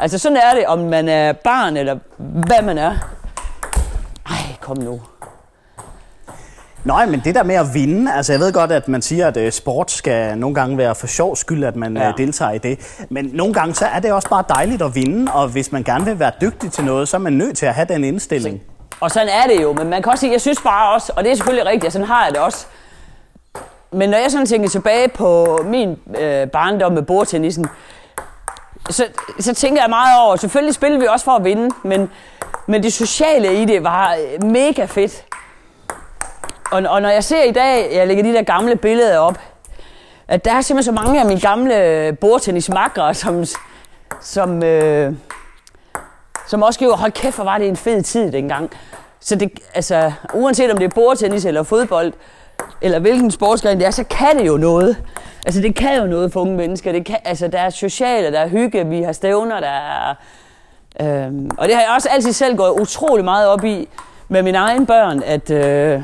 Altså 0.00 0.18
sådan 0.18 0.36
er 0.36 0.54
det, 0.54 0.66
om 0.66 0.78
man 0.78 1.08
er 1.08 1.32
barn 1.32 1.76
eller 1.76 1.98
hvad 2.18 2.62
man 2.62 2.78
er. 2.78 2.94
Ej, 4.26 4.56
kom 4.60 4.76
nu. 4.78 5.00
Nej, 6.84 7.06
men 7.06 7.20
det 7.24 7.34
der 7.34 7.42
med 7.42 7.54
at 7.54 7.66
vinde, 7.74 8.12
altså 8.14 8.32
jeg 8.32 8.40
ved 8.40 8.52
godt, 8.52 8.72
at 8.72 8.88
man 8.88 9.02
siger, 9.02 9.26
at 9.26 9.36
uh, 9.36 9.50
sport 9.50 9.90
skal 9.90 10.38
nogle 10.38 10.54
gange 10.54 10.78
være 10.78 10.94
for 10.94 11.06
sjov 11.06 11.36
skyld, 11.36 11.64
at 11.64 11.76
man 11.76 11.96
ja. 11.96 12.06
Ja. 12.06 12.12
deltager 12.16 12.50
i 12.50 12.58
det. 12.58 13.06
Men 13.10 13.30
nogle 13.32 13.54
gange 13.54 13.74
så 13.74 13.86
er 13.86 14.00
det 14.00 14.12
også 14.12 14.28
bare 14.28 14.44
dejligt 14.48 14.82
at 14.82 14.94
vinde, 14.94 15.32
og 15.32 15.48
hvis 15.48 15.72
man 15.72 15.82
gerne 15.82 16.04
vil 16.04 16.18
være 16.18 16.32
dygtig 16.40 16.72
til 16.72 16.84
noget, 16.84 17.08
så 17.08 17.16
er 17.16 17.20
man 17.20 17.32
nødt 17.32 17.56
til 17.56 17.66
at 17.66 17.74
have 17.74 17.86
den 17.88 18.04
indstilling. 18.04 18.62
Og 19.00 19.10
sådan 19.10 19.28
er 19.28 19.54
det 19.54 19.62
jo, 19.62 19.72
men 19.72 19.90
man 19.90 20.02
kan 20.02 20.12
også 20.12 20.20
sige, 20.20 20.32
jeg 20.32 20.40
synes 20.40 20.60
bare 20.60 20.94
også, 20.94 21.12
og 21.16 21.24
det 21.24 21.32
er 21.32 21.36
selvfølgelig 21.36 21.66
rigtigt, 21.66 21.84
og 21.84 21.92
sådan 21.92 22.06
har 22.06 22.24
jeg 22.24 22.34
det 22.34 22.40
også. 22.40 22.66
Men 23.92 24.10
når 24.10 24.18
jeg 24.18 24.30
sådan 24.30 24.46
tænker 24.46 24.68
tilbage 24.68 25.08
på 25.08 25.60
min 25.64 25.96
øh, 26.18 26.48
barndom 26.48 26.92
med 26.92 27.02
bordtennisen, 27.02 27.66
så, 28.90 29.04
så 29.40 29.54
tænker 29.54 29.82
jeg 29.82 29.90
meget 29.90 30.20
over, 30.26 30.36
selvfølgelig 30.36 30.74
spillede 30.74 31.00
vi 31.00 31.06
også 31.06 31.24
for 31.24 31.32
at 31.32 31.44
vinde, 31.44 31.74
men, 31.84 32.10
men 32.66 32.82
det 32.82 32.92
sociale 32.92 33.62
i 33.62 33.64
det 33.64 33.84
var 33.84 34.14
øh, 34.14 34.44
mega 34.44 34.84
fedt. 34.84 35.24
Og, 36.70 36.82
og 36.88 37.02
når 37.02 37.08
jeg 37.08 37.24
ser 37.24 37.42
i 37.42 37.50
dag, 37.50 37.90
jeg 37.94 38.06
lægger 38.06 38.22
de 38.22 38.32
der 38.32 38.42
gamle 38.42 38.76
billeder 38.76 39.18
op, 39.18 39.38
at 40.28 40.44
der 40.44 40.52
er 40.52 40.60
simpelthen 40.60 40.96
så 40.96 41.02
mange 41.02 41.20
af 41.20 41.26
mine 41.26 41.40
gamle 41.40 42.16
bordtennismakkere, 42.20 43.14
som, 43.14 43.44
som, 44.20 44.62
øh, 44.62 45.14
som 46.46 46.62
også 46.62 46.78
skriver, 46.78 46.96
hold 46.96 47.12
kæft, 47.12 47.34
hvor 47.34 47.44
var 47.44 47.58
det 47.58 47.68
en 47.68 47.76
fed 47.76 48.02
tid 48.02 48.32
dengang. 48.32 48.70
Så 49.20 49.36
det, 49.36 49.50
altså, 49.74 50.12
uanset 50.34 50.70
om 50.70 50.78
det 50.78 50.84
er 50.84 50.94
bordtennis 50.94 51.44
eller 51.44 51.62
fodbold, 51.62 52.12
eller 52.80 52.98
hvilken 52.98 53.30
sportsgren 53.30 53.78
det 53.78 53.86
er, 53.86 53.90
så 53.90 54.04
kan 54.04 54.38
det 54.38 54.46
jo 54.46 54.56
noget. 54.56 54.96
Altså, 55.46 55.60
det 55.60 55.74
kan 55.74 55.98
jo 55.98 56.06
noget 56.06 56.32
for 56.32 56.40
unge 56.40 56.56
mennesker. 56.56 56.92
Det 56.92 57.06
kan, 57.06 57.16
altså, 57.24 57.48
der 57.48 57.58
er 57.58 57.70
sociale, 57.70 58.32
der 58.32 58.40
er 58.40 58.48
hygge, 58.48 58.86
vi 58.86 59.02
har 59.02 59.12
stævner, 59.12 59.60
der 59.60 59.68
er... 59.68 60.14
Øhm, 61.00 61.50
og 61.58 61.68
det 61.68 61.74
har 61.74 61.82
jeg 61.82 61.90
også 61.94 62.08
altid 62.08 62.32
selv 62.32 62.56
gået 62.56 62.80
utrolig 62.80 63.24
meget 63.24 63.48
op 63.48 63.64
i 63.64 63.88
med 64.28 64.42
mine 64.42 64.58
egne 64.58 64.86
børn, 64.86 65.22
at... 65.26 65.50
Øh, 65.50 66.02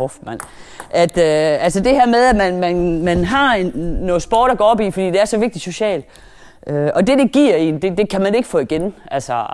off, 0.00 0.14
mand. 0.26 0.40
At, 0.90 1.18
øh, 1.18 1.64
altså 1.64 1.80
det 1.80 1.92
her 1.92 2.06
med, 2.06 2.24
at 2.24 2.36
man, 2.36 2.60
man, 2.60 3.02
man 3.02 3.24
har 3.24 3.54
en, 3.54 3.72
noget 4.00 4.22
sport 4.22 4.50
at 4.50 4.58
gå 4.58 4.64
op 4.64 4.80
i, 4.80 4.90
fordi 4.90 5.06
det 5.06 5.20
er 5.20 5.24
så 5.24 5.38
vigtigt 5.38 5.64
socialt. 5.64 6.04
Øh, 6.66 6.90
og 6.94 7.06
det, 7.06 7.18
det 7.18 7.32
giver 7.32 7.56
en, 7.56 7.82
det, 7.82 7.98
det 7.98 8.08
kan 8.10 8.20
man 8.20 8.34
ikke 8.34 8.48
få 8.48 8.58
igen. 8.58 8.94
Altså, 9.10 9.46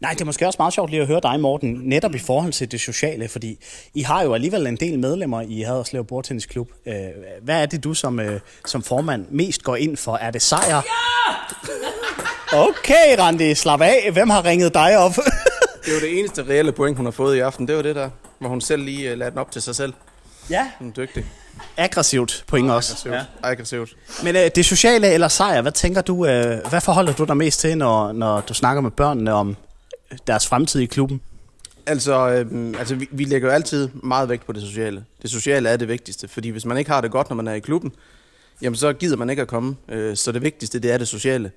Nej, 0.00 0.12
det 0.12 0.20
er 0.20 0.24
måske 0.24 0.46
også 0.46 0.56
meget 0.58 0.74
sjovt 0.74 0.90
lige 0.90 1.02
at 1.02 1.08
høre 1.08 1.20
dig, 1.22 1.40
Morten, 1.40 1.80
netop 1.82 2.14
i 2.14 2.18
forhold 2.18 2.52
til 2.52 2.72
det 2.72 2.80
sociale, 2.80 3.28
fordi 3.28 3.58
I 3.94 4.02
har 4.02 4.22
jo 4.22 4.34
alligevel 4.34 4.66
en 4.66 4.76
del 4.76 4.98
medlemmer 4.98 5.40
i 5.40 5.60
Haderslev 5.60 6.04
Bordtennisklub. 6.04 6.68
Øh, 6.86 6.94
Hvad 7.42 7.62
er 7.62 7.66
det, 7.66 7.84
du 7.84 7.94
som, 7.94 8.20
øh, 8.20 8.40
som 8.66 8.82
formand 8.82 9.26
mest 9.30 9.62
går 9.62 9.76
ind 9.76 9.96
for? 9.96 10.16
Er 10.16 10.30
det 10.30 10.42
sejr? 10.42 10.74
Ja! 10.74 11.34
Okay, 12.56 13.18
Randi, 13.18 13.54
slap 13.54 13.80
af. 13.80 14.10
Hvem 14.12 14.30
har 14.30 14.44
ringet 14.44 14.74
dig 14.74 14.98
op? 14.98 15.12
Det 15.84 15.92
jo 15.92 16.00
det 16.00 16.18
eneste 16.18 16.42
reelle 16.42 16.72
point, 16.72 16.96
hun 16.96 17.06
har 17.06 17.10
fået 17.10 17.36
i 17.36 17.38
aften. 17.40 17.68
Det 17.68 17.76
var 17.76 17.82
det 17.82 17.96
der, 17.96 18.10
hvor 18.44 18.50
hun 18.50 18.60
selv 18.60 18.82
lige 18.82 19.12
uh, 19.12 19.18
lagde 19.18 19.30
den 19.30 19.38
op 19.38 19.50
til 19.50 19.62
sig 19.62 19.74
selv. 19.76 19.92
ja, 20.50 20.70
Hun 20.78 20.88
er 20.88 20.92
dygtig. 20.92 21.24
aggressivt 21.76 22.44
point 22.46 22.70
også. 22.70 22.92
Aggressivt. 22.92 23.14
Ja. 23.14 23.48
Aggressivt. 23.50 23.96
Men 24.24 24.36
øh, 24.36 24.50
det 24.56 24.64
sociale 24.64 25.06
eller 25.12 25.28
sejr, 25.28 25.62
hvad 25.62 25.72
tænker 25.72 26.00
du, 26.00 26.26
øh, 26.26 26.68
hvad 26.68 26.80
forholder 26.80 27.12
du 27.12 27.24
dig 27.24 27.36
mest 27.36 27.60
til, 27.60 27.78
når, 27.78 28.12
når 28.12 28.40
du 28.40 28.54
snakker 28.54 28.80
med 28.82 28.90
børnene 28.90 29.32
om 29.32 29.56
deres 30.26 30.46
fremtid 30.46 30.80
i 30.80 30.86
klubben? 30.86 31.20
Altså, 31.86 32.28
øhm, 32.30 32.74
altså 32.78 32.94
vi, 32.94 33.08
vi 33.10 33.24
lægger 33.24 33.48
jo 33.48 33.54
altid 33.54 33.88
meget 33.94 34.28
vægt 34.28 34.46
på 34.46 34.52
det 34.52 34.62
sociale. 34.62 35.04
Det 35.22 35.30
sociale 35.30 35.68
er 35.68 35.76
det 35.76 35.88
vigtigste, 35.88 36.28
fordi 36.28 36.48
hvis 36.48 36.64
man 36.64 36.76
ikke 36.76 36.90
har 36.90 37.00
det 37.00 37.10
godt, 37.10 37.28
når 37.30 37.36
man 37.36 37.48
er 37.48 37.52
i 37.54 37.60
klubben, 37.60 37.92
jamen 38.62 38.76
så 38.76 38.92
gider 38.92 39.16
man 39.16 39.30
ikke 39.30 39.42
at 39.42 39.48
komme. 39.48 39.76
Øh, 39.88 40.16
så 40.16 40.32
det 40.32 40.42
vigtigste, 40.42 40.78
det 40.78 40.92
er 40.92 40.98
det 40.98 41.08
sociale. 41.08 41.50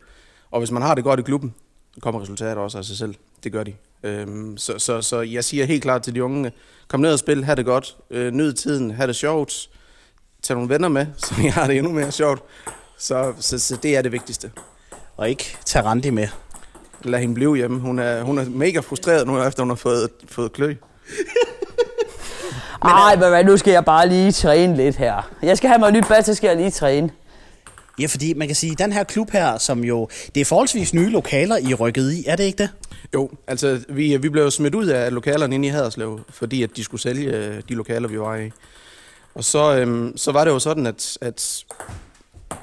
Og 0.51 0.59
hvis 0.59 0.71
man 0.71 0.81
har 0.81 0.95
det 0.95 1.03
godt 1.03 1.19
i 1.19 1.23
klubben, 1.23 1.53
så 1.93 1.99
kommer 2.01 2.21
resultater 2.21 2.55
også 2.61 2.77
af 2.77 2.85
sig 2.85 2.97
selv. 2.97 3.15
Det 3.43 3.51
gør 3.51 3.63
de. 3.63 3.73
Øhm, 4.03 4.57
så, 4.57 4.79
så, 4.79 5.01
så 5.01 5.21
jeg 5.21 5.43
siger 5.43 5.65
helt 5.65 5.83
klart 5.83 6.03
til 6.03 6.15
de 6.15 6.23
unge, 6.23 6.51
kom 6.87 6.99
ned 6.99 7.13
og 7.13 7.19
spil, 7.19 7.43
have 7.45 7.55
det 7.55 7.65
godt, 7.65 7.95
øh, 8.09 8.33
nyd 8.33 8.53
tiden, 8.53 8.91
have 8.91 9.07
det 9.07 9.15
sjovt, 9.15 9.69
tag 10.43 10.55
nogle 10.55 10.69
venner 10.69 10.87
med, 10.87 11.05
så 11.17 11.35
I 11.43 11.47
har 11.47 11.67
det 11.67 11.77
endnu 11.77 11.91
mere 11.91 12.11
sjovt. 12.11 12.43
Så, 12.97 13.33
så, 13.39 13.59
så 13.59 13.77
det 13.83 13.97
er 13.97 14.01
det 14.01 14.11
vigtigste. 14.11 14.51
Og 15.17 15.29
ikke 15.29 15.57
tage 15.65 15.85
Randi 15.85 16.09
med. 16.09 16.27
Lad 17.03 17.19
hende 17.19 17.33
blive 17.33 17.55
hjemme. 17.55 17.79
Hun 17.79 17.99
er, 17.99 18.21
hun 18.21 18.37
er 18.37 18.45
mega 18.49 18.79
frustreret 18.79 19.27
nu, 19.27 19.43
efter 19.43 19.63
hun 19.63 19.69
har 19.69 19.75
fået, 19.75 20.09
fået 20.27 20.53
klø. 20.53 20.75
Ej, 22.81 23.15
men 23.15 23.29
hvad, 23.29 23.43
nu 23.43 23.57
skal 23.57 23.71
jeg 23.71 23.85
bare 23.85 24.09
lige 24.09 24.31
træne 24.31 24.77
lidt 24.77 24.95
her. 24.95 25.31
Jeg 25.41 25.57
skal 25.57 25.69
have 25.69 25.79
mig 25.79 25.91
nyt 25.91 26.07
bad, 26.07 26.23
så 26.23 26.33
skal 26.33 26.47
jeg 26.47 26.57
lige 26.57 26.71
træne. 26.71 27.09
Ja, 27.99 28.05
fordi 28.05 28.33
man 28.33 28.47
kan 28.47 28.55
sige, 28.55 28.75
den 28.75 28.91
her 28.91 29.03
klub 29.03 29.31
her, 29.31 29.57
som 29.57 29.83
jo, 29.83 30.09
det 30.35 30.41
er 30.41 30.45
forholdsvis 30.45 30.93
nye 30.93 31.09
lokaler, 31.09 31.57
I 31.57 31.71
er 31.71 31.75
rykket 31.75 32.11
i, 32.13 32.23
er 32.27 32.35
det 32.35 32.43
ikke 32.43 32.57
det? 32.57 32.69
Jo, 33.13 33.29
altså 33.47 33.79
vi, 33.89 34.17
vi 34.17 34.29
blev 34.29 34.51
smidt 34.51 34.75
ud 34.75 34.85
af 34.85 35.13
lokalerne 35.13 35.55
inde 35.55 35.67
i 35.67 35.71
Haderslev, 35.71 36.19
fordi 36.29 36.63
at 36.63 36.69
de 36.75 36.83
skulle 36.83 37.01
sælge 37.01 37.31
øh, 37.31 37.61
de 37.69 37.73
lokaler, 37.73 38.07
vi 38.07 38.19
var 38.19 38.35
i. 38.35 38.51
Og 39.35 39.43
så, 39.43 39.77
øhm, 39.77 40.17
så 40.17 40.31
var 40.31 40.43
det 40.43 40.51
jo 40.51 40.59
sådan, 40.59 40.87
at, 40.87 41.17
at 41.21 41.63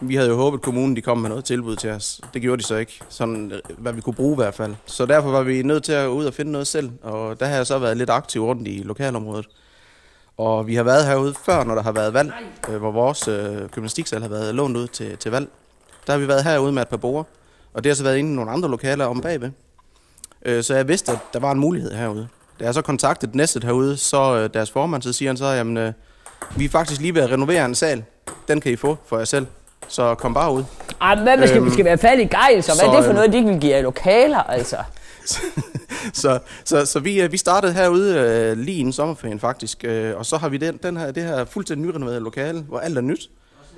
vi 0.00 0.16
havde 0.16 0.28
jo 0.28 0.36
håbet, 0.36 0.58
at 0.58 0.62
kommunen 0.62 0.96
de 0.96 1.00
kom 1.02 1.18
med 1.18 1.28
noget 1.28 1.44
tilbud 1.44 1.76
til 1.76 1.90
os. 1.90 2.20
Det 2.34 2.42
gjorde 2.42 2.62
de 2.62 2.66
så 2.66 2.76
ikke, 2.76 3.00
sådan, 3.08 3.52
øh, 3.52 3.76
hvad 3.78 3.92
vi 3.92 4.00
kunne 4.00 4.14
bruge 4.14 4.34
i 4.34 4.36
hvert 4.36 4.54
fald. 4.54 4.74
Så 4.86 5.06
derfor 5.06 5.30
var 5.30 5.42
vi 5.42 5.62
nødt 5.62 5.84
til 5.84 5.92
at 5.92 6.06
ud 6.06 6.24
og 6.24 6.34
finde 6.34 6.52
noget 6.52 6.66
selv, 6.66 6.90
og 7.02 7.40
der 7.40 7.46
har 7.46 7.56
jeg 7.56 7.66
så 7.66 7.78
været 7.78 7.96
lidt 7.96 8.10
aktiv 8.10 8.44
rundt 8.44 8.68
i 8.68 8.82
lokalområdet. 8.84 9.46
Og 10.38 10.66
vi 10.66 10.74
har 10.74 10.82
været 10.82 11.06
herude 11.06 11.34
før, 11.44 11.64
når 11.64 11.74
der 11.74 11.82
har 11.82 11.92
været 11.92 12.14
valg, 12.14 12.32
øh, 12.68 12.76
hvor 12.76 12.90
vores 12.90 13.28
øh, 13.28 13.68
gymnastiksal 13.68 14.22
har 14.22 14.28
været 14.28 14.54
lånt 14.54 14.76
ud 14.76 14.86
til, 14.86 15.16
til 15.16 15.30
valg. 15.30 15.48
Der 16.06 16.12
har 16.12 16.20
vi 16.20 16.28
været 16.28 16.44
herude 16.44 16.72
med 16.72 16.82
et 16.82 16.88
par 16.88 16.96
borde, 16.96 17.24
og 17.74 17.84
det 17.84 17.90
har 17.90 17.94
så 17.94 18.02
været 18.02 18.16
inde 18.16 18.32
i 18.32 18.34
nogle 18.36 18.50
andre 18.50 18.70
lokaler 18.70 19.04
om 19.06 19.20
bagved. 19.20 19.50
Øh, 20.44 20.62
så 20.64 20.74
jeg 20.74 20.88
vidste, 20.88 21.12
at 21.12 21.18
der 21.32 21.40
var 21.40 21.52
en 21.52 21.58
mulighed 21.58 21.92
herude. 21.92 22.28
Da 22.60 22.64
jeg 22.64 22.74
så 22.74 22.82
kontaktede 22.82 23.36
Næstet 23.36 23.64
herude, 23.64 23.96
så 23.96 24.36
øh, 24.36 24.50
deres 24.54 24.70
formand, 24.70 25.02
så 25.02 25.12
siger 25.12 25.28
han 25.28 25.36
så, 25.36 25.46
jamen, 25.46 25.76
øh, 25.76 25.92
vi 26.56 26.64
er 26.64 26.68
faktisk 26.68 27.00
lige 27.00 27.14
ved 27.14 27.22
at 27.22 27.30
renovere 27.30 27.64
en 27.64 27.74
sal. 27.74 28.04
Den 28.48 28.60
kan 28.60 28.72
I 28.72 28.76
få 28.76 28.96
for 29.06 29.18
jer 29.18 29.24
selv. 29.24 29.46
Så 29.88 30.14
kom 30.14 30.34
bare 30.34 30.52
ud. 30.52 30.64
Ej, 31.00 31.14
hvad 31.14 31.36
man 31.36 31.48
skal, 31.48 31.60
Øhm, 31.60 31.72
skal 31.72 31.84
være 31.84 31.98
fat 31.98 32.18
i 32.18 32.24
gejl, 32.24 32.62
så 32.62 32.72
hvad 32.72 32.76
så, 32.76 32.86
er 32.86 32.90
det 32.96 33.04
for 33.04 33.04
øhm, 33.04 33.14
noget, 33.14 33.32
de 33.32 33.36
ikke 33.36 33.50
vil 33.50 33.60
give 33.60 33.76
jer 33.76 33.82
lokaler, 33.82 34.38
altså? 34.38 34.76
så, 36.22 36.38
så, 36.64 36.87
så 36.87 37.00
vi, 37.00 37.22
øh, 37.22 37.32
vi 37.32 37.37
startede 37.37 37.72
herude 37.72 38.18
øh, 38.18 38.58
lige 38.58 38.78
inden 38.78 38.92
sommerferien 38.92 39.40
faktisk, 39.40 39.84
øh, 39.84 40.16
og 40.16 40.26
så 40.26 40.37
har 40.37 40.48
vi 40.48 40.56
den, 40.56 40.76
den 40.82 40.96
her, 40.96 41.10
det 41.10 41.22
her 41.22 41.44
fuldstændig 41.44 41.87
nyrenoverede 41.87 42.20
lokale, 42.20 42.60
hvor 42.60 42.78
alt 42.78 42.98
er 42.98 43.02
nyt. 43.02 43.30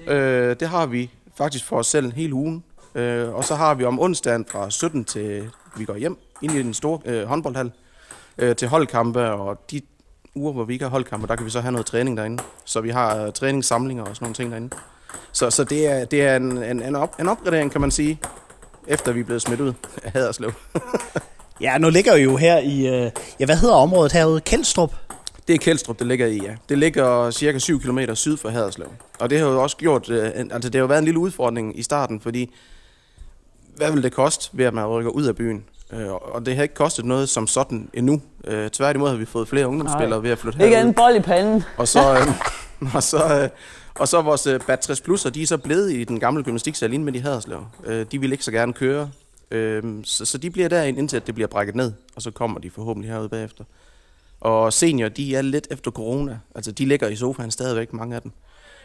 Øh, 0.06 0.56
det 0.60 0.68
har 0.68 0.86
vi 0.86 1.10
faktisk 1.36 1.64
for 1.64 1.78
os 1.78 1.86
selv 1.86 2.12
hele 2.12 2.34
ugen. 2.34 2.64
Øh, 2.94 3.34
og 3.34 3.44
så 3.44 3.54
har 3.54 3.74
vi 3.74 3.84
om 3.84 4.00
onsdagen 4.00 4.46
fra 4.50 4.70
17 4.70 5.04
til 5.04 5.50
vi 5.76 5.84
går 5.84 5.96
hjem, 5.96 6.18
ind 6.42 6.52
i 6.52 6.62
den 6.62 6.74
store 6.74 7.00
øh, 7.04 7.24
håndboldhal, 7.24 7.72
øh, 8.38 8.56
til 8.56 8.68
holdkampe, 8.68 9.30
og 9.30 9.70
de 9.70 9.80
uger, 10.34 10.52
hvor 10.52 10.64
vi 10.64 10.72
ikke 10.72 10.84
har 10.84 10.90
holdkampe, 10.90 11.26
der 11.26 11.36
kan 11.36 11.46
vi 11.46 11.50
så 11.50 11.60
have 11.60 11.72
noget 11.72 11.86
træning 11.86 12.16
derinde. 12.16 12.42
Så 12.64 12.80
vi 12.80 12.90
har 12.90 13.16
øh, 13.16 13.32
træningssamlinger 13.32 14.04
og 14.04 14.16
sådan 14.16 14.24
nogle 14.24 14.34
ting 14.34 14.50
derinde. 14.50 14.76
Så, 15.32 15.50
så 15.50 15.64
det 15.64 15.86
er, 15.86 16.04
det 16.04 16.22
er 16.22 16.36
en, 16.36 16.62
en, 16.62 16.82
en, 16.82 16.96
op, 16.96 17.20
en 17.20 17.28
opgradering, 17.28 17.72
kan 17.72 17.80
man 17.80 17.90
sige, 17.90 18.20
efter 18.86 19.12
vi 19.12 19.20
er 19.20 19.24
blevet 19.24 19.42
smidt 19.42 19.60
ud 19.60 19.72
af 20.02 20.12
Haderslev. 20.12 20.52
Ja, 21.60 21.78
nu 21.78 21.90
ligger 21.90 22.14
I 22.14 22.22
jo 22.22 22.36
her 22.36 22.58
i, 22.58 22.86
øh, 22.86 23.10
ja, 23.40 23.44
hvad 23.44 23.56
hedder 23.56 23.74
området 23.74 24.12
herude? 24.12 24.40
Kjeldstrup? 24.40 24.94
Det 25.48 25.54
er 25.54 25.58
Kjeldstrup, 25.58 25.98
det 25.98 26.06
ligger 26.06 26.26
i, 26.26 26.40
ja. 26.44 26.54
Det 26.68 26.78
ligger 26.78 27.30
cirka 27.30 27.58
7 27.58 27.80
km 27.80 27.98
syd 28.14 28.36
for 28.36 28.48
Haderslev. 28.48 28.88
Og 29.20 29.30
det 29.30 29.38
har 29.38 29.46
jo 29.46 29.62
også 29.62 29.76
gjort, 29.76 30.10
øh, 30.10 30.24
altså 30.50 30.68
det 30.68 30.74
har 30.74 30.80
jo 30.80 30.86
været 30.86 30.98
en 30.98 31.04
lille 31.04 31.20
udfordring 31.20 31.78
i 31.78 31.82
starten, 31.82 32.20
fordi 32.20 32.54
hvad 33.76 33.92
vil 33.92 34.02
det 34.02 34.12
koste 34.12 34.48
ved, 34.52 34.64
at 34.64 34.74
man 34.74 34.86
rykker 34.86 35.10
ud 35.10 35.24
af 35.24 35.36
byen? 35.36 35.64
Øh, 35.92 36.12
og 36.12 36.46
det 36.46 36.56
har 36.56 36.62
ikke 36.62 36.74
kostet 36.74 37.04
noget 37.04 37.28
som 37.28 37.46
sådan 37.46 37.88
endnu. 37.94 38.20
Øh, 38.44 38.70
tværtimod 38.70 39.08
har 39.08 39.16
vi 39.16 39.24
fået 39.24 39.48
flere 39.48 39.68
ungdomsspillere 39.68 40.22
ved 40.22 40.30
at 40.30 40.38
flytte 40.38 40.64
Ikke 40.64 40.76
en 40.76 40.82
herud. 40.82 40.92
bold 40.94 41.16
i 41.16 41.20
panden. 41.20 41.64
Og 41.76 41.88
så, 41.88 42.14
øh, 42.14 42.26
Og 42.94 43.02
så, 43.02 43.40
øh, 43.42 43.48
og 43.94 44.08
så 44.08 44.22
vores 44.22 44.46
øh, 44.46 44.60
Bat 44.66 44.80
60 44.80 45.00
Plus, 45.00 45.24
og 45.24 45.34
de 45.34 45.42
er 45.42 45.46
så 45.46 45.56
blevet 45.56 45.92
i 45.92 46.04
den 46.04 46.20
gamle 46.20 46.42
gymnastiksal 46.42 46.92
inde 46.92 47.04
med 47.04 47.12
de 47.12 47.20
Haderslev. 47.20 47.64
Øh, 47.86 48.06
de 48.12 48.20
vil 48.20 48.32
ikke 48.32 48.44
så 48.44 48.50
gerne 48.50 48.72
køre, 48.72 49.10
øh, 49.50 49.84
så, 50.04 50.24
så 50.24 50.38
de 50.38 50.50
bliver 50.50 50.68
derinde, 50.68 50.98
indtil 50.98 51.16
at 51.16 51.26
det 51.26 51.34
bliver 51.34 51.48
brækket 51.48 51.74
ned, 51.74 51.92
og 52.16 52.22
så 52.22 52.30
kommer 52.30 52.60
de 52.60 52.70
forhåbentlig 52.70 53.12
herude 53.12 53.28
bagefter. 53.28 53.64
Og 54.40 54.72
senior, 54.72 55.08
de 55.08 55.36
er 55.36 55.42
lidt 55.42 55.66
efter 55.70 55.90
corona. 55.90 56.38
Altså, 56.54 56.72
de 56.72 56.84
ligger 56.84 57.08
i 57.08 57.16
sofaen 57.16 57.50
stadigvæk, 57.50 57.92
mange 57.92 58.16
af 58.16 58.22
dem. 58.22 58.32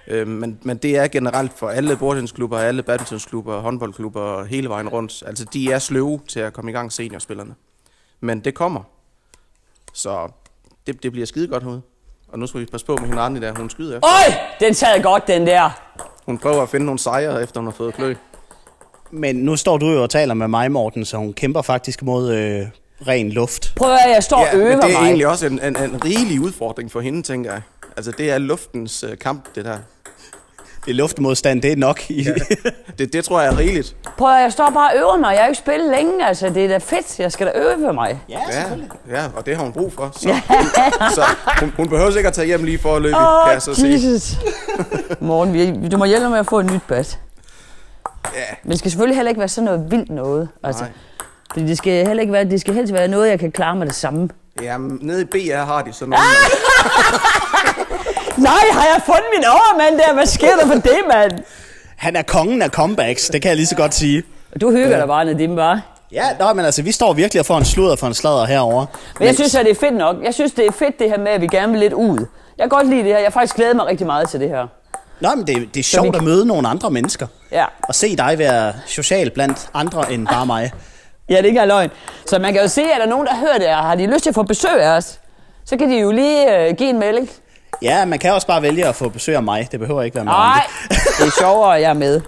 Øh, 0.07 0.27
men, 0.27 0.59
men 0.61 0.77
det 0.77 0.97
er 0.97 1.07
generelt 1.07 1.53
for 1.53 1.69
alle 1.69 1.97
bordtennisklubber, 1.97 2.59
alle 2.59 2.83
badmintonklubber, 2.83 3.59
håndboldklubber, 3.59 4.43
hele 4.43 4.69
vejen 4.69 4.89
rundt. 4.89 5.23
Altså, 5.25 5.45
de 5.53 5.71
er 5.71 5.79
sløve 5.79 6.21
til 6.27 6.39
at 6.39 6.53
komme 6.53 6.71
i 6.71 6.73
gang 6.73 6.91
seniorspillerne. 6.91 7.55
Men 8.19 8.39
det 8.39 8.53
kommer. 8.53 8.83
Så 9.93 10.29
det, 10.87 11.03
det 11.03 11.11
bliver 11.11 11.27
skide 11.27 11.47
godt 11.47 11.63
herude. 11.63 11.81
Og 12.27 12.39
nu 12.39 12.47
skal 12.47 12.61
vi 12.61 12.65
passe 12.65 12.85
på 12.85 12.95
med 12.95 13.07
hende 13.07 13.21
Randi 13.21 13.39
der, 13.39 13.53
hun 13.55 13.69
skyder 13.69 13.95
efter. 13.95 14.09
Øj, 14.09 14.33
den 14.59 14.73
sad 14.73 15.03
godt, 15.03 15.27
den 15.27 15.47
der. 15.47 15.69
Hun 16.25 16.37
prøver 16.37 16.61
at 16.61 16.69
finde 16.69 16.85
nogle 16.85 16.99
sejre, 16.99 17.43
efter 17.43 17.59
hun 17.59 17.67
har 17.67 17.73
fået 17.73 17.93
klø. 17.93 18.15
Men 19.11 19.35
nu 19.35 19.55
står 19.55 19.77
du 19.77 19.89
jo 19.91 20.03
og 20.03 20.09
taler 20.09 20.33
med 20.33 20.47
mig, 20.47 20.71
Morten, 20.71 21.05
så 21.05 21.17
hun 21.17 21.33
kæmper 21.33 21.61
faktisk 21.61 22.03
mod 22.03 22.33
øh, 22.33 22.61
ren 23.07 23.29
luft. 23.29 23.73
Prøv 23.75 23.91
at 23.91 23.97
høre, 24.03 24.13
jeg 24.13 24.23
står 24.23 24.37
og 24.37 24.45
Ja, 24.53 24.57
øver 24.57 24.69
men 24.69 24.77
det 24.81 24.83
er 24.95 24.99
mig. 24.99 25.05
egentlig 25.05 25.27
også 25.27 25.45
en, 25.45 25.59
en, 25.63 25.77
en 25.83 26.05
rigelig 26.05 26.41
udfordring 26.41 26.91
for 26.91 26.99
hende, 27.01 27.21
tænker 27.23 27.51
jeg. 27.51 27.61
Altså, 27.97 28.11
det 28.17 28.31
er 28.31 28.37
luftens 28.37 29.03
øh, 29.09 29.17
kamp, 29.17 29.55
det 29.55 29.65
der. 29.65 29.77
Det 30.85 30.91
er 30.91 30.95
luftmodstand, 30.95 31.61
det 31.61 31.71
er 31.71 31.75
nok. 31.75 32.09
I, 32.09 32.27
Det, 32.97 33.13
det 33.13 33.25
tror 33.25 33.41
jeg 33.41 33.53
er 33.53 33.57
rigeligt. 33.57 33.95
Prøv 34.17 34.35
at 34.35 34.41
jeg 34.41 34.51
står 34.51 34.69
bare 34.73 34.89
og 34.91 34.97
øver 34.99 35.17
mig. 35.17 35.31
Jeg 35.33 35.39
har 35.41 35.47
ikke 35.47 35.57
spillet 35.59 35.91
længe, 35.91 36.25
altså. 36.27 36.49
Det 36.49 36.63
er 36.65 36.67
da 36.67 36.77
fedt. 36.77 37.19
Jeg 37.19 37.31
skal 37.31 37.47
da 37.47 37.51
øve 37.55 37.85
for 37.85 37.91
mig. 37.91 38.19
ja, 38.29 38.39
Ja, 38.51 38.63
ja, 39.21 39.25
og 39.35 39.45
det 39.45 39.55
har 39.55 39.63
hun 39.63 39.73
brug 39.73 39.93
for. 39.93 40.09
Så, 40.13 40.35
så 41.15 41.21
hun, 41.59 41.73
hun 41.77 41.89
behøver 41.89 42.11
sikkert 42.11 42.31
at 42.31 42.35
tage 42.35 42.45
hjem 42.47 42.63
lige 42.63 42.79
for 42.79 42.95
at 42.95 43.01
løbe, 43.01 43.15
oh, 43.17 43.21
kan 43.21 43.49
Åh, 43.49 43.53
jeg 43.53 43.61
så 43.61 43.75
se. 43.75 43.87
Jesus. 43.87 44.35
Morgen, 45.19 45.53
vi, 45.53 45.89
du 45.89 45.97
må 45.97 46.05
hjælpe 46.05 46.23
mig 46.23 46.31
med 46.31 46.39
at 46.39 46.45
få 46.49 46.59
et 46.59 46.71
nyt 46.71 46.81
bat. 46.87 47.19
Ja, 48.25 48.39
Men 48.63 48.71
det 48.71 48.79
skal 48.79 48.91
selvfølgelig 48.91 49.15
heller 49.17 49.29
ikke 49.29 49.39
være 49.39 49.47
sådan 49.47 49.65
noget 49.65 49.91
vildt 49.91 50.09
noget. 50.09 50.49
Altså, 50.63 50.83
Nej. 50.83 50.91
fordi 51.53 51.67
det 51.67 51.77
skal 51.77 52.07
heller 52.07 52.21
ikke 52.21 52.33
være, 52.33 52.43
det 52.43 52.61
skal 52.61 52.73
helst 52.73 52.93
være 52.93 53.07
noget, 53.07 53.29
jeg 53.29 53.39
kan 53.39 53.51
klare 53.51 53.75
med 53.75 53.87
det 53.87 53.95
samme. 53.95 54.29
Jamen, 54.61 54.99
nede 55.01 55.21
i 55.21 55.25
BR 55.25 55.55
har 55.65 55.81
de 55.81 55.93
sådan 55.93 56.09
nogle... 56.09 56.23
Nej, 58.37 58.63
har 58.71 58.85
jeg 58.93 59.01
fundet 59.05 59.25
min 59.35 59.45
overmand 59.45 59.99
der? 59.99 60.13
Hvad 60.13 60.25
sker 60.25 60.55
der 60.55 60.67
for 60.67 60.73
det, 60.73 60.99
mand? 61.13 61.31
Han 61.97 62.15
er 62.15 62.21
kongen 62.21 62.61
af 62.61 62.69
comebacks, 62.69 63.27
det 63.29 63.41
kan 63.41 63.49
jeg 63.49 63.55
lige 63.55 63.65
så 63.65 63.75
godt 63.75 63.93
sige. 63.93 64.23
Du 64.61 64.71
hygger 64.71 64.97
dig 64.97 65.07
bare, 65.07 65.25
Nadim, 65.25 65.55
bare. 65.55 65.81
Ja, 66.11 66.23
nå, 66.39 66.53
men 66.53 66.65
altså, 66.65 66.81
vi 66.81 66.91
står 66.91 67.13
virkelig 67.13 67.39
og 67.39 67.45
får 67.45 67.57
en 67.57 67.65
sludder 67.65 67.95
for 67.95 68.07
en 68.07 68.13
sladder 68.13 68.45
herovre. 68.45 68.85
Men 69.19 69.25
jeg 69.27 69.35
synes, 69.35 69.55
at 69.55 69.65
det 69.65 69.71
er 69.71 69.79
fedt 69.79 69.93
nok. 69.97 70.15
Jeg 70.23 70.33
synes, 70.33 70.51
det 70.51 70.65
er 70.67 70.71
fedt 70.71 70.99
det 70.99 71.09
her 71.09 71.17
med, 71.19 71.27
at 71.31 71.41
vi 71.41 71.47
gerne 71.47 71.71
vil 71.71 71.79
lidt 71.81 71.93
ud. 71.93 72.17
Jeg 72.57 72.63
kan 72.63 72.69
godt 72.69 72.87
lide 72.87 72.97
det 73.03 73.07
her. 73.07 73.17
Jeg 73.17 73.25
har 73.25 73.31
faktisk 73.31 73.55
glædet 73.55 73.75
mig 73.75 73.85
rigtig 73.85 74.07
meget 74.07 74.29
til 74.29 74.39
det 74.39 74.49
her. 74.49 74.67
Nå, 75.21 75.35
men 75.35 75.47
det, 75.47 75.73
det 75.73 75.79
er 75.79 75.83
sjovt 75.83 76.15
at 76.15 76.23
møde 76.23 76.45
nogle 76.45 76.67
andre 76.67 76.91
mennesker. 76.91 77.27
Ja. 77.51 77.65
Og 77.83 77.95
se 77.95 78.15
dig 78.15 78.37
være 78.37 78.73
social 78.87 79.29
blandt 79.31 79.69
andre 79.73 80.11
end 80.13 80.27
bare 80.27 80.45
mig. 80.45 80.71
Ja, 81.29 81.37
det 81.37 81.45
ikke 81.45 81.59
er 81.59 81.65
løgn. 81.65 81.89
Så 82.25 82.39
man 82.39 82.53
kan 82.53 82.61
jo 82.61 82.67
se, 82.67 82.81
at 82.81 82.87
der 82.97 83.05
er 83.05 83.09
nogen, 83.09 83.27
der 83.27 83.35
hører 83.35 83.57
det, 83.57 83.67
og 83.67 83.75
har 83.75 83.95
de 83.95 84.05
lyst 84.13 84.23
til 84.23 84.29
at 84.29 84.35
få 84.35 84.43
besøg 84.43 84.81
af 84.81 84.89
os, 84.97 85.19
så 85.65 85.77
kan 85.77 85.89
de 85.89 85.99
jo 85.99 86.11
lige 86.11 86.57
øh, 86.69 86.75
give 86.75 86.89
en 86.89 86.99
melding. 86.99 87.29
Ja, 87.81 88.05
man 88.05 88.19
kan 88.19 88.33
også 88.33 88.47
bare 88.47 88.61
vælge 88.61 88.85
at 88.87 88.95
få 88.95 89.09
besøg 89.09 89.35
af 89.35 89.43
mig. 89.43 89.67
Det 89.71 89.79
behøver 89.79 90.01
ikke 90.01 90.15
være 90.15 90.25
med 90.25 90.33
Nej, 90.33 90.63
det 90.89 91.25
er 91.27 91.31
sjovere, 91.39 91.75
at 91.75 91.81
jeg 91.81 91.89
er 91.89 91.93
med. 91.93 92.21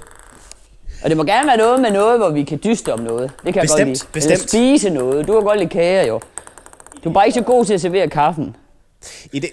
Og 1.03 1.09
det 1.09 1.17
må 1.17 1.23
gerne 1.23 1.47
være 1.47 1.57
noget 1.57 1.81
med 1.81 1.91
noget, 1.91 2.17
hvor 2.19 2.29
vi 2.29 2.43
kan 2.43 2.59
dyste 2.63 2.93
om 2.93 2.99
noget. 2.99 3.31
Det 3.45 3.53
kan 3.53 3.55
jeg 3.55 3.61
Bestemt, 3.61 3.79
godt 3.79 3.87
lide. 3.87 4.05
bestemt. 4.13 4.33
Eller 4.33 4.47
spise 4.47 4.89
noget. 4.89 5.27
Du 5.27 5.33
kan 5.33 5.43
godt 5.43 5.57
lide 5.59 5.69
kager, 5.69 6.05
jo. 6.05 6.21
Du 7.03 7.09
er 7.09 7.13
bare 7.13 7.25
ikke 7.25 7.39
så 7.39 7.43
god 7.43 7.65
til 7.65 7.73
at 7.73 7.81
servere 7.81 8.09
kaffen. 8.09 8.55
I 9.31 9.39
det... 9.39 9.49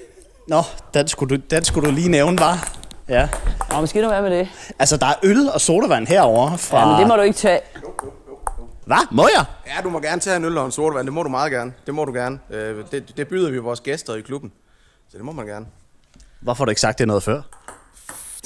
Nå, 0.49 0.63
den 0.95 1.09
skulle, 1.09 1.37
du, 1.37 1.43
den 1.51 1.65
skulle 1.65 1.89
du 1.91 1.95
lige 1.95 2.09
nævne, 2.11 2.39
var. 2.39 2.69
Ja. 3.11 3.29
Nå, 3.71 3.81
måske 3.81 4.03
nu 4.03 4.09
være 4.09 4.23
med 4.23 4.39
det. 4.39 4.49
Altså, 4.79 4.97
der 4.97 5.07
er 5.07 5.15
øl 5.23 5.49
og 5.49 5.61
sodavand 5.61 6.07
herovre 6.07 6.59
fra... 6.59 6.81
Ja, 6.81 6.87
men 6.87 6.99
det 7.01 7.09
må 7.09 7.17
du 7.17 7.23
ikke 7.23 7.37
tage. 7.37 7.61
Hvad? 8.87 9.07
Må 9.11 9.29
jeg? 9.37 9.45
Ja, 9.67 9.83
du 9.83 9.91
må 9.91 10.01
gerne 10.01 10.21
tage 10.21 10.37
en 10.37 10.45
øl 10.45 10.59
og 10.59 10.67
en 10.67 10.73
sodavand. 10.73 11.07
Det 11.07 11.13
må 11.13 11.23
du 11.23 11.29
meget 11.29 11.53
gerne. 11.53 11.73
Det 11.87 11.95
må 11.95 12.05
du 12.05 12.13
gerne. 12.13 12.39
Øh, 12.51 12.85
det, 12.93 13.17
det 13.17 13.29
byder 13.29 13.51
vi 13.51 13.59
vores 13.59 13.81
gæster 13.81 14.15
i 14.15 14.21
klubben. 14.21 14.53
Så 15.09 15.17
det 15.17 15.25
må 15.25 15.33
man 15.33 15.47
gerne. 15.47 15.67
Hvorfor 16.41 16.63
har 16.63 16.67
du 16.67 16.71
ikke 16.71 16.81
sagt 16.81 16.99
det 16.99 17.07
noget 17.07 17.23
før? 17.23 17.43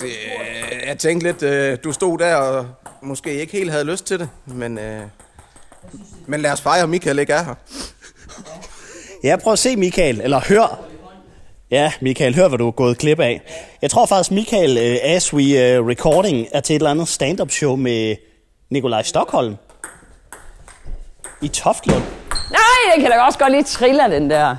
Det, 0.00 0.06
øh, 0.06 0.86
jeg 0.86 0.98
tænkte 0.98 1.26
lidt, 1.26 1.42
øh, 1.42 1.78
du 1.84 1.92
stod 1.92 2.18
der 2.18 2.34
og 2.34 2.66
måske 3.02 3.40
ikke 3.40 3.52
helt 3.52 3.70
havde 3.70 3.84
lyst 3.84 4.06
til 4.06 4.18
det. 4.18 4.28
Men, 4.46 4.78
øh, 4.78 5.02
men 6.26 6.40
lad 6.40 6.52
os 6.52 6.60
fejre, 6.60 6.82
at 6.82 6.88
Michael 6.88 7.18
ikke 7.18 7.32
er 7.32 7.44
her. 7.44 7.54
Ja, 9.24 9.36
prøv 9.36 9.52
at 9.52 9.58
se 9.58 9.76
Michael, 9.76 10.20
eller 10.20 10.40
hør. 10.48 10.93
Ja, 11.70 11.92
Michael, 12.00 12.34
hør, 12.34 12.48
hvad 12.48 12.58
du 12.58 12.66
er 12.66 12.70
gået 12.72 12.98
klip 12.98 13.20
af. 13.20 13.42
Jeg 13.82 13.90
tror 13.90 14.06
faktisk, 14.06 14.30
Michael, 14.30 14.70
uh, 14.70 14.98
as 15.02 15.34
we 15.34 15.42
uh, 15.42 15.86
recording, 15.88 16.46
er 16.52 16.60
til 16.60 16.76
et 16.76 16.80
eller 16.80 16.90
andet 16.90 17.08
stand-up 17.08 17.50
show 17.50 17.76
med 17.76 18.16
Nikolaj 18.70 19.02
Stockholm. 19.02 19.56
I 21.42 21.48
Toftlund. 21.48 22.02
Nej, 22.50 22.94
jeg 22.94 23.02
kan 23.02 23.10
da 23.10 23.20
også 23.20 23.38
godt 23.38 23.52
lige 23.52 23.62
trille 23.62 24.02
den 24.10 24.30
der. 24.30 24.56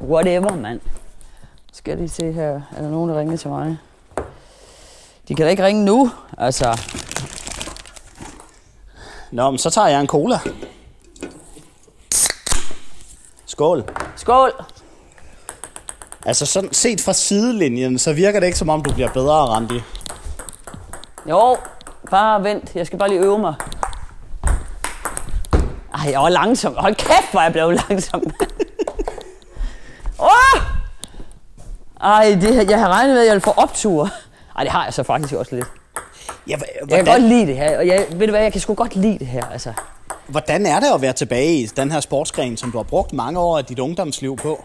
Whatever, 0.00 0.56
mand. 0.56 0.80
Skal 1.72 1.90
jeg 1.90 1.98
lige 1.98 2.08
se 2.08 2.32
her. 2.32 2.60
Er 2.76 2.82
der 2.82 2.90
nogen, 2.90 3.10
der 3.10 3.18
ringer 3.18 3.36
til 3.36 3.50
mig? 3.50 3.76
De 5.28 5.34
kan 5.34 5.44
da 5.44 5.50
ikke 5.50 5.64
ringe 5.64 5.84
nu. 5.84 6.10
Altså, 6.38 6.80
Nå, 9.30 9.50
men 9.50 9.58
så 9.58 9.70
tager 9.70 9.88
jeg 9.88 10.00
en 10.00 10.06
cola. 10.06 10.38
Skål. 13.46 13.84
skål. 14.16 14.52
Altså 16.26 16.46
sådan 16.46 16.72
set 16.72 17.00
fra 17.00 17.12
sidelinjen, 17.12 17.98
så 17.98 18.12
virker 18.12 18.40
det 18.40 18.46
ikke 18.46 18.58
som 18.58 18.68
om, 18.68 18.82
du 18.82 18.92
bliver 18.92 19.08
bedre, 19.12 19.34
Randi. 19.34 19.80
Jo, 21.30 21.56
bare 22.10 22.44
vent. 22.44 22.72
Jeg 22.74 22.86
skal 22.86 22.98
bare 22.98 23.08
lige 23.08 23.20
øve 23.20 23.38
mig. 23.38 23.54
Ej, 25.94 26.10
jeg 26.10 26.20
var 26.20 26.28
langsom. 26.28 26.74
Hold 26.76 26.94
kæft, 26.94 27.30
hvor 27.30 27.40
jeg 27.40 27.52
blev 27.52 27.70
langsom. 27.88 28.22
Åh! 30.20 30.60
Ej, 32.00 32.38
det, 32.40 32.70
jeg 32.70 32.80
har 32.80 32.88
regnet 32.88 33.14
med, 33.14 33.20
at 33.20 33.26
jeg 33.26 33.32
ville 33.34 33.40
få 33.44 33.50
optur. 33.50 34.08
Ej, 34.56 34.62
det 34.62 34.72
har 34.72 34.84
jeg 34.84 34.94
så 34.94 35.02
faktisk 35.02 35.34
også 35.34 35.54
lidt. 35.56 35.66
Ja, 36.48 36.56
hva- 36.56 36.78
Jeg 36.80 36.88
kan 36.88 36.98
godt 36.98 37.04
hvordan, 37.04 37.22
lide 37.28 37.46
det 37.46 37.56
her, 37.56 37.78
og 37.78 37.86
jeg, 37.86 38.06
ved 38.12 38.26
du 38.26 38.30
hvad, 38.30 38.42
jeg 38.42 38.52
kan 38.52 38.60
sgu 38.60 38.74
godt 38.74 38.96
lide 38.96 39.18
det 39.18 39.26
her, 39.26 39.44
altså. 39.46 39.72
hvordan 40.26 40.66
er 40.66 40.80
det 40.80 40.86
at 40.94 41.02
være 41.02 41.12
tilbage 41.12 41.54
i 41.54 41.66
den 41.66 41.92
her 41.92 42.00
sportsgren, 42.00 42.56
som 42.56 42.70
du 42.72 42.78
har 42.78 42.82
brugt 42.82 43.12
mange 43.12 43.40
år 43.40 43.58
af 43.58 43.64
dit 43.64 43.78
ungdomsliv 43.78 44.36
på? 44.36 44.64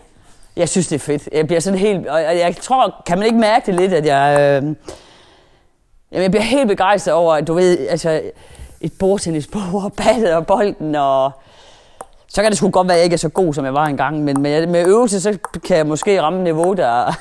Jeg 0.60 0.70
synes, 0.70 0.88
det 0.88 0.96
er 0.96 1.00
fedt. 1.00 1.30
Jeg 1.32 1.48
bliver 1.48 1.60
sådan 1.60 1.80
helt... 1.80 2.08
Og 2.08 2.22
jeg 2.22 2.56
tror, 2.62 3.04
kan 3.06 3.18
man 3.18 3.26
ikke 3.26 3.40
mærke 3.40 3.66
det 3.66 3.76
lidt, 3.80 3.94
at 3.94 4.06
jeg... 4.06 4.40
Øh, 4.40 4.64
jamen, 6.12 6.24
jeg 6.24 6.32
bliver 6.32 6.44
helt 6.44 6.68
begejstret 6.68 7.14
over, 7.14 7.34
at 7.34 7.48
du 7.48 7.54
ved, 7.54 7.88
altså... 7.88 8.22
Et 8.82 8.94
bordtennisbord, 9.00 9.84
og 9.84 9.94
ballet 9.94 10.34
og 10.34 10.48
bolden, 10.48 10.96
og... 10.96 11.32
Så 12.28 12.42
kan 12.42 12.52
det 12.52 12.58
sgu 12.58 12.70
godt 12.70 12.88
være, 12.88 12.96
at 12.96 13.00
jeg 13.00 13.04
ikke 13.04 13.14
er 13.14 13.18
så 13.18 13.30
god, 13.30 13.54
som 13.54 13.66
jeg 13.66 13.74
var 13.74 13.86
engang, 13.86 14.24
men 14.24 14.42
med, 14.42 14.68
med 14.68 14.88
øvelse, 14.88 15.22
så 15.22 15.38
kan 15.66 15.78
jeg 15.78 15.88
måske 15.88 16.22
ramme 16.22 16.40
et 16.40 16.44
niveau, 16.44 16.74
der 16.74 17.14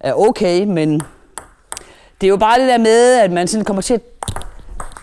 er 0.00 0.12
okay, 0.12 0.64
men 0.64 1.00
det 2.20 2.26
er 2.26 2.28
jo 2.28 2.36
bare 2.36 2.60
det 2.60 2.68
der 2.68 2.78
med, 2.78 3.14
at 3.14 3.32
man 3.32 3.48
sådan 3.48 3.64
kommer 3.64 3.82
til 3.82 3.94
at, 3.94 4.02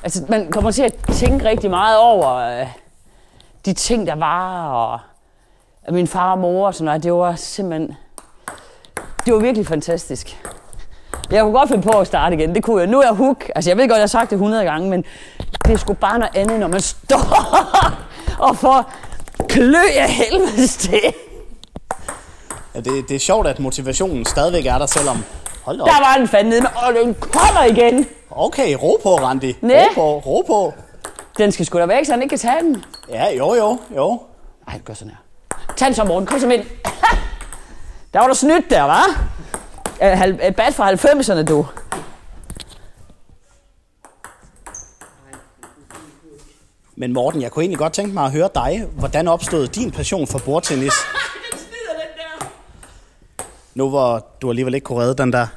altså, 0.03 0.25
man 0.29 0.51
kommer 0.51 0.71
til 0.71 0.83
at 0.83 0.95
tænke 1.13 1.45
rigtig 1.45 1.69
meget 1.69 1.97
over 1.97 2.35
øh, 2.35 2.67
de 3.65 3.73
ting, 3.73 4.07
der 4.07 4.15
var, 4.15 4.69
og 4.69 4.99
af 5.87 5.93
min 5.93 6.07
far 6.07 6.31
og 6.31 6.39
mor 6.39 6.67
og 6.67 6.73
sådan 6.73 6.85
noget. 6.85 7.03
Det 7.03 7.13
var 7.13 7.35
simpelthen... 7.35 7.95
Det 9.25 9.33
var 9.33 9.39
virkelig 9.39 9.67
fantastisk. 9.67 10.43
Jeg 11.31 11.41
kunne 11.43 11.53
godt 11.53 11.69
finde 11.69 11.83
på 11.83 11.99
at 11.99 12.07
starte 12.07 12.35
igen. 12.35 12.55
Det 12.55 12.63
kunne 12.63 12.81
jeg. 12.81 12.87
Nu 12.89 12.99
er 12.99 13.03
jeg 13.05 13.13
hook. 13.13 13.49
Altså, 13.55 13.69
jeg 13.69 13.77
ved 13.77 13.87
godt, 13.87 13.97
jeg 13.97 14.01
har 14.01 14.07
sagt 14.07 14.29
det 14.29 14.35
100 14.35 14.63
gange, 14.63 14.89
men 14.89 15.03
det 15.65 15.73
er 15.73 15.77
sgu 15.77 15.93
bare 15.93 16.19
noget 16.19 16.35
andet, 16.35 16.59
når 16.59 16.67
man 16.67 16.81
står 16.81 17.19
og 18.47 18.57
får 18.57 18.91
klø 19.49 19.83
af 19.95 20.09
helvedes 20.09 20.77
til. 20.77 21.01
Ja, 22.75 22.79
det, 22.79 23.09
det 23.09 23.15
er 23.15 23.19
sjovt, 23.19 23.47
at 23.47 23.59
motivationen 23.59 24.25
stadigvæk 24.25 24.65
er 24.65 24.77
der, 24.77 24.85
selvom... 24.85 25.23
Hold 25.63 25.77
da 25.77 25.83
op. 25.83 25.89
Der 25.89 25.99
var 25.99 26.15
den 26.17 26.27
fandme 26.27 26.49
nede 26.49 26.61
med, 26.61 26.69
og 26.75 26.93
den 26.93 27.13
kommer 27.13 27.63
igen. 27.63 28.05
Okay, 28.31 28.73
ro 28.83 28.99
på, 29.03 29.15
Randi. 29.15 29.55
Næ. 29.61 29.83
Ro 29.83 29.93
på, 29.95 30.29
ro 30.29 30.43
på. 30.47 30.73
Den 31.37 31.51
skal 31.51 31.65
sgu 31.65 31.79
da 31.79 31.85
væk, 31.85 32.05
så 32.05 32.11
han 32.11 32.21
ikke 32.21 32.29
kan 32.29 32.39
tage 32.39 32.61
den. 32.61 32.83
Ja, 33.09 33.35
jo, 33.37 33.53
jo, 33.53 33.77
jo. 33.95 34.19
Ej, 34.67 34.79
gør 34.85 34.93
sådan 34.93 35.11
her. 35.11 35.26
Tag 35.77 35.85
den 35.87 35.95
så, 35.95 36.03
morgen. 36.03 36.25
Kom 36.25 36.39
så 36.39 36.49
ind. 36.49 36.63
Der 38.13 38.19
var 38.19 38.27
du 38.27 38.33
snydt 38.33 38.69
der, 38.69 38.87
hva'? 38.93 39.17
Hal- 40.01 40.47
Et 40.47 40.55
bat 40.55 40.73
fra 40.73 40.91
90'erne, 40.91 41.43
du. 41.43 41.65
Men 46.95 47.13
Morten, 47.13 47.41
jeg 47.41 47.51
kunne 47.51 47.63
egentlig 47.63 47.77
godt 47.77 47.93
tænke 47.93 48.13
mig 48.13 48.25
at 48.25 48.31
høre 48.31 48.49
dig. 48.55 48.85
Hvordan 48.91 49.27
opstod 49.27 49.67
din 49.67 49.91
passion 49.91 50.27
for 50.27 50.39
bordtennis? 50.45 50.93
Nu 53.73 53.89
hvor 53.89 54.27
du 54.41 54.49
alligevel 54.49 54.73
ikke 54.73 54.85
kunne 54.85 54.99
redde 55.01 55.15
den 55.23 55.33
der. 55.33 55.47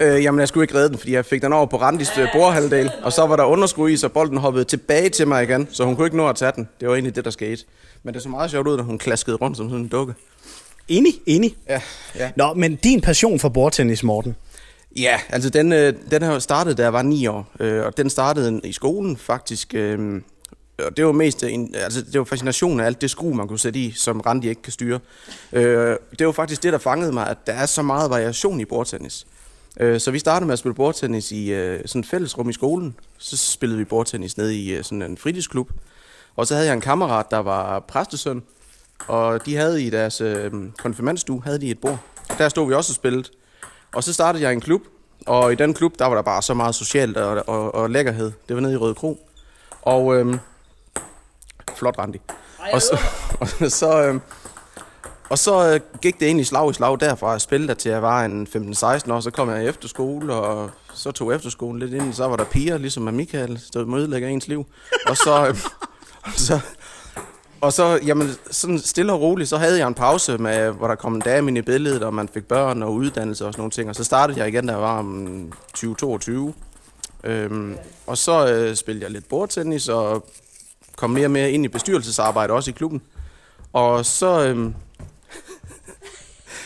Øh, 0.00 0.24
jamen, 0.24 0.40
jeg 0.40 0.48
skulle 0.48 0.64
ikke 0.64 0.74
redde 0.74 0.88
den, 0.88 0.98
fordi 0.98 1.12
jeg 1.12 1.24
fik 1.24 1.42
den 1.42 1.52
over 1.52 1.66
på 1.66 1.76
Randis 1.76 2.18
øh, 2.18 2.28
bordhalvdel, 2.32 2.90
og 3.02 3.12
så 3.12 3.26
var 3.26 3.36
der 3.36 3.44
underskud 3.44 3.90
i, 3.90 3.96
så 3.96 4.08
bolden 4.08 4.38
hoppede 4.38 4.64
tilbage 4.64 5.08
til 5.08 5.28
mig 5.28 5.42
igen, 5.42 5.68
så 5.70 5.84
hun 5.84 5.96
kunne 5.96 6.06
ikke 6.06 6.16
nå 6.16 6.28
at 6.28 6.36
tage 6.36 6.52
den. 6.56 6.68
Det 6.80 6.88
var 6.88 6.94
egentlig 6.94 7.16
det, 7.16 7.24
der 7.24 7.30
skete. 7.30 7.64
Men 8.02 8.14
det 8.14 8.22
så 8.22 8.28
meget 8.28 8.50
sjovt 8.50 8.68
ud, 8.68 8.76
når 8.76 8.84
hun 8.84 8.98
klaskede 8.98 9.36
rundt 9.36 9.56
som 9.56 9.68
sådan 9.68 9.84
en 9.84 9.88
dukke. 9.88 10.14
Enig, 10.88 11.12
enig. 11.26 11.56
Ja, 11.68 11.80
ja. 12.18 12.30
Nå, 12.36 12.54
men 12.54 12.74
din 12.74 13.00
passion 13.00 13.38
for 13.38 13.48
bordtennis, 13.48 14.02
Morten? 14.02 14.36
Ja, 14.96 15.20
altså 15.28 15.50
den, 15.50 15.72
øh, 15.72 15.94
den 16.10 16.22
har 16.22 16.38
startet, 16.38 16.78
da 16.78 16.82
jeg 16.82 16.92
var 16.92 17.02
ni 17.02 17.26
år, 17.26 17.50
øh, 17.60 17.86
og 17.86 17.96
den 17.96 18.10
startede 18.10 18.60
i 18.64 18.72
skolen 18.72 19.16
faktisk. 19.16 19.74
Øh, 19.74 20.20
og 20.78 20.96
det 20.96 21.06
var 21.06 21.12
mest 21.12 21.44
en, 21.44 21.74
altså 21.74 22.02
det 22.02 22.18
var 22.18 22.24
fascinationen 22.24 22.80
af 22.80 22.86
alt 22.86 23.00
det 23.00 23.10
skru, 23.10 23.34
man 23.34 23.48
kunne 23.48 23.58
sætte 23.58 23.80
i, 23.80 23.92
som 23.92 24.20
Randi 24.20 24.48
ikke 24.48 24.62
kan 24.62 24.72
styre. 24.72 25.00
Øh, 25.52 25.96
det 26.18 26.26
var 26.26 26.32
faktisk 26.32 26.62
det, 26.62 26.72
der 26.72 26.78
fangede 26.78 27.12
mig, 27.12 27.28
at 27.28 27.36
der 27.46 27.52
er 27.52 27.66
så 27.66 27.82
meget 27.82 28.10
variation 28.10 28.60
i 28.60 28.64
bordtennis. 28.64 29.26
Øh, 29.80 30.00
så 30.00 30.10
vi 30.10 30.18
startede 30.18 30.46
med 30.46 30.52
at 30.52 30.58
spille 30.58 30.74
bordtennis 30.74 31.32
i 31.32 31.52
øh, 31.52 31.80
sådan 31.86 32.00
et 32.00 32.06
fællesrum 32.06 32.48
i 32.48 32.52
skolen. 32.52 32.96
Så 33.18 33.36
spillede 33.36 33.78
vi 33.78 33.84
bordtennis 33.84 34.36
nede 34.36 34.56
i 34.56 34.74
øh, 34.74 34.84
sådan 34.84 35.02
en 35.02 35.18
fritidsklub. 35.18 35.70
Og 36.36 36.46
så 36.46 36.54
havde 36.54 36.66
jeg 36.66 36.74
en 36.74 36.80
kammerat, 36.80 37.30
der 37.30 37.38
var 37.38 37.80
præstesøn, 37.80 38.42
og 39.08 39.46
de 39.46 39.56
havde 39.56 39.82
i 39.82 39.90
deres 39.90 40.20
øh, 40.20 40.52
konfirmandstue, 40.78 41.42
havde 41.44 41.60
de 41.60 41.70
et 41.70 41.78
bord. 41.78 41.98
Der 42.38 42.48
stod 42.48 42.68
vi 42.68 42.74
også 42.74 42.90
og 42.90 42.94
spillede. 42.94 43.28
Og 43.94 44.04
så 44.04 44.12
startede 44.12 44.44
jeg 44.44 44.52
en 44.52 44.60
klub, 44.60 44.82
og 45.26 45.52
i 45.52 45.54
den 45.54 45.74
klub, 45.74 45.98
der 45.98 46.06
var 46.06 46.14
der 46.14 46.22
bare 46.22 46.42
så 46.42 46.54
meget 46.54 46.74
socialt 46.74 47.16
og, 47.16 47.48
og, 47.48 47.74
og 47.74 47.90
lækkerhed. 47.90 48.32
Det 48.48 48.56
var 48.56 48.62
nede 48.62 48.72
i 48.72 48.76
Røde 48.76 48.94
Kro. 48.94 49.28
Og 49.82 50.16
øh, 50.16 50.38
flot, 51.76 51.98
Randi. 51.98 52.20
Og 52.72 52.82
så, 52.82 52.98
og 53.40 53.70
så, 53.70 54.02
øh, 54.02 54.20
og 55.30 55.38
så 55.38 55.74
øh, 55.74 55.80
gik 56.02 56.20
det 56.20 56.26
egentlig 56.26 56.46
slag 56.46 56.70
i 56.70 56.74
slag 56.74 57.00
derfra. 57.00 57.30
Jeg 57.30 57.40
spillede 57.40 57.74
til 57.74 57.90
jeg 57.90 58.02
var 58.02 58.24
en 58.24 58.46
15-16 58.56 59.12
år, 59.12 59.20
så 59.20 59.30
kom 59.30 59.50
jeg 59.50 59.64
i 59.64 59.68
efterskole, 59.68 60.34
og 60.34 60.70
så 60.94 61.10
tog 61.10 61.34
efterskolen 61.34 61.78
lidt 61.78 61.94
ind. 61.94 62.12
Så 62.12 62.28
var 62.28 62.36
der 62.36 62.44
piger, 62.44 62.78
ligesom 62.78 63.02
med 63.02 63.12
Michael, 63.12 63.60
der 63.72 63.94
ødelægger 63.94 64.28
ens 64.28 64.48
liv. 64.48 64.66
Og 65.06 65.16
så, 65.16 65.46
øh, 65.48 65.56
og 66.22 66.32
så, 66.48 66.60
og 67.60 67.72
så, 67.72 68.00
jamen, 68.06 68.30
sådan 68.50 68.78
stille 68.78 69.12
og 69.12 69.20
roligt, 69.20 69.48
så 69.48 69.56
havde 69.56 69.78
jeg 69.78 69.88
en 69.88 69.94
pause, 69.94 70.38
med, 70.38 70.70
hvor 70.70 70.88
der 70.88 70.94
kom 70.94 71.14
en 71.14 71.20
dame 71.20 71.48
ind 71.48 71.58
i 71.58 71.62
billedet, 71.62 72.02
og 72.02 72.14
man 72.14 72.28
fik 72.28 72.44
børn 72.44 72.82
og 72.82 72.94
uddannelse 72.94 73.46
og 73.46 73.52
sådan 73.52 73.60
nogle 73.60 73.70
ting. 73.70 73.88
Og 73.88 73.94
så 73.94 74.04
startede 74.04 74.38
jeg 74.38 74.48
igen, 74.48 74.66
da 74.66 74.72
jeg 74.72 74.82
var 74.82 75.02
mm, 75.02 75.26
om 75.26 75.52
2022. 75.66 76.54
Øhm, 77.24 77.76
og 78.06 78.18
så 78.18 78.52
øh, 78.52 78.76
spillede 78.76 79.04
jeg 79.04 79.12
lidt 79.12 79.28
bordtennis, 79.28 79.88
og 79.88 80.28
kom 80.96 81.10
mere 81.10 81.26
og 81.26 81.30
mere 81.30 81.50
ind 81.50 81.64
i 81.64 81.68
bestyrelsesarbejde, 81.68 82.52
også 82.52 82.70
i 82.70 82.72
klubben. 82.72 83.02
Og 83.72 84.06
så, 84.06 84.46
øhm, 84.46 84.74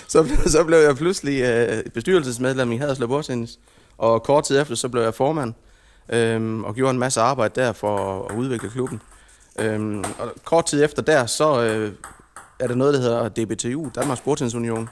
så, 0.08 0.26
så 0.46 0.64
blev 0.64 0.78
jeg 0.78 0.96
pludselig 0.96 1.42
øh, 1.42 1.84
bestyrelsesmedlem 1.94 2.72
i 2.72 2.76
Haderslev 2.76 3.08
Bordtennis. 3.08 3.58
Og 3.98 4.22
kort 4.22 4.44
tid 4.44 4.60
efter, 4.60 4.74
så 4.74 4.88
blev 4.88 5.02
jeg 5.02 5.14
formand, 5.14 5.54
øh, 6.08 6.60
og 6.60 6.74
gjorde 6.74 6.90
en 6.90 6.98
masse 6.98 7.20
arbejde 7.20 7.60
der 7.60 7.72
for 7.72 8.24
at 8.24 8.36
udvikle 8.36 8.70
klubben. 8.70 9.02
Øh, 9.58 10.04
og 10.18 10.32
kort 10.44 10.66
tid 10.66 10.84
efter 10.84 11.02
der, 11.02 11.26
så 11.26 11.62
øh, 11.62 11.92
er 12.58 12.66
der 12.66 12.74
noget, 12.74 12.94
der 12.94 13.00
hedder 13.00 13.28
DBTU, 13.28 13.88
Danmarks 13.94 14.20
Bordtennisunion. 14.20 14.88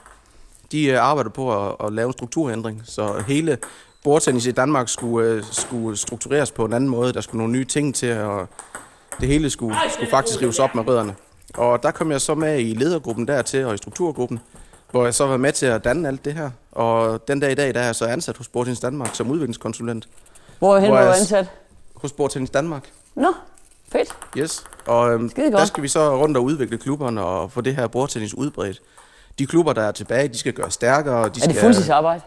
De 0.71 0.85
øh, 0.85 1.03
arbejder 1.03 1.29
på 1.29 1.67
at, 1.67 1.75
at 1.83 1.93
lave 1.93 2.07
en 2.07 2.13
strukturændring, 2.13 2.81
så 2.85 3.23
hele 3.27 3.57
bordtennis 4.03 4.45
i 4.45 4.51
Danmark 4.51 4.89
skulle, 4.89 5.29
øh, 5.29 5.43
skulle 5.51 5.97
struktureres 5.97 6.51
på 6.51 6.65
en 6.65 6.73
anden 6.73 6.89
måde. 6.89 7.13
Der 7.13 7.21
skulle 7.21 7.39
nogle 7.39 7.53
nye 7.53 7.65
ting 7.65 7.95
til, 7.95 8.17
og 8.17 8.47
det 9.19 9.27
hele 9.27 9.49
skulle, 9.49 9.75
skulle 9.93 10.09
faktisk 10.09 10.41
rives 10.41 10.59
op 10.59 10.75
med 10.75 10.87
rødderne. 10.87 11.15
Og 11.53 11.83
der 11.83 11.91
kom 11.91 12.11
jeg 12.11 12.21
så 12.21 12.35
med 12.35 12.59
i 12.59 12.73
ledergruppen 12.73 13.27
dertil 13.27 13.65
og 13.65 13.73
i 13.73 13.77
strukturgruppen, 13.77 14.39
hvor 14.91 15.03
jeg 15.03 15.13
så 15.13 15.27
var 15.27 15.37
med 15.37 15.51
til 15.51 15.65
at 15.65 15.83
danne 15.83 16.07
alt 16.07 16.25
det 16.25 16.33
her. 16.33 16.49
Og 16.71 17.27
den 17.27 17.39
dag 17.39 17.51
i 17.51 17.55
dag, 17.55 17.73
der 17.73 17.79
er 17.79 17.85
jeg 17.85 17.95
så 17.95 18.05
ansat 18.05 18.37
hos 18.37 18.47
Bordtennis 18.47 18.79
Danmark 18.79 19.09
som 19.15 19.31
udviklingskonsulent 19.31 20.07
Hvorhen 20.59 20.89
Hvor 20.89 20.97
var 20.97 21.05
du 21.05 21.11
ansat? 21.11 21.47
hos 21.95 22.11
Bordtennis 22.11 22.49
Danmark. 22.49 22.83
Nå, 23.15 23.33
fedt. 23.91 24.17
Yes, 24.37 24.63
og 24.85 25.13
øhm, 25.13 25.29
der 25.29 25.65
skal 25.65 25.83
vi 25.83 25.87
så 25.87 26.17
rundt 26.21 26.37
og 26.37 26.43
udvikle 26.43 26.77
klubberne 26.77 27.23
og 27.23 27.51
få 27.51 27.61
det 27.61 27.75
her 27.75 27.87
bordtennis 27.87 28.33
udbredt. 28.33 28.81
De 29.39 29.45
klubber, 29.47 29.73
der 29.73 29.81
er 29.81 29.91
tilbage, 29.91 30.27
de 30.27 30.37
skal 30.37 30.53
gøre 30.53 30.71
stærkere. 30.71 31.17
De 31.17 31.25
Er 31.25 31.29
det 31.29 31.43
skal, 31.43 31.55
fuldtidsarbejde? 31.55 32.21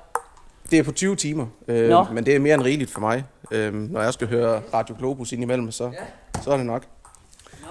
Det 0.71 0.79
er 0.79 0.83
på 0.83 0.93
20 0.93 1.17
timer, 1.17 1.47
øh, 1.69 1.89
Nå. 1.89 2.05
men 2.13 2.27
det 2.27 2.35
er 2.37 2.39
mere 2.39 2.55
end 2.55 2.63
rigeligt 2.63 2.91
for 2.91 3.01
mig. 3.01 3.25
Øh, 3.51 3.75
når 3.75 4.03
jeg 4.03 4.15
skal 4.15 4.29
høre 4.29 4.63
Radio 4.75 4.95
Globus 4.99 5.33
indimellem, 5.33 5.71
så, 5.73 5.93
så 6.45 6.51
er 6.51 6.57
det 6.57 6.67
nok. 6.67 6.83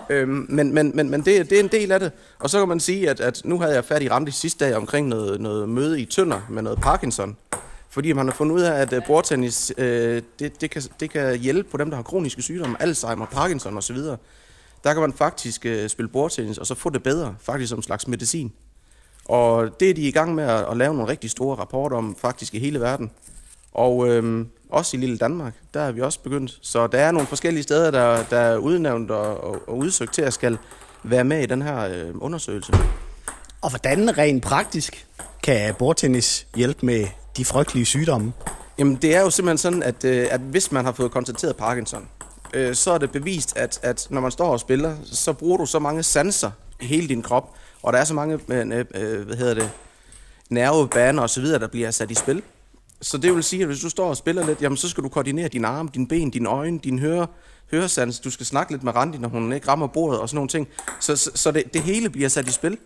Øhm, 0.09 0.45
men 0.49 0.73
men, 0.73 0.91
men, 0.95 1.09
men 1.09 1.21
det, 1.21 1.49
det 1.49 1.59
er 1.59 1.63
en 1.63 1.67
del 1.67 1.91
af 1.91 1.99
det. 1.99 2.11
Og 2.39 2.49
så 2.49 2.59
kan 2.59 2.67
man 2.67 2.79
sige, 2.79 3.09
at, 3.09 3.19
at 3.19 3.41
nu 3.45 3.59
havde 3.59 3.75
jeg 3.75 3.85
fat 3.85 4.03
i 4.03 4.09
Randi 4.09 4.31
sidste 4.31 4.65
dag 4.65 4.75
omkring 4.75 5.07
noget, 5.07 5.41
noget 5.41 5.69
møde 5.69 6.01
i 6.01 6.05
Tønder 6.05 6.41
med 6.49 6.61
noget 6.61 6.81
Parkinson. 6.81 7.37
Fordi 7.89 8.13
man 8.13 8.27
har 8.27 8.33
fundet 8.33 8.55
ud 8.55 8.61
af, 8.61 8.81
at 8.81 8.93
øh, 8.93 9.01
bordtennis, 9.07 9.73
øh, 9.77 10.21
det, 10.39 10.61
det, 10.61 10.71
kan, 10.71 10.81
det 10.99 11.09
kan 11.09 11.37
hjælpe 11.37 11.69
på 11.69 11.77
dem, 11.77 11.89
der 11.89 11.95
har 11.95 12.03
kroniske 12.03 12.41
sygdomme, 12.41 12.81
Alzheimer, 12.81 13.25
Parkinson 13.25 13.77
osv. 13.77 13.97
Der 14.83 14.93
kan 14.93 14.99
man 14.99 15.13
faktisk 15.13 15.65
øh, 15.65 15.89
spille 15.89 16.09
bordtennis, 16.09 16.57
og 16.57 16.67
så 16.67 16.75
få 16.75 16.89
det 16.89 17.03
bedre, 17.03 17.35
faktisk 17.41 17.69
som 17.69 17.79
en 17.79 17.83
slags 17.83 18.07
medicin. 18.07 18.53
Og 19.25 19.79
det 19.79 19.89
er 19.89 19.93
de 19.93 20.01
i 20.01 20.11
gang 20.11 20.35
med 20.35 20.43
at, 20.43 20.65
at 20.71 20.77
lave 20.77 20.93
nogle 20.93 21.11
rigtig 21.11 21.29
store 21.29 21.55
rapporter 21.55 21.97
om, 21.97 22.15
faktisk 22.15 22.55
i 22.55 22.59
hele 22.59 22.79
verden. 22.79 23.11
Og 23.73 24.09
øhm, 24.09 24.47
også 24.69 24.97
i 24.97 24.99
lille 24.99 25.17
Danmark, 25.17 25.53
der 25.73 25.81
er 25.81 25.91
vi 25.91 26.01
også 26.01 26.19
begyndt. 26.19 26.59
Så 26.61 26.87
der 26.87 26.99
er 26.99 27.11
nogle 27.11 27.27
forskellige 27.27 27.63
steder, 27.63 27.91
der, 27.91 28.23
der 28.23 28.37
er 28.37 28.57
udnævnt 28.57 29.11
og, 29.11 29.43
og, 29.43 29.61
og 29.67 29.77
udsøgt 29.77 30.13
til 30.13 30.21
at 30.21 30.33
skal 30.33 30.57
være 31.03 31.23
med 31.23 31.43
i 31.43 31.45
den 31.45 31.61
her 31.61 31.79
øh, 31.79 32.11
undersøgelse. 32.15 32.73
Og 33.61 33.69
hvordan 33.69 34.17
rent 34.17 34.43
praktisk 34.43 35.07
kan 35.43 35.75
bordtennis 35.75 36.47
hjælpe 36.55 36.85
med 36.85 37.07
de 37.37 37.45
frygtelige 37.45 37.85
sygdomme? 37.85 38.33
Jamen, 38.79 38.95
det 38.95 39.15
er 39.15 39.21
jo 39.21 39.29
simpelthen 39.29 39.57
sådan, 39.57 39.83
at, 39.83 40.05
øh, 40.05 40.27
at 40.31 40.41
hvis 40.41 40.71
man 40.71 40.85
har 40.85 40.91
fået 40.91 41.11
konstateret 41.11 41.55
Parkinson, 41.55 42.07
øh, 42.53 42.75
så 42.75 42.91
er 42.91 42.97
det 42.97 43.11
bevist, 43.11 43.57
at, 43.57 43.79
at 43.83 44.07
når 44.09 44.21
man 44.21 44.31
står 44.31 44.51
og 44.51 44.59
spiller, 44.59 44.95
så 45.03 45.33
bruger 45.33 45.57
du 45.57 45.65
så 45.65 45.79
mange 45.79 46.03
sanser 46.03 46.51
i 46.81 46.85
hele 46.85 47.07
din 47.07 47.21
krop, 47.21 47.53
og 47.83 47.93
der 47.93 47.99
er 47.99 48.03
så 48.03 48.13
mange, 48.13 48.39
øh, 48.47 48.85
øh, 48.95 49.25
hvad 49.25 49.35
hedder 49.35 49.53
det, 49.53 49.71
nervebaner 50.49 51.21
og 51.21 51.29
så 51.29 51.41
videre, 51.41 51.59
der 51.59 51.67
bliver 51.67 51.91
sat 51.91 52.11
i 52.11 52.13
spil. 52.13 52.43
Så 53.01 53.17
det 53.17 53.35
vil 53.35 53.43
sige, 53.43 53.61
at 53.61 53.67
hvis 53.67 53.79
du 53.79 53.89
står 53.89 54.09
og 54.09 54.17
spiller 54.17 54.45
lidt, 54.45 54.61
jamen 54.61 54.77
så 54.77 54.89
skal 54.89 55.03
du 55.03 55.09
koordinere 55.09 55.47
dine 55.47 55.67
arme, 55.67 55.89
dine 55.93 56.07
ben, 56.07 56.29
dine 56.29 56.49
øjne, 56.49 56.79
din 56.79 56.99
høre, 56.99 57.27
høresans. 57.71 58.19
Du 58.19 58.31
skal 58.31 58.45
snakke 58.45 58.71
lidt 58.71 58.83
med 58.83 58.95
Randi, 58.95 59.17
når 59.17 59.29
hun 59.29 59.53
ikke 59.53 59.67
rammer 59.67 59.87
bordet 59.87 60.19
og 60.19 60.29
sådan 60.29 60.35
nogle 60.35 60.49
ting. 60.49 60.67
Så, 60.99 61.15
så, 61.15 61.31
så 61.35 61.51
det, 61.51 61.73
det 61.73 61.81
hele 61.81 62.09
bliver 62.09 62.29
sat 62.29 62.47
i 62.47 62.51
spil. 62.51 62.77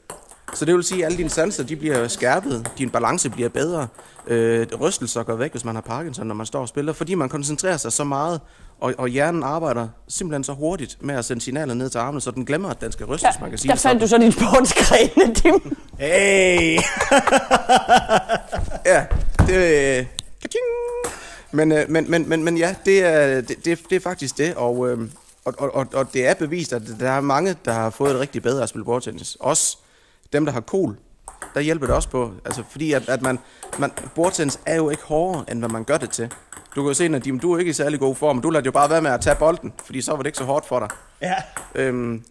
Så 0.53 0.65
det 0.65 0.75
vil 0.75 0.83
sige, 0.83 0.99
at 0.99 1.05
alle 1.05 1.17
dine 1.17 1.29
sanser 1.29 1.63
de 1.63 1.75
bliver 1.75 2.07
skærpet, 2.07 2.67
din 2.77 2.89
balance 2.89 3.29
bliver 3.29 3.49
bedre, 3.49 3.87
øh, 4.27 4.67
rystelser 4.81 5.23
går 5.23 5.35
væk, 5.35 5.51
hvis 5.51 5.65
man 5.65 5.75
har 5.75 5.81
Parkinson, 5.81 6.27
når 6.27 6.35
man 6.35 6.45
står 6.45 6.61
og 6.61 6.67
spiller, 6.67 6.93
fordi 6.93 7.15
man 7.15 7.29
koncentrerer 7.29 7.77
sig 7.77 7.91
så 7.91 8.03
meget, 8.03 8.41
og, 8.79 8.93
og 8.97 9.07
hjernen 9.07 9.43
arbejder 9.43 9.87
simpelthen 10.07 10.43
så 10.43 10.53
hurtigt 10.53 10.97
med 11.01 11.15
at 11.15 11.25
sende 11.25 11.41
signaler 11.41 11.73
ned 11.73 11.89
til 11.89 11.97
armene, 11.97 12.21
så 12.21 12.31
den 12.31 12.45
glemmer, 12.45 12.69
at 12.69 12.81
den 12.81 12.91
skal 12.91 13.05
rystes, 13.05 13.39
man 13.41 13.49
kan 13.49 13.59
sige 13.59 13.71
der 13.71 13.75
fandt 13.75 14.01
du 14.01 14.07
så 14.07 14.17
din 14.17 14.31
sportsgrene, 14.31 15.33
Tim. 15.41 15.77
Hey! 15.99 16.79
Ja, 18.85 19.05
det. 19.47 20.07
Men, 21.51 21.71
øh, 21.71 21.89
men, 21.89 22.11
men, 22.11 22.29
men, 22.29 22.43
men 22.43 22.57
ja, 22.57 22.75
det 22.85 23.03
er, 23.03 23.41
det, 23.41 23.65
det, 23.65 23.79
det 23.89 23.95
er 23.95 23.99
faktisk 23.99 24.37
det, 24.37 24.55
og, 24.55 24.89
øh, 24.89 24.97
og, 25.45 25.53
og, 25.57 25.75
og, 25.75 25.87
og 25.93 26.13
det 26.13 26.27
er 26.27 26.33
bevist, 26.33 26.73
at 26.73 26.81
der 26.99 27.09
er 27.09 27.21
mange, 27.21 27.55
der 27.65 27.73
har 27.73 27.89
fået 27.89 28.11
det 28.11 28.19
rigtig 28.19 28.41
bedre 28.43 28.63
at 28.63 28.69
spille 28.69 28.85
bordtennis. 28.85 29.37
Også 29.39 29.77
dem, 30.33 30.45
der 30.45 30.53
har 30.53 30.61
kol, 30.61 30.95
der 31.55 31.61
hjælper 31.61 31.85
det 31.85 31.95
også 31.95 32.09
på. 32.09 32.31
Altså, 32.45 32.63
fordi 32.69 32.93
at, 32.93 33.09
at 33.09 33.21
man, 33.21 33.39
man, 33.77 33.91
bordtennis 34.15 34.59
er 34.65 34.75
jo 34.75 34.89
ikke 34.89 35.03
hårdere, 35.03 35.45
end 35.51 35.59
hvad 35.59 35.69
man 35.69 35.83
gør 35.83 35.97
det 35.97 36.09
til. 36.09 36.27
Du 36.75 36.81
kan 36.81 36.87
jo 36.87 36.93
se, 36.93 37.07
Nadim, 37.07 37.39
du 37.39 37.53
er 37.53 37.59
ikke 37.59 37.69
i 37.69 37.73
særlig 37.73 37.99
god 37.99 38.15
form. 38.15 38.41
Du 38.41 38.49
lader 38.49 38.65
jo 38.65 38.71
bare 38.71 38.89
være 38.89 39.01
med 39.01 39.11
at 39.11 39.21
tage 39.21 39.35
bolden, 39.35 39.73
fordi 39.85 40.01
så 40.01 40.11
var 40.11 40.17
det 40.17 40.25
ikke 40.25 40.37
så 40.37 40.43
hårdt 40.43 40.65
for 40.65 40.79
dig. 40.79 40.89
Ja. 41.21 41.35
Øhm, 41.75 42.23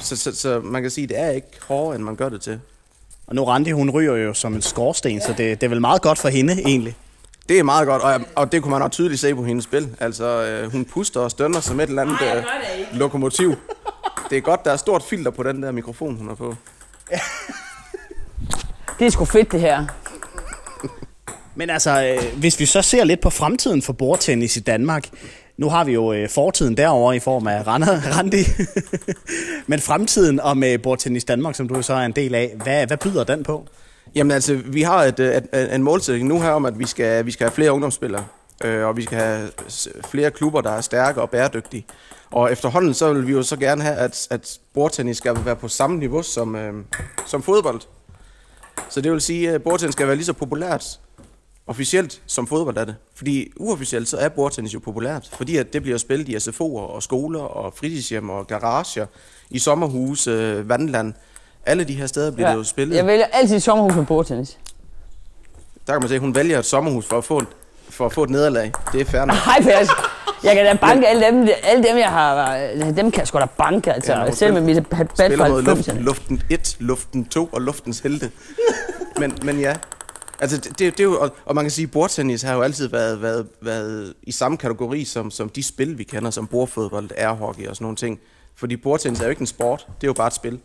så, 0.00 0.16
så, 0.16 0.36
så 0.36 0.60
man 0.60 0.82
kan 0.82 0.90
sige, 0.90 1.04
at 1.04 1.08
det 1.08 1.18
er 1.18 1.30
ikke 1.30 1.48
hårdere, 1.68 1.94
end 1.96 2.04
man 2.04 2.16
gør 2.16 2.28
det 2.28 2.40
til. 2.40 2.60
Og 3.26 3.34
nu 3.34 3.44
Randi, 3.44 3.70
hun 3.70 3.90
ryger 3.90 4.16
jo 4.16 4.34
som 4.34 4.54
en 4.54 4.62
skorsten, 4.62 5.20
så 5.20 5.28
det, 5.28 5.60
det 5.60 5.62
er 5.62 5.68
vel 5.68 5.80
meget 5.80 6.02
godt 6.02 6.18
for 6.18 6.28
hende 6.28 6.52
egentlig. 6.52 6.96
Det 7.48 7.58
er 7.58 7.62
meget 7.62 7.86
godt, 7.86 8.02
og, 8.02 8.20
og 8.34 8.52
det 8.52 8.62
kunne 8.62 8.70
man 8.70 8.82
også 8.82 8.90
tydeligt 8.90 9.20
se 9.20 9.34
på 9.34 9.44
hendes 9.44 9.64
spil. 9.64 9.96
Altså, 10.00 10.24
øh, 10.44 10.72
hun 10.72 10.84
puster 10.84 11.20
og 11.20 11.30
stønner 11.30 11.60
som 11.60 11.80
et 11.80 11.88
eller 11.88 12.02
andet 12.02 12.16
øh, 12.22 12.44
lokomotiv. 12.98 13.54
Det 14.30 14.38
er 14.38 14.40
godt, 14.40 14.64
der 14.64 14.72
er 14.72 14.76
stort 14.76 15.02
filter 15.02 15.30
på 15.30 15.42
den 15.42 15.62
der 15.62 15.72
mikrofon, 15.72 16.16
hun 16.16 16.28
har 16.28 16.34
på. 16.34 16.54
Det 18.98 19.06
er 19.06 19.10
sgu 19.10 19.24
fedt, 19.24 19.52
det 19.52 19.60
her. 19.60 19.86
Men 21.54 21.70
altså, 21.70 22.04
øh, 22.04 22.38
hvis 22.38 22.60
vi 22.60 22.66
så 22.66 22.82
ser 22.82 23.04
lidt 23.04 23.20
på 23.20 23.30
fremtiden 23.30 23.82
for 23.82 23.92
bordtennis 23.92 24.56
i 24.56 24.60
Danmark. 24.60 25.08
Nu 25.56 25.68
har 25.68 25.84
vi 25.84 25.92
jo 25.92 26.12
øh, 26.12 26.28
fortiden 26.28 26.76
derovre 26.76 27.16
i 27.16 27.18
form 27.18 27.46
af 27.46 27.66
Randi. 28.16 28.44
Men 29.66 29.80
fremtiden 29.80 30.40
og 30.40 30.56
med 30.56 30.78
bordtennis 30.78 31.24
Danmark, 31.24 31.54
som 31.54 31.68
du 31.68 31.82
så 31.82 31.94
er 31.94 32.04
en 32.04 32.12
del 32.12 32.34
af, 32.34 32.54
hvad, 32.62 32.86
hvad 32.86 32.96
byder 32.96 33.24
den 33.24 33.42
på? 33.42 33.66
Jamen 34.14 34.30
altså, 34.30 34.60
vi 34.64 34.82
har 34.82 35.02
et, 35.04 35.20
et, 35.20 35.46
et, 35.54 35.74
en 35.74 35.82
målsætning 35.82 36.28
nu 36.28 36.40
her 36.40 36.50
om, 36.50 36.64
at 36.64 36.78
vi 36.78 36.86
skal, 36.86 37.26
vi 37.26 37.30
skal 37.30 37.44
have 37.44 37.54
flere 37.54 37.72
ungdomsspillere. 37.72 38.24
Øh, 38.64 38.86
og 38.86 38.96
vi 38.96 39.02
skal 39.02 39.18
have 39.18 39.50
flere 40.10 40.30
klubber, 40.30 40.60
der 40.60 40.70
er 40.70 40.80
stærke 40.80 41.22
og 41.22 41.30
bæredygtige. 41.30 41.86
Og 42.30 42.52
efterhånden 42.52 42.94
så 42.94 43.12
vil 43.12 43.26
vi 43.26 43.32
jo 43.32 43.42
så 43.42 43.56
gerne 43.56 43.82
have, 43.82 43.96
at, 43.96 44.26
at 44.30 44.58
bordtennis 44.74 45.16
skal 45.16 45.44
være 45.44 45.56
på 45.56 45.68
samme 45.68 45.98
niveau 45.98 46.22
som, 46.22 46.56
øh, 46.56 46.84
som 47.26 47.42
fodbold. 47.42 47.80
Så 48.88 49.00
det 49.00 49.12
vil 49.12 49.20
sige, 49.20 49.50
at 49.50 49.62
bordtennis 49.62 49.92
skal 49.92 50.06
være 50.06 50.16
lige 50.16 50.26
så 50.26 50.32
populært 50.32 51.00
officielt 51.66 52.22
som 52.26 52.46
fodbold 52.46 52.76
er 52.76 52.84
det. 52.84 52.94
Fordi 53.14 53.52
uofficielt 53.56 54.08
så 54.08 54.16
er 54.16 54.28
bordtennis 54.28 54.74
jo 54.74 54.78
populært, 54.78 55.30
fordi 55.32 55.56
at 55.56 55.72
det 55.72 55.82
bliver 55.82 55.98
spillet 55.98 56.28
i 56.28 56.36
SFO'er 56.36 56.62
og 56.62 57.02
skoler 57.02 57.40
og 57.40 57.72
fritidshjem 57.74 58.30
og 58.30 58.46
garager, 58.46 59.06
i 59.50 59.58
sommerhuse, 59.58 60.30
øh, 60.30 60.68
vandland. 60.68 61.14
Alle 61.66 61.84
de 61.84 61.94
her 61.94 62.06
steder 62.06 62.30
bliver 62.30 62.48
ja. 62.48 62.52
det 62.52 62.58
jo 62.58 62.64
spillet. 62.64 62.96
Jeg 62.96 63.06
vælger 63.06 63.26
altid 63.32 63.60
sommerhus 63.60 63.94
med 63.94 64.06
bordtennis. 64.06 64.58
Der 65.86 65.92
kan 65.92 66.00
man 66.00 66.08
se, 66.08 66.14
at 66.14 66.20
hun 66.20 66.34
vælger 66.34 66.58
et 66.58 66.64
sommerhus 66.64 67.06
for 67.06 67.18
at 67.18 67.24
få, 67.24 67.42
for 67.88 68.06
at 68.06 68.12
få 68.12 68.22
et 68.22 68.30
nederlag. 68.30 68.72
Det 68.92 69.00
er 69.00 69.04
fair 69.04 69.24
nok. 69.24 69.36
Hej, 69.36 69.62
Per. 69.62 70.15
Jeg 70.44 70.54
kan 70.54 70.64
da 70.64 70.74
banke 70.80 71.06
alle 71.08 71.26
dem, 71.26 71.48
alle 71.62 71.88
dem 71.88 71.96
jeg 71.96 72.10
har, 72.10 72.58
dem 72.96 73.10
kan 73.10 73.18
jeg 73.18 73.26
sgu 73.26 73.38
da 73.38 73.46
banke, 73.58 73.92
altså. 73.92 74.12
Ja, 74.12 74.30
selv 74.30 74.52
med 74.52 74.60
mit 74.60 74.86
bat 74.86 75.08
fra 75.16 75.60
luften, 75.60 75.96
luften 75.96 76.42
1, 76.50 76.76
luften 76.78 77.24
2 77.24 77.48
og 77.52 77.60
luftens 77.60 78.00
helte. 78.00 78.30
men, 79.18 79.38
men 79.42 79.60
ja, 79.60 79.74
Altså, 80.40 80.56
det, 80.56 80.64
det, 80.64 80.78
det 80.78 81.00
er 81.00 81.04
jo, 81.04 81.20
og, 81.20 81.36
og 81.44 81.54
man 81.54 81.64
kan 81.64 81.70
sige, 81.70 81.84
at 81.84 81.90
bordtennis 81.90 82.42
har 82.42 82.54
jo 82.54 82.62
altid 82.62 82.88
været, 82.88 83.22
været, 83.22 83.46
været 83.60 84.14
i 84.22 84.32
samme 84.32 84.56
kategori 84.56 85.04
som, 85.04 85.30
som 85.30 85.48
de 85.48 85.62
spil, 85.62 85.98
vi 85.98 86.04
kender, 86.04 86.30
som 86.30 86.46
bordfodbold, 86.46 87.10
airhockey 87.16 87.66
og 87.66 87.76
sådan 87.76 87.84
nogle 87.84 87.96
ting. 87.96 88.20
Fordi 88.56 88.76
bordtennis 88.76 89.20
er 89.20 89.24
jo 89.24 89.30
ikke 89.30 89.40
en 89.40 89.46
sport, 89.46 89.86
det 90.00 90.06
er 90.06 90.08
jo 90.08 90.12
bare 90.12 90.26
et 90.26 90.34
spil. 90.34 90.60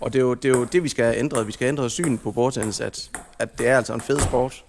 Og 0.00 0.12
det 0.12 0.18
er 0.18 0.22
jo 0.22 0.34
det, 0.34 0.44
er 0.44 0.58
jo 0.58 0.64
det 0.64 0.84
vi 0.84 0.88
skal 0.88 1.04
have 1.04 1.16
ændret. 1.16 1.46
Vi 1.46 1.52
skal 1.52 1.64
have 1.64 1.68
ændret 1.68 1.92
syn 1.92 2.18
på 2.18 2.32
bordtennis, 2.32 2.80
at, 2.80 3.10
at 3.38 3.58
det 3.58 3.68
er 3.68 3.76
altså 3.76 3.94
en 3.94 4.00
fed 4.00 4.20
sport. 4.20 4.64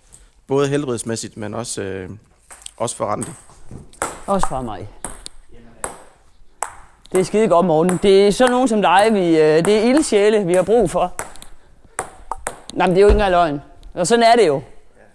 Både 0.48 0.68
helbredsmæssigt, 0.68 1.38
men 1.38 1.54
også, 1.54 1.82
øh, 1.82 2.10
også 2.78 2.96
for 2.96 3.06
Randi. 3.06 3.32
Også 4.32 4.48
fra 4.48 4.62
mig. 4.62 4.90
Det 7.12 7.20
er 7.20 7.24
skide 7.24 7.48
godt, 7.48 7.66
morgen. 7.66 8.00
Det 8.04 8.28
er 8.28 8.32
sådan 8.32 8.52
nogen 8.52 8.68
som 8.68 8.82
dig, 8.82 9.10
vi, 9.12 9.40
øh, 9.40 9.66
det 9.66 9.78
er 9.78 9.82
ildsjæle, 9.82 10.46
vi 10.46 10.54
har 10.54 10.64
brug 10.64 10.90
for. 10.90 11.14
Nej, 12.74 12.88
men 12.88 12.96
det 12.96 12.98
er 12.98 13.02
jo 13.02 13.08
ikke 13.08 13.16
engang 13.16 13.32
løgn. 13.32 13.62
Og 13.94 14.08
sådan 14.08 14.24
er 14.24 14.36
det 14.36 14.48
jo. 14.48 14.62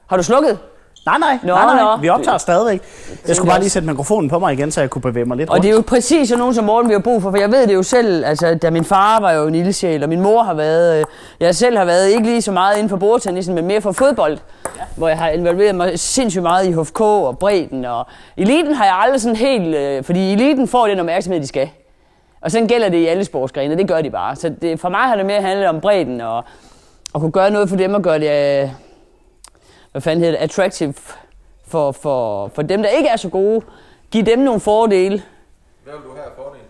Har 0.06 0.16
du 0.16 0.22
slukket? 0.22 0.58
Nej, 1.06 1.18
nej, 1.18 1.38
nå, 1.42 1.54
nej, 1.54 1.64
nej. 1.64 1.82
Nå. 1.96 1.96
vi 2.00 2.08
optager 2.08 2.38
stadigvæk. 2.38 2.80
Jeg 3.28 3.36
skulle 3.36 3.50
bare 3.50 3.60
lige 3.60 3.70
sætte 3.70 3.88
mikrofonen 3.88 4.30
på 4.30 4.38
mig 4.38 4.52
igen, 4.52 4.70
så 4.70 4.80
jeg 4.80 4.90
kunne 4.90 5.02
bevæge 5.02 5.24
mig 5.26 5.36
lidt 5.36 5.48
Og 5.48 5.54
rundt. 5.54 5.62
det 5.62 5.70
er 5.70 5.74
jo 5.74 5.82
præcis 5.86 6.28
sådan 6.28 6.38
nogen 6.38 6.54
som 6.54 6.64
Morten, 6.64 6.88
vi 6.88 6.94
har 6.94 7.00
brug 7.00 7.22
for, 7.22 7.30
for 7.30 7.38
jeg 7.38 7.52
ved 7.52 7.66
det 7.66 7.74
jo 7.74 7.82
selv, 7.82 8.24
altså 8.24 8.54
da 8.54 8.70
min 8.70 8.84
far 8.84 9.20
var 9.20 9.32
jo 9.32 9.46
en 9.46 9.54
ildsjæl, 9.54 10.02
og 10.02 10.08
min 10.08 10.20
mor 10.20 10.42
har 10.42 10.54
været, 10.54 10.98
øh, 10.98 11.04
jeg 11.40 11.54
selv 11.54 11.78
har 11.78 11.84
været 11.84 12.08
ikke 12.08 12.22
lige 12.22 12.42
så 12.42 12.52
meget 12.52 12.76
inden 12.76 12.88
for 12.88 12.96
bordtennisen, 12.96 13.54
men 13.54 13.66
mere 13.66 13.80
for 13.80 13.92
fodbold, 13.92 14.38
ja. 14.76 14.82
hvor 14.96 15.08
jeg 15.08 15.18
har 15.18 15.28
involveret 15.28 15.74
mig 15.74 15.98
sindssygt 15.98 16.42
meget 16.42 16.66
i 16.66 16.72
HFK 16.72 17.00
og 17.00 17.38
bredden, 17.38 17.84
og 17.84 18.06
eliten 18.36 18.74
har 18.74 18.84
jeg 18.84 18.94
aldrig 18.94 19.20
sådan 19.20 19.36
helt, 19.36 19.74
øh, 19.76 20.04
fordi 20.04 20.32
eliten 20.32 20.68
får 20.68 20.86
den 20.86 20.98
opmærksomhed, 21.00 21.40
de 21.40 21.46
skal. 21.46 21.68
Og 22.40 22.50
sådan 22.50 22.66
gælder 22.66 22.88
det 22.88 22.98
i 22.98 23.06
alle 23.06 23.24
sportsgrene, 23.24 23.76
det 23.76 23.88
gør 23.88 24.00
de 24.00 24.10
bare. 24.10 24.36
Så 24.36 24.52
det, 24.62 24.80
for 24.80 24.88
mig 24.88 25.00
har 25.00 25.16
det 25.16 25.26
mere 25.26 25.40
handlet 25.42 25.68
om 25.68 25.80
bredden, 25.80 26.20
og, 26.20 26.44
og 27.14 27.20
kunne 27.20 27.32
gøre 27.32 27.50
noget 27.50 27.68
for 27.68 27.76
dem 27.76 27.94
og 27.94 28.02
gøre 28.02 28.18
det, 28.18 28.62
øh, 28.62 28.68
hvad 29.96 30.00
fanden 30.00 30.24
hedder 30.24 30.38
det, 30.38 30.44
attractive 30.44 30.94
for, 31.66 31.92
for, 31.92 32.48
for 32.54 32.62
dem, 32.62 32.82
der 32.82 32.88
ikke 32.88 33.08
er 33.08 33.16
så 33.16 33.28
gode. 33.28 33.60
Giv 34.10 34.22
dem 34.22 34.38
nogle 34.38 34.60
fordele. 34.60 35.22
Hvad 35.84 35.94
vil 35.94 36.02
du 36.02 36.14
have 36.16 36.26
fordele? 36.36 36.64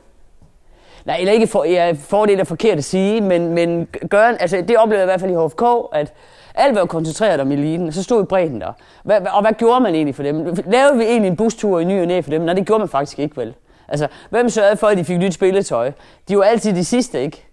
Nej, 1.04 1.16
eller 1.20 1.32
ikke 1.32 1.46
for, 1.46 1.64
ja, 1.64 1.96
fordele 2.00 2.40
er 2.40 2.44
forkert 2.44 2.78
at 2.78 2.84
sige, 2.84 3.20
men, 3.20 3.54
men 3.54 3.88
gør, 4.10 4.22
altså, 4.22 4.64
det 4.68 4.76
oplevede 4.76 5.00
jeg 5.00 5.04
i 5.04 5.10
hvert 5.10 5.20
fald 5.20 5.30
i 5.30 5.46
HFK, 5.46 5.62
at 5.92 6.12
alt 6.54 6.74
var 6.74 6.86
koncentreret 6.86 7.40
om 7.40 7.52
eliten, 7.52 7.88
og 7.88 7.94
så 7.94 8.02
stod 8.02 8.22
i 8.22 8.26
bredden 8.26 8.60
der. 8.60 8.72
Hvad, 9.04 9.20
og 9.32 9.40
hvad 9.40 9.52
gjorde 9.52 9.80
man 9.80 9.94
egentlig 9.94 10.14
for 10.14 10.22
dem? 10.22 10.56
Lavede 10.66 10.98
vi 10.98 11.04
egentlig 11.04 11.28
en 11.28 11.36
bustur 11.36 11.80
i 11.80 11.84
ny 11.84 12.00
og 12.00 12.06
næ 12.06 12.20
for 12.20 12.30
dem? 12.30 12.42
Nej, 12.42 12.54
det 12.54 12.66
gjorde 12.66 12.78
man 12.78 12.88
faktisk 12.88 13.18
ikke 13.18 13.36
vel. 13.36 13.54
Altså, 13.88 14.08
hvem 14.30 14.48
sørgede 14.48 14.76
for, 14.76 14.86
at 14.86 14.98
de 14.98 15.04
fik 15.04 15.18
nyt 15.18 15.34
spilletøj? 15.34 15.92
De 16.28 16.38
var 16.38 16.44
altid 16.44 16.76
de 16.76 16.84
sidste, 16.84 17.22
ikke? 17.22 17.45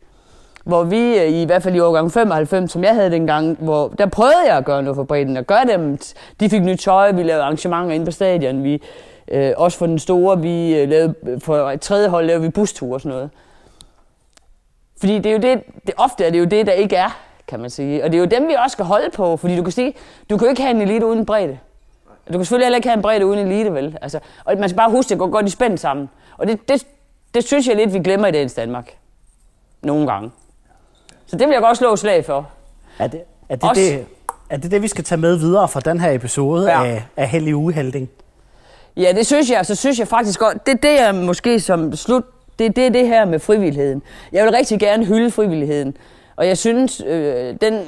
Hvor 0.63 0.83
vi 0.83 1.17
øh, 1.17 1.29
i 1.29 1.45
hvert 1.45 1.63
fald 1.63 1.75
i 1.75 1.79
årgang 1.79 2.11
95, 2.11 2.71
som 2.71 2.83
jeg 2.83 2.95
havde 2.95 3.11
dengang, 3.11 3.57
hvor 3.59 3.87
der 3.87 4.05
prøvede 4.05 4.45
jeg 4.47 4.57
at 4.57 4.65
gøre 4.65 4.83
noget 4.83 4.95
for 4.95 5.03
bredden, 5.03 5.37
og 5.37 5.45
gøre 5.45 5.65
dem, 5.65 5.97
de 6.39 6.49
fik 6.49 6.61
nyt 6.61 6.79
tøj, 6.79 7.11
vi 7.11 7.23
lavede 7.23 7.43
arrangementer 7.43 7.95
inde 7.95 8.05
på 8.05 8.11
stadion, 8.11 8.63
vi, 8.63 8.81
øh, 9.27 9.53
også 9.57 9.77
for 9.77 9.85
den 9.85 9.99
store, 9.99 10.41
vi 10.41 10.75
øh, 10.75 10.89
lavede, 10.89 11.15
for 11.39 11.71
et 11.71 11.81
tredje 11.81 12.07
hold 12.07 12.25
lavede 12.25 12.43
vi 12.43 12.49
busture 12.49 12.95
og 12.95 13.01
sådan 13.01 13.15
noget. 13.15 13.29
Fordi 14.99 15.19
det 15.19 15.25
er 15.25 15.31
jo 15.31 15.39
det, 15.41 15.63
det, 15.87 15.93
ofte 15.97 16.25
er 16.25 16.29
det 16.29 16.39
jo 16.39 16.45
det, 16.45 16.65
der 16.65 16.73
ikke 16.73 16.95
er, 16.95 17.19
kan 17.47 17.59
man 17.59 17.69
sige. 17.69 18.03
Og 18.03 18.11
det 18.11 18.17
er 18.17 18.19
jo 18.19 18.25
dem, 18.25 18.47
vi 18.47 18.53
også 18.53 18.73
skal 18.73 18.85
holde 18.85 19.09
på, 19.11 19.37
fordi 19.37 19.57
du 19.57 19.63
kan 19.63 19.71
sige, 19.71 19.93
du 20.29 20.37
kan 20.37 20.45
jo 20.45 20.49
ikke 20.49 20.61
have 20.61 20.75
en 20.75 20.81
elite 20.81 21.05
uden 21.05 21.25
bredde. 21.25 21.57
Du 22.27 22.33
kan 22.33 22.45
selvfølgelig 22.45 22.65
heller 22.65 22.77
ikke 22.77 22.87
have 22.87 22.95
en 22.95 23.01
bredde 23.01 23.25
uden 23.25 23.39
elite, 23.47 23.73
vel? 23.73 23.97
Altså, 24.01 24.19
og 24.45 24.57
man 24.57 24.69
skal 24.69 24.77
bare 24.77 24.91
huske, 24.91 25.07
at 25.07 25.09
det 25.09 25.19
går 25.19 25.27
godt 25.27 25.45
i 25.45 25.49
spændt 25.49 25.79
sammen. 25.79 26.09
Og 26.37 26.47
det, 26.47 26.69
det, 26.69 26.87
det 27.33 27.43
synes 27.43 27.67
jeg 27.67 27.75
lidt, 27.75 27.93
vi 27.93 27.99
glemmer 27.99 28.27
i 28.27 28.31
dagens 28.31 28.53
Danmark. 28.53 28.97
Nogle 29.81 30.07
gange. 30.07 30.31
Så 31.33 31.37
det 31.37 31.47
vil 31.47 31.53
jeg 31.53 31.61
godt 31.61 31.77
slå 31.77 31.95
slag 31.95 32.25
for. 32.25 32.49
Er 32.99 33.07
det 33.07 33.21
er 33.49 33.55
det, 33.55 33.69
det, 33.75 34.05
er 34.49 34.57
det 34.57 34.71
det, 34.71 34.81
vi 34.81 34.87
skal 34.87 35.03
tage 35.03 35.21
med 35.21 35.35
videre 35.35 35.67
fra 35.67 35.79
den 35.79 35.99
her 35.99 36.11
episode 36.11 36.71
ja. 36.71 36.85
af, 36.85 37.03
af 37.17 37.27
Hellig 37.27 37.55
Ugehelding? 37.55 38.09
Ja, 38.97 39.11
det 39.15 39.25
synes 39.25 39.49
jeg. 39.49 39.65
Så 39.65 39.75
synes 39.75 39.99
jeg 39.99 40.07
faktisk 40.07 40.39
godt. 40.39 40.65
Det, 40.65 40.83
det 40.83 41.01
er 41.01 41.11
måske 41.11 41.59
som 41.59 41.95
slut. 41.95 42.23
Det 42.59 42.65
er 42.65 42.69
det, 42.69 42.93
det 42.93 43.07
her 43.07 43.25
med 43.25 43.39
frivilligheden. 43.39 44.01
Jeg 44.31 44.43
vil 44.43 44.51
rigtig 44.53 44.79
gerne 44.79 45.05
hylde 45.05 45.31
frivilligheden. 45.31 45.97
Og 46.35 46.47
jeg 46.47 46.57
synes, 46.57 47.01
øh, 47.07 47.55
den, 47.61 47.81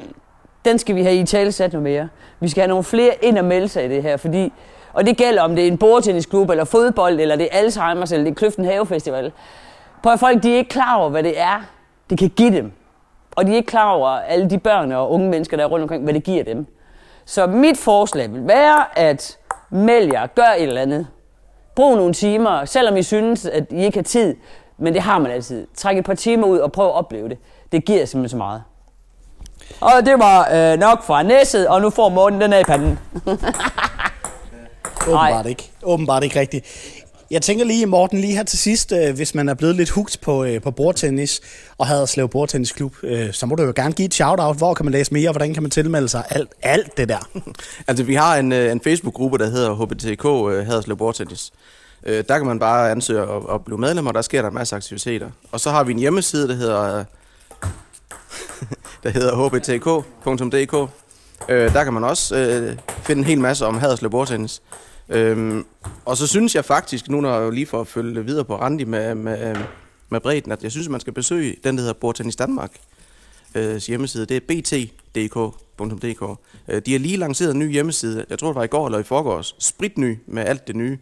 den 0.66 0.80
skal 0.80 0.96
vi 0.96 1.04
have 1.04 1.16
i 1.16 1.26
tale 1.26 1.52
sat 1.52 1.74
noget 1.74 1.84
mere. 1.84 2.10
Vi 2.40 2.50
skal 2.50 2.62
have 2.62 2.70
nogle 2.70 2.84
flere 2.84 3.12
ind 3.22 3.38
og 3.38 3.46
melde 3.46 3.68
sig 3.68 3.86
i 3.86 3.90
det 3.90 4.04
her, 4.04 4.18
fordi 4.18 4.54
og 4.94 5.06
det 5.06 5.18
gælder, 5.18 5.42
om 5.42 5.56
det 5.56 5.64
er 5.64 5.68
en 5.68 5.78
bordtennisklub, 5.78 6.50
eller 6.50 6.64
fodbold, 6.64 7.20
eller 7.20 7.36
det 7.36 7.48
er 7.52 7.60
Alzheimer's, 7.60 8.14
eller 8.14 8.24
det 8.24 8.32
er 8.32 8.36
Kløften 8.36 8.66
Havefestival. 8.66 9.32
Prøv 10.04 10.14
at 10.14 10.20
folk, 10.20 10.44
de 10.44 10.54
er 10.54 10.58
ikke 10.58 10.70
klar 10.70 10.96
over, 10.96 11.10
hvad 11.10 11.24
det 11.24 11.40
er, 11.40 11.64
det 12.10 12.18
kan 12.18 12.30
give 12.30 12.52
dem. 12.52 12.72
Og 13.36 13.46
de 13.46 13.52
er 13.52 13.56
ikke 13.56 13.68
klar 13.68 13.92
over, 13.92 14.08
alle 14.10 14.50
de 14.50 14.58
børn 14.58 14.92
og 14.92 15.12
unge 15.12 15.30
mennesker, 15.30 15.58
der 15.58 15.64
er 15.64 15.68
rundt 15.68 15.84
omkring, 15.84 16.04
hvad 16.04 16.14
det 16.14 16.24
giver 16.24 16.44
dem. 16.44 16.68
Så 17.26 17.48
mit 17.48 17.78
forslag 17.78 18.34
vil 18.34 18.48
være, 18.48 18.98
at 18.98 19.38
meld 19.70 20.12
jer, 20.12 20.28
gør 20.28 20.54
et 20.58 20.64
eller 20.64 20.82
andet. 20.82 21.08
Brug 21.76 21.96
nogle 21.96 22.14
timer, 22.14 22.66
selvom 22.66 22.98
I 22.98 23.04
synes, 23.04 23.46
at 23.46 23.64
I 23.72 23.86
ikke 23.86 23.98
har 23.98 24.04
tid, 24.04 24.36
men 24.78 24.94
det 24.94 25.02
har 25.02 25.20
man 25.20 25.32
altid. 25.32 25.68
Træk 25.76 25.98
et 25.98 26.06
par 26.06 26.14
timer 26.14 26.48
ud 26.48 26.58
og 26.58 26.72
prøv 26.72 26.86
at 26.86 26.94
opleve 26.94 27.30
det. 27.30 27.38
Det 27.72 27.86
giver 27.86 28.06
simpelthen 28.06 28.30
så 28.30 28.38
meget. 28.38 28.64
Og 29.82 29.92
det 30.06 30.20
var 30.20 30.50
øh, 30.54 30.80
nok 30.80 31.04
fra 31.04 31.24
næsset, 31.24 31.68
og 31.68 31.82
nu 31.82 31.90
får 31.90 32.10
Morten 32.10 32.42
den 32.42 32.54
af 32.54 32.60
i 32.60 32.64
panden. 32.64 33.00
Åbenbart 35.08 35.46
ikke. 35.46 35.72
Åbenbart 35.84 36.24
ikke 36.24 36.40
rigtigt. 36.40 36.66
Jeg 37.32 37.42
tænker 37.42 37.66
lige, 37.66 37.86
Morten, 37.86 38.20
lige 38.20 38.36
her 38.36 38.44
til 38.44 38.60
sidst, 38.60 38.92
øh, 38.92 39.16
hvis 39.16 39.36
man 39.36 39.50
er 39.50 39.54
blevet 39.54 39.76
lidt 39.76 39.90
hugt 39.90 40.20
på, 40.22 40.44
øh, 40.44 40.62
på 40.62 40.72
bordtennis 40.72 41.42
og 41.78 41.88
havde 41.88 42.08
Slev 42.08 42.30
Bordtennisklub, 42.30 42.94
øh, 43.04 43.34
så 43.34 43.46
må 43.46 43.56
du 43.56 43.64
jo 43.64 43.74
gerne 43.76 43.94
give 43.94 44.06
et 44.06 44.14
shout-out. 44.14 44.58
Hvor 44.58 44.74
kan 44.74 44.86
man 44.86 44.92
læse 44.92 45.14
mere? 45.14 45.32
Hvordan 45.32 45.54
kan 45.54 45.64
man 45.64 45.72
tilmelde 45.72 46.10
sig? 46.10 46.24
Alt, 46.30 46.50
alt 46.62 46.98
det 46.98 47.10
der. 47.10 47.30
altså, 47.88 48.04
vi 48.04 48.16
har 48.16 48.38
en, 48.38 48.52
øh, 48.52 48.72
en 48.72 48.82
Facebook-gruppe, 48.82 49.38
der 49.38 49.50
hedder 49.50 49.74
HBTK 49.76 50.26
øh, 50.26 50.68
Haderslev 50.68 50.98
Bordtennis. 50.98 51.52
Øh, 52.06 52.24
der 52.30 52.38
kan 52.38 52.48
man 52.48 52.60
bare 52.60 52.92
ansøge 52.92 53.22
og, 53.22 53.50
og 53.50 53.66
blive 53.66 53.78
medlem, 53.78 54.08
og 54.08 54.14
der 54.14 54.22
sker 54.22 54.42
der 54.42 54.50
en 54.50 54.56
masse 54.56 54.76
aktiviteter. 54.76 55.30
Og 55.52 55.60
så 55.60 55.72
har 55.72 55.84
vi 55.84 55.92
en 55.92 56.00
hjemmeside, 56.00 56.48
der 56.48 56.56
hedder, 56.56 56.98
øh, 56.98 57.06
der 59.04 59.10
hedder 59.10 59.50
hbtk.dk. 59.50 60.92
Øh, 61.50 61.74
der 61.74 61.84
kan 61.84 61.94
man 61.94 62.04
også 62.04 62.36
øh, 62.36 62.78
finde 63.04 63.20
en 63.20 63.26
hel 63.26 63.40
masse 63.40 63.66
om 63.66 63.78
Haderslev 63.78 64.12
Bordtennis. 64.12 64.62
Øhm, 65.10 65.66
og 66.06 66.18
så 66.18 66.28
synes 66.28 66.56
jeg 66.56 66.66
faktisk, 66.66 67.10
nu 67.10 67.22
når 67.22 67.40
jeg 67.40 67.52
lige 67.52 67.66
får 67.66 67.82
at 67.82 67.88
følge 67.88 68.26
videre 68.26 68.46
på 68.46 68.56
Randi 68.56 68.84
med, 68.84 69.16
med, 69.16 69.50
øh, 69.50 69.64
med 70.10 70.20
bredden, 70.20 70.52
at 70.52 70.64
jeg 70.64 70.72
synes, 70.72 70.88
at 70.88 70.92
man 70.92 71.00
skal 71.00 71.14
besøge 71.14 71.56
den, 71.64 71.76
der 71.76 71.82
hedder 71.82 71.94
Bordtennis 71.94 72.36
Danmark 72.36 72.72
øh, 73.56 73.76
hjemmeside. 73.76 74.26
Det 74.26 74.38
er 74.38 74.42
btdk.dk. 74.48 76.40
Øh, 76.68 76.82
de 76.86 76.92
har 76.92 77.00
lige 77.00 77.18
lanceret 77.18 77.52
en 77.52 77.60
ny 77.60 77.72
hjemmeside, 77.72 78.26
jeg 78.30 78.40
tror 78.40 78.48
det 78.48 78.56
var 78.56 78.64
i 78.64 78.68
går 78.68 78.86
eller 78.86 79.00
i 79.00 79.04
forgårs, 79.04 79.56
spritny 79.60 80.18
med 80.28 80.46
alt 80.46 80.68
det 80.68 80.76
nye. 80.76 80.98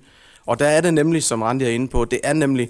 Og 0.45 0.59
der 0.59 0.67
er 0.67 0.81
det 0.81 0.93
nemlig, 0.93 1.23
som 1.23 1.41
Randi 1.41 1.65
er 1.65 1.69
inde 1.69 1.87
på, 1.87 2.05
det 2.05 2.19
er 2.23 2.33
nemlig 2.33 2.69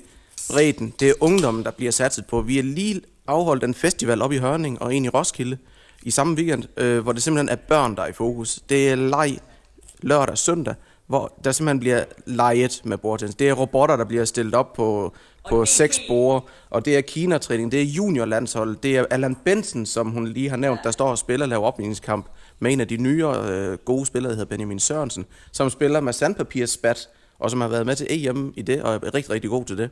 bredden, 0.49 0.93
det 0.99 1.09
er 1.09 1.13
ungdommen, 1.19 1.63
der 1.63 1.71
bliver 1.71 1.91
satset 1.91 2.25
på. 2.25 2.41
Vi 2.41 2.55
har 2.55 2.63
lige 2.63 3.01
afholdt 3.27 3.63
en 3.63 3.73
festival 3.73 4.21
op 4.21 4.31
i 4.31 4.37
Hørning 4.37 4.81
og 4.81 4.95
en 4.95 5.05
i 5.05 5.09
Roskilde 5.09 5.57
i 6.03 6.11
samme 6.11 6.35
weekend, 6.35 6.63
øh, 6.77 6.99
hvor 6.99 7.11
det 7.11 7.23
simpelthen 7.23 7.49
er 7.49 7.55
børn, 7.55 7.95
der 7.95 8.01
er 8.01 8.07
i 8.07 8.13
fokus. 8.13 8.59
Det 8.69 8.89
er 8.89 8.95
leg 8.95 9.39
lørdag 10.01 10.31
og 10.31 10.37
søndag, 10.37 10.75
hvor 11.13 11.33
der 11.43 11.51
simpelthen 11.51 11.79
bliver 11.79 12.03
leget 12.25 12.81
med 12.83 12.97
bordtennis. 12.97 13.35
Det 13.35 13.49
er 13.49 13.53
robotter, 13.53 13.95
der 13.95 14.05
bliver 14.05 14.25
stillet 14.25 14.55
op 14.55 14.73
på, 14.73 15.13
på 15.49 15.55
okay. 15.55 15.69
seks 15.69 15.99
borde, 16.07 16.45
og 16.69 16.85
det 16.85 16.97
er 16.97 17.01
Kina-træning, 17.01 17.71
det 17.71 17.81
er 17.81 17.85
juniorlandshold, 17.85 18.77
det 18.83 18.97
er 18.97 19.05
Allan 19.09 19.35
Benson, 19.35 19.85
som 19.85 20.11
hun 20.11 20.27
lige 20.27 20.49
har 20.49 20.57
nævnt, 20.57 20.79
der 20.83 20.91
står 20.91 21.07
og 21.07 21.17
spiller 21.17 21.45
og 21.45 21.49
laver 21.49 21.63
opligningskamp 21.63 22.25
med 22.59 22.73
en 22.73 22.81
af 22.81 22.87
de 22.87 22.97
nyere 22.97 23.49
øh, 23.49 23.77
gode 23.77 24.05
spillere, 24.05 24.31
der 24.31 24.37
hedder 24.37 24.49
Benjamin 24.49 24.79
Sørensen, 24.79 25.25
som 25.51 25.69
spiller 25.69 25.99
med 25.99 26.13
sandpapirspat, 26.13 27.09
og 27.39 27.51
som 27.51 27.61
har 27.61 27.67
været 27.67 27.85
med 27.85 27.95
til 27.95 28.07
EM 28.09 28.53
i 28.55 28.61
det, 28.61 28.83
og 28.83 28.95
er 28.95 29.13
rigtig, 29.13 29.29
rigtig 29.29 29.49
god 29.49 29.65
til 29.65 29.77
det. 29.77 29.89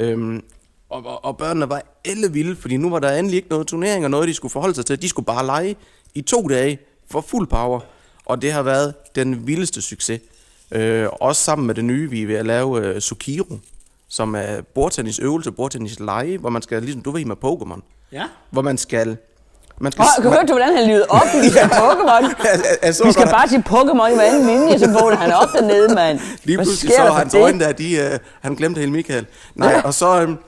Øhm, 0.00 0.44
og, 0.90 1.06
og, 1.06 1.24
og 1.24 1.36
børnene 1.36 1.68
var 1.68 1.82
elle 2.08 2.32
vilde, 2.32 2.56
fordi 2.56 2.76
nu 2.76 2.90
var 2.90 2.98
der 2.98 3.18
endelig 3.18 3.36
ikke 3.36 3.48
noget 3.48 3.66
turnering 3.66 4.04
og 4.04 4.10
noget, 4.10 4.28
de 4.28 4.34
skulle 4.34 4.52
forholde 4.52 4.74
sig 4.74 4.86
til. 4.86 5.02
De 5.02 5.08
skulle 5.08 5.26
bare 5.26 5.46
lege 5.46 5.76
i 6.14 6.22
to 6.22 6.48
dage 6.48 6.78
for 7.10 7.20
fuld 7.20 7.46
power, 7.46 7.80
og 8.24 8.42
det 8.42 8.52
har 8.52 8.62
været 8.62 8.94
den 9.14 9.46
vildeste 9.46 9.82
succes. 9.82 10.20
Øh, 10.72 11.08
også 11.20 11.42
sammen 11.42 11.66
med 11.66 11.74
det 11.74 11.84
nye, 11.84 12.10
vi 12.10 12.22
er 12.22 12.26
ved 12.26 12.34
at 12.34 12.46
lave 12.46 12.94
uh, 12.94 13.00
Sukiro, 13.00 13.58
som 14.08 14.34
er 14.34 14.60
bordtennis 14.74 15.18
øvelse, 15.18 15.52
bordtennis 15.52 16.00
lege, 16.00 16.38
hvor 16.38 16.50
man 16.50 16.62
skal, 16.62 16.82
ligesom 16.82 17.02
du 17.02 17.10
ved 17.10 17.24
med 17.24 17.36
Pokémon, 17.44 17.80
ja. 18.12 18.24
hvor 18.50 18.62
man 18.62 18.78
skal 18.78 19.16
man 19.80 19.92
skal, 19.92 20.02
oh, 20.18 20.24
man, 20.24 20.32
hørte 20.32 20.46
du, 20.46 20.52
hvordan 20.52 20.76
han 20.76 20.88
lyder 20.88 21.06
op, 21.08 21.26
i 21.44 21.48
Pokémon? 21.82 22.24
Vi 23.06 23.12
skal 23.12 23.26
bare 23.26 23.48
sige 23.48 23.64
Pokémon 23.68 24.12
i 24.12 24.14
hver 24.14 24.22
anden 24.22 24.46
linje, 24.46 24.78
så 24.78 24.86
vågner 25.00 25.16
han 25.16 25.32
op 25.32 25.48
dernede, 25.52 25.94
mand. 25.94 26.20
Lige 26.44 26.58
pludselig 26.58 26.92
så 26.96 27.02
hans 27.02 27.34
øjne 27.34 27.60
der, 27.60 27.72
de, 27.72 28.10
uh, 28.12 28.18
han 28.40 28.54
glemte 28.54 28.78
hele 28.78 28.92
Michael. 28.92 29.26
Nej, 29.54 29.82
og 29.84 29.94
så, 29.94 30.22
um, 30.22 30.38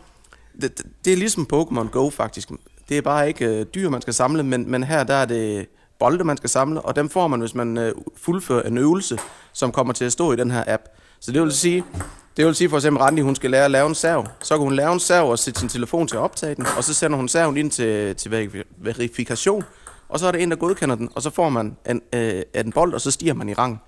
det, 0.60 0.82
det, 1.04 1.12
er 1.12 1.16
ligesom 1.16 1.46
Pokémon 1.52 1.90
Go 1.90 2.10
faktisk. 2.10 2.48
Det 2.88 2.98
er 2.98 3.02
bare 3.02 3.28
ikke 3.28 3.46
øh, 3.46 3.66
dyr, 3.74 3.90
man 3.90 4.02
skal 4.02 4.14
samle, 4.14 4.42
men, 4.42 4.70
men 4.70 4.82
her 4.82 5.04
der 5.04 5.14
er 5.14 5.24
det 5.24 5.66
bolde, 6.04 6.24
man 6.24 6.36
skal 6.36 6.50
samle, 6.50 6.80
og 6.80 6.96
dem 6.96 7.08
får 7.08 7.28
man, 7.28 7.40
hvis 7.40 7.54
man 7.54 7.78
øh, 7.78 7.92
fuldfører 8.16 8.62
en 8.62 8.78
øvelse, 8.78 9.18
som 9.52 9.72
kommer 9.72 9.92
til 9.92 10.04
at 10.04 10.12
stå 10.12 10.32
i 10.32 10.36
den 10.36 10.50
her 10.50 10.64
app. 10.66 10.82
Så 11.20 11.32
det 11.32 11.42
vil 11.42 11.52
sige, 11.52 11.84
det 12.36 12.46
vil 12.46 12.54
sige 12.54 12.70
for 12.70 12.76
eksempel, 12.76 13.02
Randi, 13.02 13.22
hun 13.22 13.34
skal 13.34 13.50
lære 13.50 13.64
at 13.64 13.70
lave 13.70 13.86
en 13.86 13.94
sav. 13.94 14.26
Så 14.40 14.54
kan 14.56 14.64
hun 14.64 14.74
lave 14.74 14.92
en 14.92 15.00
sav 15.00 15.30
og 15.30 15.38
sætte 15.38 15.60
sin 15.60 15.68
telefon 15.68 16.08
til 16.08 16.16
at 16.16 16.20
optage 16.20 16.54
den, 16.54 16.66
og 16.76 16.84
så 16.84 16.94
sender 16.94 17.16
hun 17.16 17.28
saven 17.28 17.56
ind 17.56 17.70
til, 17.70 18.16
til 18.16 18.28
veri- 18.28 18.62
verifikation, 18.76 19.64
og 20.08 20.18
så 20.18 20.26
er 20.26 20.32
det 20.32 20.42
en, 20.42 20.50
der 20.50 20.56
godkender 20.56 20.94
den, 20.96 21.08
og 21.14 21.22
så 21.22 21.30
får 21.30 21.48
man 21.48 21.76
en, 21.90 22.02
øh, 22.12 22.42
en 22.54 22.72
bold, 22.72 22.94
og 22.94 23.00
så 23.00 23.10
stiger 23.10 23.34
man 23.34 23.48
i 23.48 23.52
rang. 23.54 23.80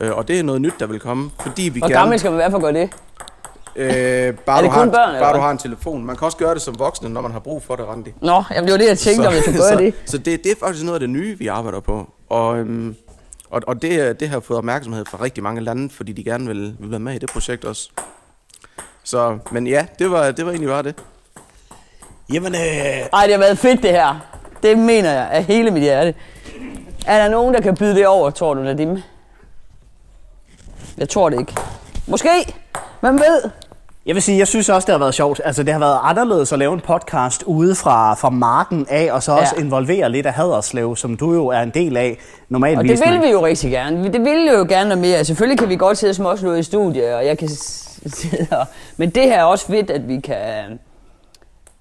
Øh, 0.00 0.16
og 0.16 0.28
det 0.28 0.38
er 0.38 0.42
noget 0.42 0.60
nyt, 0.60 0.74
der 0.80 0.86
vil 0.86 1.00
komme, 1.00 1.30
fordi 1.40 1.62
vi 1.62 1.78
Hvor 1.78 1.88
gerne... 1.88 2.00
gammel 2.00 2.18
skal 2.18 2.30
man 2.30 2.38
være 2.38 2.50
for 2.50 2.58
at 2.58 2.62
gøre 2.62 2.72
det? 2.72 2.90
Øh, 3.76 4.34
bare 4.34 4.58
Er 4.58 4.62
det 4.62 4.70
du 4.70 4.74
har, 4.74 4.86
børn, 4.86 5.08
eller 5.08 5.20
bare 5.20 5.36
du 5.36 5.40
har 5.40 5.50
en 5.50 5.58
telefon. 5.58 6.04
Man 6.04 6.16
kan 6.16 6.24
også 6.24 6.38
gøre 6.38 6.54
det 6.54 6.62
som 6.62 6.78
voksne, 6.78 7.08
når 7.08 7.20
man 7.20 7.32
har 7.32 7.38
brug 7.38 7.62
for 7.62 7.76
det, 7.76 7.86
Randi. 7.88 8.12
Nå, 8.20 8.42
jamen, 8.50 8.64
det 8.64 8.72
var 8.72 8.78
det, 8.78 8.88
jeg 8.88 8.98
tænkte, 8.98 9.26
om 9.26 9.32
jeg 9.34 9.42
skulle 9.42 9.58
gøre 9.58 9.68
så, 9.78 9.78
det. 9.78 9.94
Så 10.06 10.18
det, 10.18 10.44
det 10.44 10.52
er 10.52 10.56
faktisk 10.60 10.84
noget 10.84 10.96
af 10.96 11.00
det 11.00 11.10
nye, 11.10 11.38
vi 11.38 11.46
arbejder 11.46 11.80
på. 11.80 12.08
Og, 12.28 12.58
øhm, 12.58 12.96
og, 13.50 13.62
og 13.66 13.82
det, 13.82 14.20
det 14.20 14.28
har 14.28 14.40
fået 14.40 14.58
opmærksomhed 14.58 15.04
fra 15.10 15.18
rigtig 15.22 15.42
mange 15.42 15.60
lande, 15.60 15.90
fordi 15.90 16.12
de 16.12 16.24
gerne 16.24 16.46
vil, 16.46 16.76
vil 16.78 16.90
være 16.90 17.00
med 17.00 17.14
i 17.14 17.18
det 17.18 17.30
projekt 17.30 17.64
også. 17.64 17.90
Så, 19.04 19.38
men 19.50 19.66
ja, 19.66 19.86
det 19.98 20.10
var, 20.10 20.30
det 20.30 20.44
var 20.44 20.50
egentlig 20.50 20.68
bare 20.70 20.82
det. 20.82 20.94
Jamen, 22.32 22.54
øh, 22.54 22.60
Ej, 22.60 23.22
det 23.24 23.32
har 23.32 23.38
været 23.38 23.58
fedt 23.58 23.82
det 23.82 23.90
her. 23.90 24.20
Det 24.62 24.78
mener 24.78 25.12
jeg 25.12 25.28
af 25.30 25.44
hele 25.44 25.70
mit 25.70 25.82
hjerte. 25.82 26.14
Er 27.06 27.18
der 27.22 27.28
nogen, 27.28 27.54
der 27.54 27.60
kan 27.60 27.76
byde 27.76 27.94
det 27.94 28.06
over, 28.06 28.30
tror 28.30 28.54
du, 28.54 28.62
Nadim? 28.62 28.98
Jeg 30.98 31.08
tror 31.08 31.28
det 31.30 31.38
ikke. 31.40 31.54
Måske. 32.06 32.28
Hvem 33.00 33.18
ved? 33.18 33.50
Jeg 34.06 34.14
vil 34.14 34.22
sige, 34.22 34.38
jeg 34.38 34.46
synes 34.48 34.68
også, 34.68 34.86
det 34.86 34.92
har 34.92 34.98
været 34.98 35.14
sjovt. 35.14 35.40
Altså, 35.44 35.62
det 35.62 35.72
har 35.72 35.80
været 35.80 35.98
anderledes 36.02 36.52
at 36.52 36.58
lave 36.58 36.74
en 36.74 36.80
podcast 36.80 37.42
ude 37.42 37.74
fra, 37.74 38.14
fra 38.14 38.30
marken 38.30 38.86
af, 38.90 39.08
og 39.12 39.22
så 39.22 39.32
også 39.32 39.54
Ja. 39.58 39.62
involvere 39.62 40.10
lidt 40.10 40.26
af 40.26 40.32
Haderslev, 40.32 40.96
som 40.96 41.16
du 41.16 41.32
jo 41.34 41.46
er 41.46 41.60
en 41.60 41.70
del 41.70 41.96
af 41.96 42.18
normalt. 42.48 42.78
Og 42.78 42.84
det 42.84 43.00
vil 43.10 43.22
vi 43.22 43.30
jo 43.30 43.46
rigtig 43.46 43.70
gerne. 43.70 44.02
Vi- 44.02 44.08
Det 44.08 44.20
vil 44.24 44.46
jo 44.58 44.66
gerne 44.68 44.88
noget 44.88 44.98
mere. 45.02 45.24
Selvfølgelig 45.24 45.58
kan 45.58 45.68
vi 45.68 45.76
godt 45.76 45.98
sidde 45.98 46.14
småslå 46.14 46.54
i 46.54 46.62
studiet, 46.62 47.14
og 47.14 47.26
jeg 47.26 47.38
kan 47.38 47.48
sidde 48.18 48.46
og... 48.50 48.66
Men 48.96 49.10
det 49.10 49.22
her 49.22 49.38
er 49.40 49.44
også 49.44 49.66
fedt, 49.66 49.90
at 49.90 50.08
vi 50.08 50.20
kan 50.20 50.78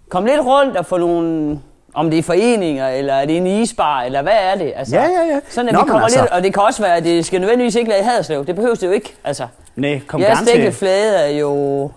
komme 0.09 0.29
lidt 0.29 0.41
rundt 0.45 0.77
og 0.77 0.85
få 0.85 0.97
nogle... 0.97 1.59
Om 1.93 2.09
det 2.09 2.19
er 2.19 2.23
foreninger, 2.23 2.87
eller 2.89 3.13
er 3.13 3.25
det 3.25 3.37
en 3.37 3.47
isbar, 3.47 4.01
eller 4.01 4.21
hvad 4.21 4.33
er 4.41 4.55
det? 4.57 4.73
Altså, 4.75 4.95
Ja, 4.95 5.01
ja, 5.03 5.09
ja. 5.33 5.39
Sådan 5.49 5.67
at 5.69 5.73
Nå, 5.75 5.79
vi 5.81 5.87
kommer 5.87 6.03
altså- 6.03 6.21
lidt... 6.21 6.31
Og 6.31 6.43
det 6.43 6.53
kan 6.53 6.63
også 6.63 6.81
være, 6.83 6.95
at 6.95 7.03
det 7.03 7.25
skal 7.25 7.39
nødvendigvis 7.41 7.75
ikke 7.75 7.89
være 7.91 7.99
i 7.99 8.03
Haderslev. 8.03 8.45
Det 8.45 8.55
behøver 8.55 8.75
det 8.75 8.87
jo 8.87 8.91
ikke. 8.91 9.13
Altså, 9.23 9.47
Nej, 9.75 10.01
kom 10.07 10.21
jeres 10.21 10.37
gerne 10.39 10.47
til. 10.51 10.55
dækkeflade 10.57 11.15
er 11.17 11.29
jo... 11.39 11.91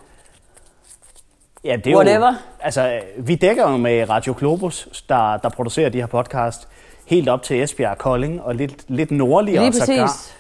Ja, 1.65 1.77
det 1.85 1.93
er 1.93 1.97
Whatever. 1.97 2.27
Jo, 2.29 2.35
altså, 2.61 3.01
vi 3.19 3.35
dækker 3.35 3.71
jo 3.71 3.77
med 3.77 4.11
Radio 4.11 4.35
Globus, 4.39 4.89
der, 5.09 5.37
der 5.37 5.49
producerer 5.49 5.89
de 5.89 5.99
her 5.99 6.07
podcast, 6.07 6.69
helt 7.07 7.29
op 7.29 7.43
til 7.43 7.63
Esbjerg 7.63 7.91
og 7.91 7.99
Kolding, 7.99 8.43
og 8.43 8.55
lidt, 8.55 8.85
lidt 8.89 9.11
nordligere. 9.11 9.65
Lige 9.65 9.73
sågar. 9.73 10.07
præcis. 10.07 10.35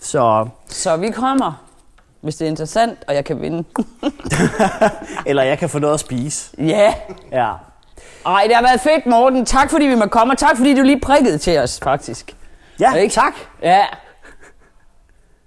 Så, 0.00 0.48
Så 0.68 0.96
vi 0.96 1.10
kommer, 1.10 1.64
hvis 2.20 2.36
det 2.36 2.44
er 2.44 2.48
interessant, 2.48 2.98
og 3.08 3.14
jeg 3.14 3.24
kan 3.24 3.40
vinde. 3.40 3.64
eller 5.26 5.42
jeg 5.42 5.58
kan 5.58 5.68
få 5.68 5.78
noget 5.78 5.94
at 5.94 6.00
spise. 6.00 6.50
Ja. 6.58 6.94
Ja. 7.32 7.52
Ej, 8.26 8.44
det 8.46 8.54
har 8.54 8.62
været 8.62 8.80
fedt, 8.80 9.06
Morten. 9.06 9.44
Tak 9.46 9.70
fordi 9.70 9.86
vi 9.86 9.94
må 9.94 10.06
komme, 10.06 10.34
og 10.34 10.38
tak 10.38 10.56
fordi 10.56 10.74
du 10.74 10.82
lige 10.82 11.00
prikkede 11.00 11.38
til 11.38 11.58
os, 11.58 11.80
faktisk. 11.82 12.36
Ja, 12.80 12.92
Ikke? 12.94 13.12
tak. 13.14 13.32
Ja. 13.62 13.84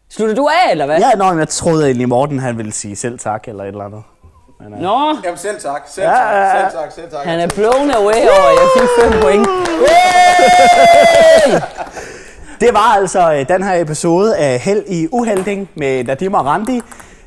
Slutter 0.10 0.36
du 0.36 0.48
af, 0.48 0.72
eller 0.72 0.86
hvad? 0.86 1.00
Ja, 1.00 1.12
nå, 1.18 1.38
jeg 1.38 1.48
troede 1.50 1.86
egentlig, 1.86 2.10
Morten 2.10 2.40
han 2.40 2.58
ville 2.58 2.72
sige 2.72 2.96
selv 2.96 3.20
tak, 3.20 3.48
eller 3.48 3.64
et 3.64 3.68
eller 3.68 3.86
andet. 3.86 4.04
Men, 4.60 4.74
uh... 4.74 4.80
Nå, 4.82 5.18
Jamen 5.24 5.38
selv 5.38 5.60
tak, 5.62 5.82
selv 5.88 6.06
Ja, 6.08 6.38
ja, 6.38 6.56
ja. 6.56 6.62
tak, 6.62 6.72
selv 6.72 6.82
tak, 6.82 6.92
selv 6.92 7.12
tak. 7.12 7.26
han 7.26 7.40
er 7.40 7.48
blown 7.56 7.92
away 7.92 8.22
over, 8.22 8.50
jeg 8.50 8.68
fik 8.78 9.12
5 9.12 9.22
point. 9.22 9.48
Det 12.62 12.70
var 12.74 12.96
altså 12.96 13.34
øh, 13.34 13.48
den 13.50 13.64
her 13.64 13.82
episode 13.82 14.38
af 14.38 14.60
Held 14.60 14.84
i 14.88 15.08
Uhelding 15.12 15.70
med 15.76 16.04
Nadim 16.04 16.34
og 16.34 16.46
Randi, 16.46 16.82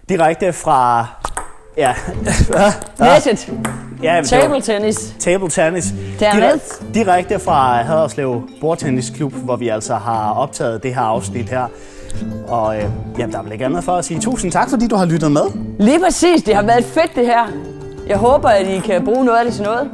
direkte 0.09 0.53
fra... 0.53 1.07
Ja, 1.77 1.95
Næsset. 3.01 3.51
ja 4.03 4.23
Table 4.25 4.61
tennis. 4.61 5.15
Table 5.19 5.51
tennis. 5.51 5.85
Tennis. 6.19 6.53
Direk- 6.63 6.85
direkte 6.95 7.39
fra 7.39 7.83
Haderslev 7.83 8.49
Bordtennisklub, 8.61 9.33
hvor 9.33 9.57
vi 9.57 9.69
altså 9.69 9.95
har 9.95 10.33
optaget 10.33 10.83
det 10.83 10.95
her 10.95 11.03
afsnit 11.03 11.49
her. 11.49 11.67
Og 12.49 12.77
øh, 12.77 12.85
jamen, 13.19 13.33
der 13.33 13.39
er 13.39 13.43
vel 13.43 13.53
ikke 13.53 13.65
andet 13.65 13.85
for 13.85 13.93
at 13.97 14.05
sige 14.05 14.21
tusind 14.21 14.53
tak, 14.53 14.71
fordi 14.71 14.87
du 14.89 14.97
har 14.97 15.05
lyttet 15.05 15.33
med. 15.33 15.43
Lige 15.79 16.01
præcis, 16.05 16.43
det 16.43 16.55
har 16.55 16.63
været 16.63 16.85
fedt 16.85 17.15
det 17.15 17.27
her. 17.27 17.47
Jeg 18.07 18.17
håber, 18.17 18.49
at 18.49 18.67
I 18.67 18.79
kan 18.79 19.05
bruge 19.05 19.25
noget 19.25 19.39
af 19.39 19.45
det 19.45 19.55
til 19.55 19.63
noget. 19.65 19.91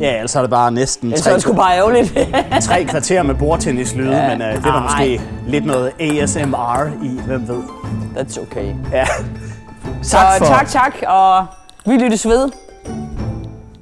Ja, 0.00 0.14
ellers 0.16 0.34
er 0.36 0.40
det 0.40 0.50
bare 0.50 0.70
næsten 0.72 1.06
Ellers 1.08 1.20
er 1.20 1.24
tre, 1.24 1.34
det 1.34 1.42
sgu 1.42 1.52
bare 1.52 1.76
ærgerligt. 1.76 2.18
tre 2.68 2.84
kvarter 2.84 3.22
med 3.22 3.34
bordtennislyde, 3.34 4.16
Ja. 4.16 4.28
men 4.28 4.42
øh, 4.42 4.48
det 4.56 4.66
er 4.66 4.72
der 4.72 4.82
måske 4.82 5.20
lidt 5.48 5.66
noget 5.66 5.92
ASMR 6.00 7.04
i, 7.04 7.20
hvem 7.26 7.48
ved. 7.48 7.62
That's 8.16 8.40
okay. 8.42 8.74
Ja. 8.92 9.06
Så 10.02 10.10
Tak 10.10 10.38
for- 10.38 10.44
tak, 10.46 10.68
tak, 10.68 10.94
og 11.08 11.46
vi 11.86 11.92
lyttes 11.96 12.26
ved. 12.28 12.48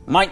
Mine. 0.06 0.30